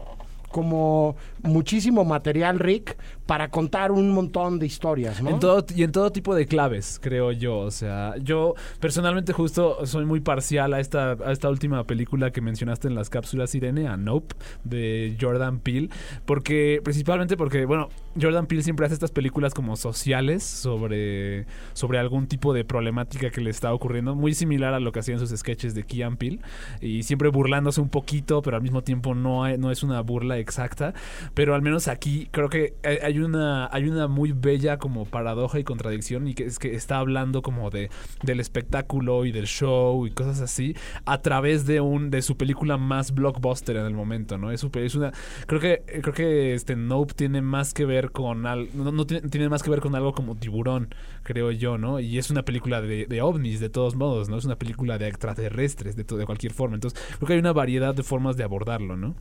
como 0.50 1.16
muchísimo 1.42 2.04
material, 2.04 2.58
Rick, 2.58 2.96
para 3.26 3.50
contar 3.50 3.92
un 3.92 4.10
montón 4.10 4.58
de 4.58 4.66
historias, 4.66 5.22
¿no? 5.22 5.30
En 5.30 5.38
todo, 5.40 5.64
y 5.74 5.82
en 5.82 5.92
todo 5.92 6.10
tipo 6.12 6.34
de 6.34 6.46
claves, 6.46 6.98
creo 7.02 7.32
yo. 7.32 7.58
O 7.58 7.70
sea, 7.70 8.14
yo 8.22 8.54
personalmente 8.80 9.32
justo 9.32 9.86
soy 9.86 10.04
muy 10.04 10.20
parcial 10.20 10.74
a 10.74 10.80
esta, 10.80 11.12
a 11.12 11.32
esta 11.32 11.48
última 11.48 11.84
película 11.84 12.30
que 12.30 12.40
mencionaste 12.40 12.88
en 12.88 12.94
las 12.94 13.10
cápsulas, 13.10 13.54
Irene, 13.54 13.86
a 13.88 13.96
Nope, 13.96 14.34
de 14.64 15.16
Jordan 15.20 15.60
Peele. 15.60 15.88
Porque, 16.26 16.80
principalmente 16.82 17.36
porque, 17.36 17.64
bueno, 17.66 17.88
Jordan 18.20 18.46
Peele 18.46 18.62
siempre 18.62 18.86
hace 18.86 18.94
estas 18.94 19.12
películas 19.12 19.54
como 19.54 19.76
sociales 19.76 20.42
sobre, 20.42 21.46
sobre 21.72 21.98
algún 21.98 22.26
tipo 22.26 22.52
de 22.52 22.64
problemática 22.64 23.30
que 23.30 23.40
le 23.40 23.50
está 23.50 23.72
ocurriendo. 23.72 24.14
Muy 24.14 24.34
similar 24.34 24.74
a 24.74 24.80
lo 24.80 24.92
que 24.92 25.00
hacían 25.00 25.18
sus 25.18 25.30
sketches 25.30 25.74
de 25.74 25.84
Key 25.84 26.02
Peele. 26.18 26.40
Y 26.80 27.02
siempre 27.04 27.28
burlándose 27.28 27.80
un 27.80 27.88
poquito, 27.90 28.42
pero 28.42 28.56
al 28.56 28.62
mismo 28.62 28.82
tiempo 28.82 29.14
no, 29.14 29.44
hay- 29.44 29.58
no 29.58 29.70
es 29.70 29.82
una 29.82 30.00
burla 30.00 30.38
exacta. 30.38 30.94
Pero 31.34 31.54
al 31.54 31.62
menos 31.62 31.88
aquí 31.88 32.28
creo 32.30 32.48
que 32.48 32.74
hay- 32.84 33.18
una, 33.20 33.68
hay 33.72 33.88
una 33.88 34.08
muy 34.08 34.32
bella 34.32 34.78
como 34.78 35.04
paradoja 35.04 35.58
y 35.58 35.64
contradicción 35.64 36.26
y 36.28 36.34
que 36.34 36.44
es 36.44 36.58
que 36.58 36.74
está 36.74 36.98
hablando 36.98 37.42
como 37.42 37.70
de 37.70 37.90
del 38.22 38.40
espectáculo 38.40 39.24
y 39.24 39.32
del 39.32 39.46
show 39.46 40.06
y 40.06 40.10
cosas 40.10 40.40
así 40.40 40.74
a 41.04 41.18
través 41.22 41.66
de 41.66 41.80
un 41.80 42.10
de 42.10 42.22
su 42.22 42.36
película 42.36 42.76
más 42.78 43.12
blockbuster 43.14 43.76
en 43.76 43.86
el 43.86 43.94
momento, 43.94 44.38
¿no? 44.38 44.50
Es, 44.50 44.60
su 44.60 44.70
pe- 44.70 44.84
es 44.84 44.94
una 44.94 45.12
creo 45.46 45.60
que 45.60 45.82
creo 46.02 46.14
que 46.14 46.54
este 46.54 46.76
Nope 46.76 47.14
tiene 47.14 47.42
más 47.42 47.74
que 47.74 47.84
ver 47.84 48.10
con 48.12 48.46
al, 48.46 48.68
no, 48.74 48.90
no 48.92 49.06
tiene, 49.06 49.28
tiene 49.28 49.48
más 49.48 49.62
que 49.62 49.70
ver 49.70 49.80
con 49.80 49.94
algo 49.94 50.12
como 50.12 50.36
Tiburón, 50.36 50.94
creo 51.22 51.50
yo, 51.52 51.78
¿no? 51.78 52.00
Y 52.00 52.18
es 52.18 52.30
una 52.30 52.42
película 52.44 52.80
de, 52.82 53.06
de 53.06 53.22
ovnis 53.22 53.60
de 53.60 53.68
todos 53.70 53.94
modos, 53.96 54.28
¿no? 54.28 54.36
Es 54.38 54.44
una 54.44 54.56
película 54.56 54.98
de 54.98 55.08
extraterrestres 55.08 55.96
de, 55.96 56.04
de 56.04 56.26
cualquier 56.26 56.52
forma. 56.52 56.74
Entonces, 56.76 57.00
creo 57.18 57.26
que 57.26 57.32
hay 57.34 57.38
una 57.38 57.52
variedad 57.52 57.94
de 57.94 58.02
formas 58.02 58.36
de 58.36 58.44
abordarlo, 58.44 58.96
¿no? 58.96 59.14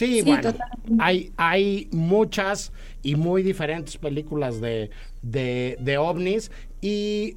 Sí, 0.00 0.22
Sí, 0.22 0.22
bueno, 0.22 0.52
totalmente. 0.52 0.94
hay, 0.98 1.32
hay 1.36 1.88
muchas 1.92 2.72
y 3.02 3.16
muy 3.16 3.42
diferentes 3.42 3.96
películas 3.98 4.60
de, 4.60 4.90
de, 5.22 5.76
de 5.80 5.98
ovnis 5.98 6.50
y 6.80 7.36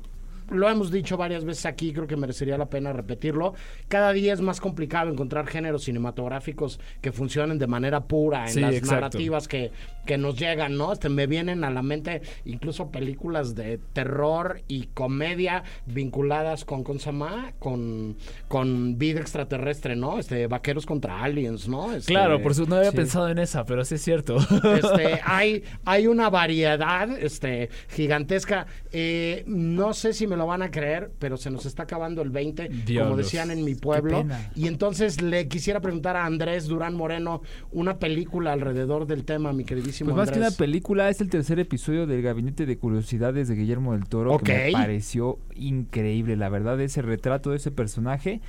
lo 0.50 0.70
hemos 0.70 0.92
dicho 0.92 1.18
varias 1.18 1.46
veces 1.46 1.66
aquí, 1.66 1.94
creo 1.94 2.08
que 2.08 2.16
merecería 2.16 2.58
la 2.58 2.70
pena 2.70 2.94
repetirlo. 2.94 3.54
Cada 3.88 4.12
día 4.14 4.34
es 4.34 4.42
más 4.42 4.60
complicado 4.62 5.10
encontrar 5.12 5.48
géneros 5.48 5.84
cinematográficos 5.84 6.80
que 7.02 7.12
funcionen 7.12 7.60
de 7.60 7.68
manera 7.68 8.06
pura 8.06 8.44
en 8.48 8.54
Sí, 8.54 8.60
las 8.62 8.74
exacto. 8.74 8.96
narrativas 8.96 9.48
que, 9.48 9.72
que 10.06 10.18
nos 10.18 10.38
llegan, 10.38 10.78
¿no? 10.78 10.94
Este, 10.94 11.10
me 11.10 11.28
vienen 11.28 11.64
a 11.64 11.70
la 11.70 11.82
mente 11.82 12.22
incluso 12.46 12.92
películas 12.92 13.56
de 13.56 13.80
terror 13.94 14.62
y 14.68 14.88
comedia 14.94 15.64
vinculadas 15.86 16.66
con, 16.66 16.84
con, 16.84 17.00
se 17.00 17.08
llama? 17.08 17.54
con, 17.60 18.18
con 18.48 18.98
vida 18.98 19.20
extraterrestre, 19.22 19.96
¿no? 19.96 20.20
Este, 20.20 20.48
vaqueros 20.48 20.86
contra 20.86 21.24
aliens, 21.24 21.68
¿no? 21.68 21.94
Este, 21.94 22.14
Claro, 22.14 22.42
por 22.42 22.52
eso 22.52 22.66
no 22.66 22.76
había 22.76 22.92
sí. 22.92 22.98
pensado 22.98 23.30
en 23.30 23.40
esa, 23.40 23.66
pero 23.66 23.84
sí 23.86 23.96
es 23.96 24.02
cierto. 24.04 24.38
Este, 24.38 25.20
hay, 25.26 25.64
hay 25.86 26.08
una 26.08 26.30
variedad 26.30 27.10
este, 27.18 27.70
gigantesca. 27.90 28.66
Eh, 28.92 29.44
no 29.48 29.94
sé 29.94 30.14
si 30.14 30.28
me 30.28 30.33
lo 30.36 30.48
van 30.48 30.62
a 30.62 30.72
creer, 30.72 31.12
pero 31.20 31.38
se 31.38 31.50
nos 31.50 31.66
está 31.66 31.84
acabando 31.84 32.22
el 32.22 32.30
20, 32.30 32.70
como 33.00 33.18
decían 33.18 33.52
en 33.52 33.64
mi 33.64 33.76
pueblo. 33.76 34.26
Y 34.56 34.68
entonces 34.68 35.22
le 35.22 35.48
quisiera 35.48 35.80
preguntar 35.82 36.16
a 36.16 36.26
Andrés 36.26 36.68
Durán 36.68 36.96
Moreno 36.96 37.42
una 37.72 38.00
película 38.00 38.54
alrededor 38.54 39.08
del 39.08 39.26
tema, 39.26 39.54
mi 39.54 39.64
queridísimo 39.64 40.10
Pues 40.12 40.18
más 40.18 40.30
que 40.30 40.36
Andrés. 40.36 40.54
una 40.54 40.58
película, 40.58 41.10
es 41.10 41.22
el 41.22 41.30
tercer 41.30 41.60
episodio 41.60 42.08
del 42.08 42.22
Gabinete 42.22 42.66
de 42.66 42.78
Curiosidades 42.78 43.48
de 43.48 43.56
Guillermo 43.56 43.94
del 43.94 44.06
Toro, 44.06 44.38
que 44.40 44.54
me 44.54 44.72
pareció 44.72 45.40
increíble, 45.56 46.36
la 46.36 46.50
verdad, 46.50 46.80
ese 46.82 47.02
retrato 47.02 47.52
de 47.52 47.58
ese 47.58 47.72
personaje. 47.72 48.42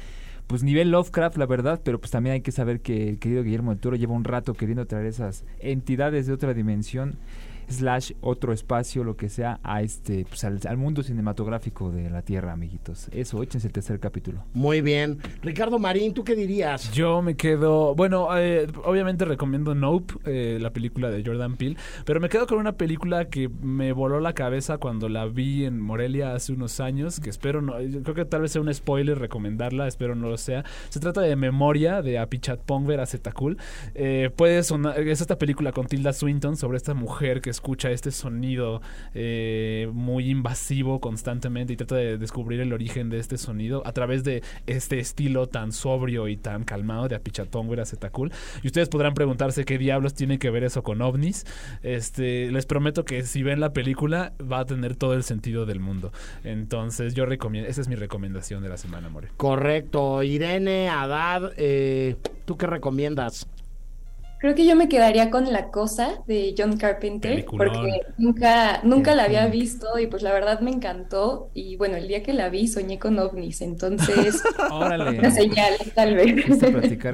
Pues 0.46 0.62
nivel 0.62 0.90
Lovecraft, 0.90 1.38
la 1.38 1.46
verdad, 1.46 1.80
pero 1.82 1.98
pues 1.98 2.10
también 2.10 2.34
hay 2.34 2.40
que 2.42 2.52
saber 2.52 2.80
que 2.80 3.08
el 3.08 3.18
querido 3.18 3.42
Guillermo 3.42 3.70
del 3.70 3.80
Toro 3.80 3.96
lleva 3.96 4.12
un 4.12 4.24
rato 4.24 4.52
queriendo 4.52 4.84
traer 4.86 5.06
esas 5.06 5.44
entidades 5.58 6.26
de 6.26 6.34
otra 6.34 6.52
dimensión, 6.52 7.16
slash 7.68 8.12
otro 8.20 8.52
espacio, 8.52 9.04
lo 9.04 9.16
que 9.16 9.28
sea, 9.28 9.60
a 9.62 9.82
este, 9.82 10.24
pues 10.26 10.44
al, 10.44 10.60
al 10.66 10.76
mundo 10.76 11.02
cinematográfico 11.02 11.90
de 11.90 12.10
la 12.10 12.22
Tierra, 12.22 12.52
amiguitos. 12.52 13.08
Eso, 13.12 13.42
échense 13.42 13.66
el 13.66 13.72
tercer 13.72 14.00
capítulo. 14.00 14.44
Muy 14.52 14.80
bien. 14.80 15.18
Ricardo 15.42 15.78
Marín, 15.78 16.14
¿tú 16.14 16.24
qué 16.24 16.34
dirías? 16.34 16.92
Yo 16.92 17.22
me 17.22 17.36
quedo, 17.36 17.94
bueno, 17.94 18.28
eh, 18.36 18.66
obviamente 18.84 19.24
recomiendo 19.24 19.74
Nope, 19.74 20.14
eh, 20.24 20.58
la 20.60 20.70
película 20.70 21.10
de 21.10 21.22
Jordan 21.24 21.56
Peele, 21.56 21.76
pero 22.04 22.20
me 22.20 22.28
quedo 22.28 22.46
con 22.46 22.58
una 22.58 22.72
película 22.72 23.26
que 23.26 23.48
me 23.48 23.92
voló 23.92 24.20
la 24.20 24.32
cabeza 24.32 24.78
cuando 24.78 25.08
la 25.08 25.26
vi 25.26 25.64
en 25.64 25.80
Morelia 25.80 26.34
hace 26.34 26.52
unos 26.52 26.80
años, 26.80 27.20
que 27.20 27.30
espero 27.30 27.62
no, 27.62 27.80
yo 27.80 28.02
creo 28.02 28.14
que 28.14 28.24
tal 28.24 28.42
vez 28.42 28.52
sea 28.52 28.60
un 28.60 28.72
spoiler 28.72 29.18
recomendarla, 29.18 29.86
espero 29.86 30.14
no 30.14 30.28
lo 30.28 30.36
sea. 30.36 30.64
Se 30.88 31.00
trata 31.00 31.20
de 31.20 31.36
Memoria 31.36 32.02
de 32.02 32.18
Apichatpong 32.18 32.86
Veracetakul. 32.86 33.58
Eh, 33.94 34.30
puede 34.34 34.62
sonar, 34.62 34.98
es 35.00 35.20
esta 35.20 35.38
película 35.38 35.72
con 35.72 35.86
Tilda 35.86 36.12
Swinton 36.12 36.56
sobre 36.56 36.76
esta 36.76 36.94
mujer 36.94 37.40
que 37.40 37.50
escucha 37.54 37.90
este 37.90 38.10
sonido 38.10 38.82
eh, 39.14 39.88
muy 39.92 40.30
invasivo 40.30 41.00
constantemente 41.00 41.72
y 41.72 41.76
trata 41.76 41.96
de 41.96 42.18
descubrir 42.18 42.60
el 42.60 42.72
origen 42.72 43.10
de 43.10 43.18
este 43.18 43.38
sonido 43.38 43.82
a 43.86 43.92
través 43.92 44.24
de 44.24 44.42
este 44.66 44.98
estilo 44.98 45.46
tan 45.48 45.72
sobrio 45.72 46.28
y 46.28 46.36
tan 46.36 46.64
calmado 46.64 47.08
de 47.08 47.14
Apichatón 47.14 47.68
Veracetakul. 47.68 48.32
Y 48.62 48.66
ustedes 48.66 48.88
podrán 48.88 49.14
preguntarse 49.14 49.64
qué 49.64 49.78
diablos 49.78 50.14
tiene 50.14 50.38
que 50.38 50.50
ver 50.50 50.64
eso 50.64 50.82
con 50.82 51.00
ovnis. 51.00 51.46
Este, 51.82 52.50
les 52.50 52.66
prometo 52.66 53.04
que 53.04 53.22
si 53.22 53.42
ven 53.42 53.60
la 53.60 53.72
película 53.72 54.32
va 54.40 54.60
a 54.60 54.64
tener 54.64 54.96
todo 54.96 55.14
el 55.14 55.22
sentido 55.22 55.64
del 55.64 55.80
mundo. 55.80 56.12
Entonces 56.42 57.14
yo 57.14 57.24
recomiendo, 57.26 57.70
esa 57.70 57.80
es 57.80 57.88
mi 57.88 57.94
recomendación 57.94 58.62
de 58.62 58.68
la 58.68 58.76
semana, 58.76 59.08
More. 59.08 59.28
Correcto. 59.36 60.22
Irene, 60.22 60.88
Haddad, 60.88 61.52
eh, 61.56 62.16
¿tú 62.44 62.56
qué 62.56 62.66
recomiendas? 62.66 63.46
Creo 64.38 64.54
que 64.54 64.66
yo 64.66 64.76
me 64.76 64.88
quedaría 64.88 65.30
con 65.30 65.52
La 65.52 65.70
Cosa 65.70 66.22
de 66.26 66.54
John 66.56 66.76
Carpenter, 66.76 67.30
Peliculón. 67.30 67.72
porque 67.72 68.00
nunca, 68.18 68.80
nunca 68.82 69.14
la 69.14 69.24
había 69.24 69.46
visto 69.46 69.98
y 69.98 70.06
pues 70.06 70.22
la 70.22 70.32
verdad 70.32 70.60
me 70.60 70.70
encantó. 70.70 71.50
Y 71.54 71.76
bueno, 71.76 71.96
el 71.96 72.08
día 72.08 72.22
que 72.22 72.34
la 72.34 72.50
vi 72.50 72.68
soñé 72.68 72.98
con 72.98 73.18
ovnis, 73.18 73.62
entonces 73.62 74.42
Órale. 74.70 75.18
una 75.18 75.30
señal, 75.30 75.72
tal 75.94 76.14
vez. 76.14 76.34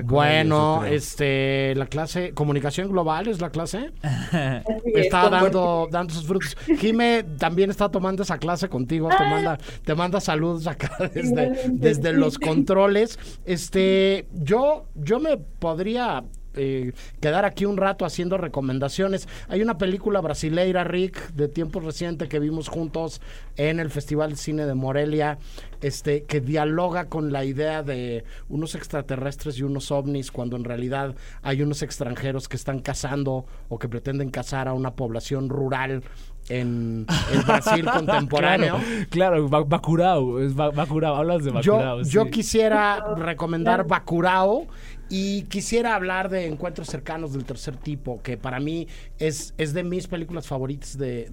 Bueno, 0.05 0.85
ellos, 0.85 0.97
este, 0.97 1.75
la 1.77 1.87
clase, 1.87 2.33
comunicación 2.35 2.91
global 2.91 3.29
es 3.29 3.41
la 3.41 3.51
clase. 3.51 3.93
Es, 4.85 5.07
Está 5.07 5.29
dando, 5.29 5.89
dando 5.91 6.13
sus 6.15 6.27
frutos. 6.27 6.57
Jime 6.79 7.25
también 7.39 7.71
está 7.71 7.89
tomando 7.91 8.23
esa 8.23 8.39
clase 8.39 8.69
contigo, 8.69 9.09
te 9.09 9.25
manda, 9.25 9.59
te 9.85 9.95
manda 9.95 10.21
saludos 10.21 10.67
acá 10.67 11.11
desde, 11.15 11.61
desde 11.69 12.13
los 12.13 12.39
controles. 12.39 13.19
Este, 13.45 14.27
yo, 14.33 14.87
yo 14.95 15.21
me 15.21 15.37
podría 15.37 16.25
eh, 16.55 16.93
quedar 17.21 17.45
aquí 17.45 17.65
un 17.65 17.77
rato 17.77 18.05
haciendo 18.05 18.37
recomendaciones. 18.39 19.29
Hay 19.49 19.63
una 19.63 19.79
película 19.79 20.21
brasileira, 20.21 20.85
Rick, 20.85 21.33
de 21.33 21.49
tiempo 21.49 21.81
reciente 21.81 22.29
que 22.29 22.39
vimos 22.39 22.69
juntos 22.69 23.21
en 23.57 23.81
el 23.81 23.91
Festival 23.91 24.31
de 24.31 24.37
Cine 24.37 24.67
de 24.67 24.75
Morelia, 24.75 25.39
este, 25.81 26.25
que 26.25 26.41
dialoga 26.41 27.07
con 27.09 27.33
la 27.33 27.45
idea 27.45 27.83
de 27.83 28.25
unos 28.49 28.75
extraterrestres 28.75 29.59
y 29.59 29.63
unos 29.63 29.91
ovnis, 29.91 30.31
cuando 30.31 30.57
en 30.57 30.65
realidad 30.65 31.15
hay 31.43 31.63
unos 31.63 31.83
extranjeros 31.83 32.49
que 32.49 32.57
están 32.57 32.81
cazando 32.81 33.47
o 33.69 33.79
que 33.79 33.89
pretenden 33.89 34.31
cazar 34.31 34.67
a 34.69 34.73
una 34.75 34.93
población 34.95 35.49
rural 35.49 36.03
en 36.49 37.07
el 37.33 37.43
Brasil 37.43 37.85
contemporáneo. 37.93 38.77
Claro, 39.11 39.47
claro, 39.47 39.49
Ba- 39.49 39.65
Bacurau, 39.65 40.39
es 40.41 40.55
Ba- 40.55 40.71
Bacurau, 40.71 41.15
hablas 41.15 41.45
de 41.45 41.51
Yo, 41.63 41.75
Bacurau. 41.75 42.03
yo 42.03 42.25
sí. 42.25 42.31
quisiera 42.31 43.15
recomendar 43.17 43.87
Bacurao 43.87 44.67
y 45.13 45.43
quisiera 45.43 45.97
hablar 45.97 46.31
de 46.31 46.47
Encuentros 46.47 46.87
cercanos 46.87 47.33
del 47.33 47.45
tercer 47.45 47.77
tipo, 47.77 48.23
que 48.23 48.37
para 48.37 48.61
mí 48.61 48.87
es, 49.19 49.55
es 49.59 49.75
de 49.75 49.83
mis 49.83 50.07
películas 50.07 50.47
favoritas 50.47 50.97
de, 50.97 51.29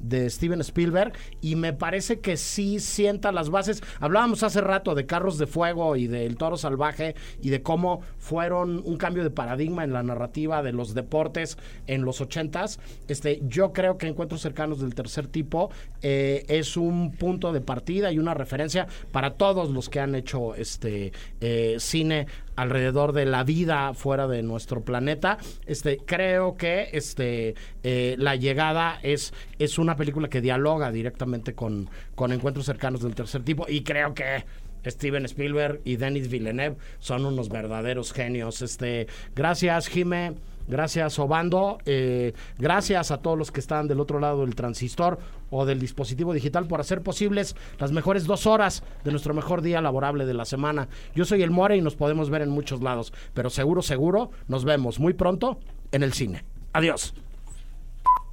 de, 0.00 0.30
Steven 0.30 0.60
Spielberg 0.60 1.14
y 1.40 1.56
me 1.56 1.72
parece 1.72 2.20
que 2.20 2.36
sí 2.36 2.78
sienta 2.80 3.32
las 3.32 3.48
bases. 3.48 3.82
Hablábamos 4.00 4.42
hace 4.42 4.60
rato 4.60 4.94
de 4.94 5.06
Carros 5.06 5.38
de 5.38 5.46
Fuego 5.46 5.96
y 5.96 6.08
del 6.08 6.36
Toro 6.36 6.58
Salvaje 6.58 7.14
y 7.40 7.48
de 7.48 7.62
cómo 7.62 8.02
fueron 8.18 8.82
un 8.84 8.98
cambio 8.98 9.22
de 9.22 9.30
paradigma 9.30 9.82
en 9.82 9.94
la 9.94 10.02
narrativa 10.02 10.62
de 10.62 10.72
los 10.72 10.92
deportes 10.92 11.56
en 11.86 12.04
los 12.04 12.20
ochentas. 12.20 12.78
Este, 13.08 13.40
yo 13.48 13.72
creo 13.72 13.96
que 13.96 14.08
Encuentros 14.08 14.42
cercanos 14.42 14.80
del 14.80 14.94
tercer 14.94 15.26
tipo 15.26 15.70
eh, 16.02 16.44
es 16.48 16.76
un 16.76 17.12
punto 17.12 17.54
de 17.54 17.62
partida 17.62 18.12
y 18.12 18.18
una 18.18 18.34
referencia 18.34 18.86
para 19.10 19.34
todos 19.36 19.70
los 19.70 19.88
que 19.88 20.00
han 20.00 20.14
hecho 20.14 20.54
este 20.54 21.12
eh, 21.40 21.76
cine 21.78 22.26
alrededor 22.56 23.12
de 23.12 23.26
la 23.26 23.44
vida 23.44 23.94
fuera 23.94 24.26
de 24.26 24.42
nuestro 24.42 24.82
planeta. 24.82 25.38
Este, 25.66 25.98
creo 25.98 26.56
que 26.56 26.90
este, 26.92 27.54
eh, 27.82 28.16
La 28.18 28.36
Llegada 28.36 28.98
es, 29.02 29.32
es 29.58 29.78
una 29.78 29.96
película 29.96 30.28
que 30.28 30.40
dialoga 30.40 30.90
directamente 30.90 31.54
con, 31.54 31.88
con 32.14 32.32
encuentros 32.32 32.66
cercanos 32.66 33.02
del 33.02 33.14
tercer 33.14 33.42
tipo 33.42 33.66
y 33.68 33.82
creo 33.82 34.14
que 34.14 34.44
Steven 34.86 35.24
Spielberg 35.24 35.80
y 35.84 35.96
Denis 35.96 36.28
Villeneuve 36.28 36.76
son 36.98 37.24
unos 37.24 37.48
verdaderos 37.48 38.12
genios. 38.12 38.62
Este, 38.62 39.06
gracias, 39.34 39.88
Jime. 39.88 40.34
Gracias, 40.66 41.18
Obando. 41.18 41.78
Eh, 41.84 42.32
gracias 42.58 43.10
a 43.10 43.18
todos 43.18 43.38
los 43.38 43.50
que 43.50 43.60
están 43.60 43.88
del 43.88 44.00
otro 44.00 44.18
lado 44.18 44.40
del 44.40 44.54
transistor 44.54 45.18
o 45.50 45.66
del 45.66 45.78
dispositivo 45.78 46.32
digital 46.32 46.66
por 46.66 46.80
hacer 46.80 47.02
posibles 47.02 47.54
las 47.78 47.92
mejores 47.92 48.26
dos 48.26 48.46
horas 48.46 48.82
de 49.04 49.10
nuestro 49.10 49.34
mejor 49.34 49.62
día 49.62 49.80
laborable 49.80 50.24
de 50.26 50.34
la 50.34 50.44
semana. 50.44 50.88
Yo 51.14 51.24
soy 51.24 51.42
el 51.42 51.50
More 51.50 51.76
y 51.76 51.82
nos 51.82 51.96
podemos 51.96 52.30
ver 52.30 52.42
en 52.42 52.50
muchos 52.50 52.82
lados, 52.82 53.12
pero 53.34 53.50
seguro, 53.50 53.82
seguro, 53.82 54.30
nos 54.48 54.64
vemos 54.64 54.98
muy 54.98 55.12
pronto 55.12 55.58
en 55.92 56.02
el 56.02 56.12
cine. 56.12 56.44
Adiós. 56.72 57.14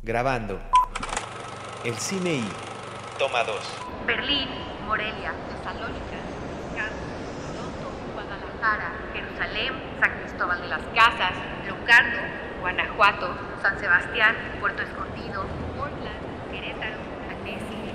Grabando. 0.04 0.60
El 1.84 1.96
cine 1.96 2.36
y. 2.36 2.44
Toma 3.20 3.44
dos. 3.44 3.62
Berlín, 4.08 4.48
Morelia, 4.88 5.34
Tesalónica, 5.48 6.18
Kansas, 6.76 6.96
Toronto, 7.54 7.92
Guadalajara, 8.16 8.94
Jerusalén, 9.42 9.74
San 10.00 10.20
Cristóbal 10.20 10.62
de 10.62 10.68
las 10.68 10.82
Casas, 10.94 11.34
Locarno, 11.68 12.22
Guanajuato, 12.60 13.36
San 13.62 13.80
Sebastián, 13.80 14.36
Puerto 14.60 14.84
Escondido, 14.84 15.46
Portland, 15.76 16.52
Querétaro, 16.52 16.98
Annecy. 17.30 17.92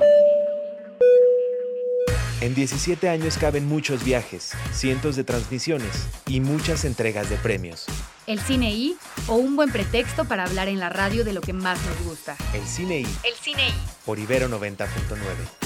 En 2.40 2.54
17 2.54 3.08
años 3.08 3.38
caben 3.38 3.66
muchos 3.66 4.04
viajes, 4.04 4.54
cientos 4.72 5.14
de 5.14 5.24
transmisiones 5.24 6.08
y 6.26 6.40
muchas 6.40 6.84
entregas 6.84 7.30
de 7.30 7.36
premios. 7.36 7.86
El 8.26 8.40
cine 8.40 8.72
I 8.72 8.96
o 9.28 9.36
un 9.36 9.54
buen 9.54 9.70
pretexto 9.70 10.24
para 10.24 10.44
hablar 10.44 10.68
en 10.68 10.80
la 10.80 10.88
radio 10.88 11.24
de 11.24 11.32
lo 11.32 11.40
que 11.42 11.52
más 11.52 11.78
nos 11.86 12.08
gusta. 12.08 12.36
El 12.54 12.66
cine 12.66 13.00
y. 13.00 13.06
El 13.24 13.34
cine 13.40 13.68
I. 13.68 13.74
Por 14.04 14.18
Ibero 14.18 14.48
90.9. 14.48 15.65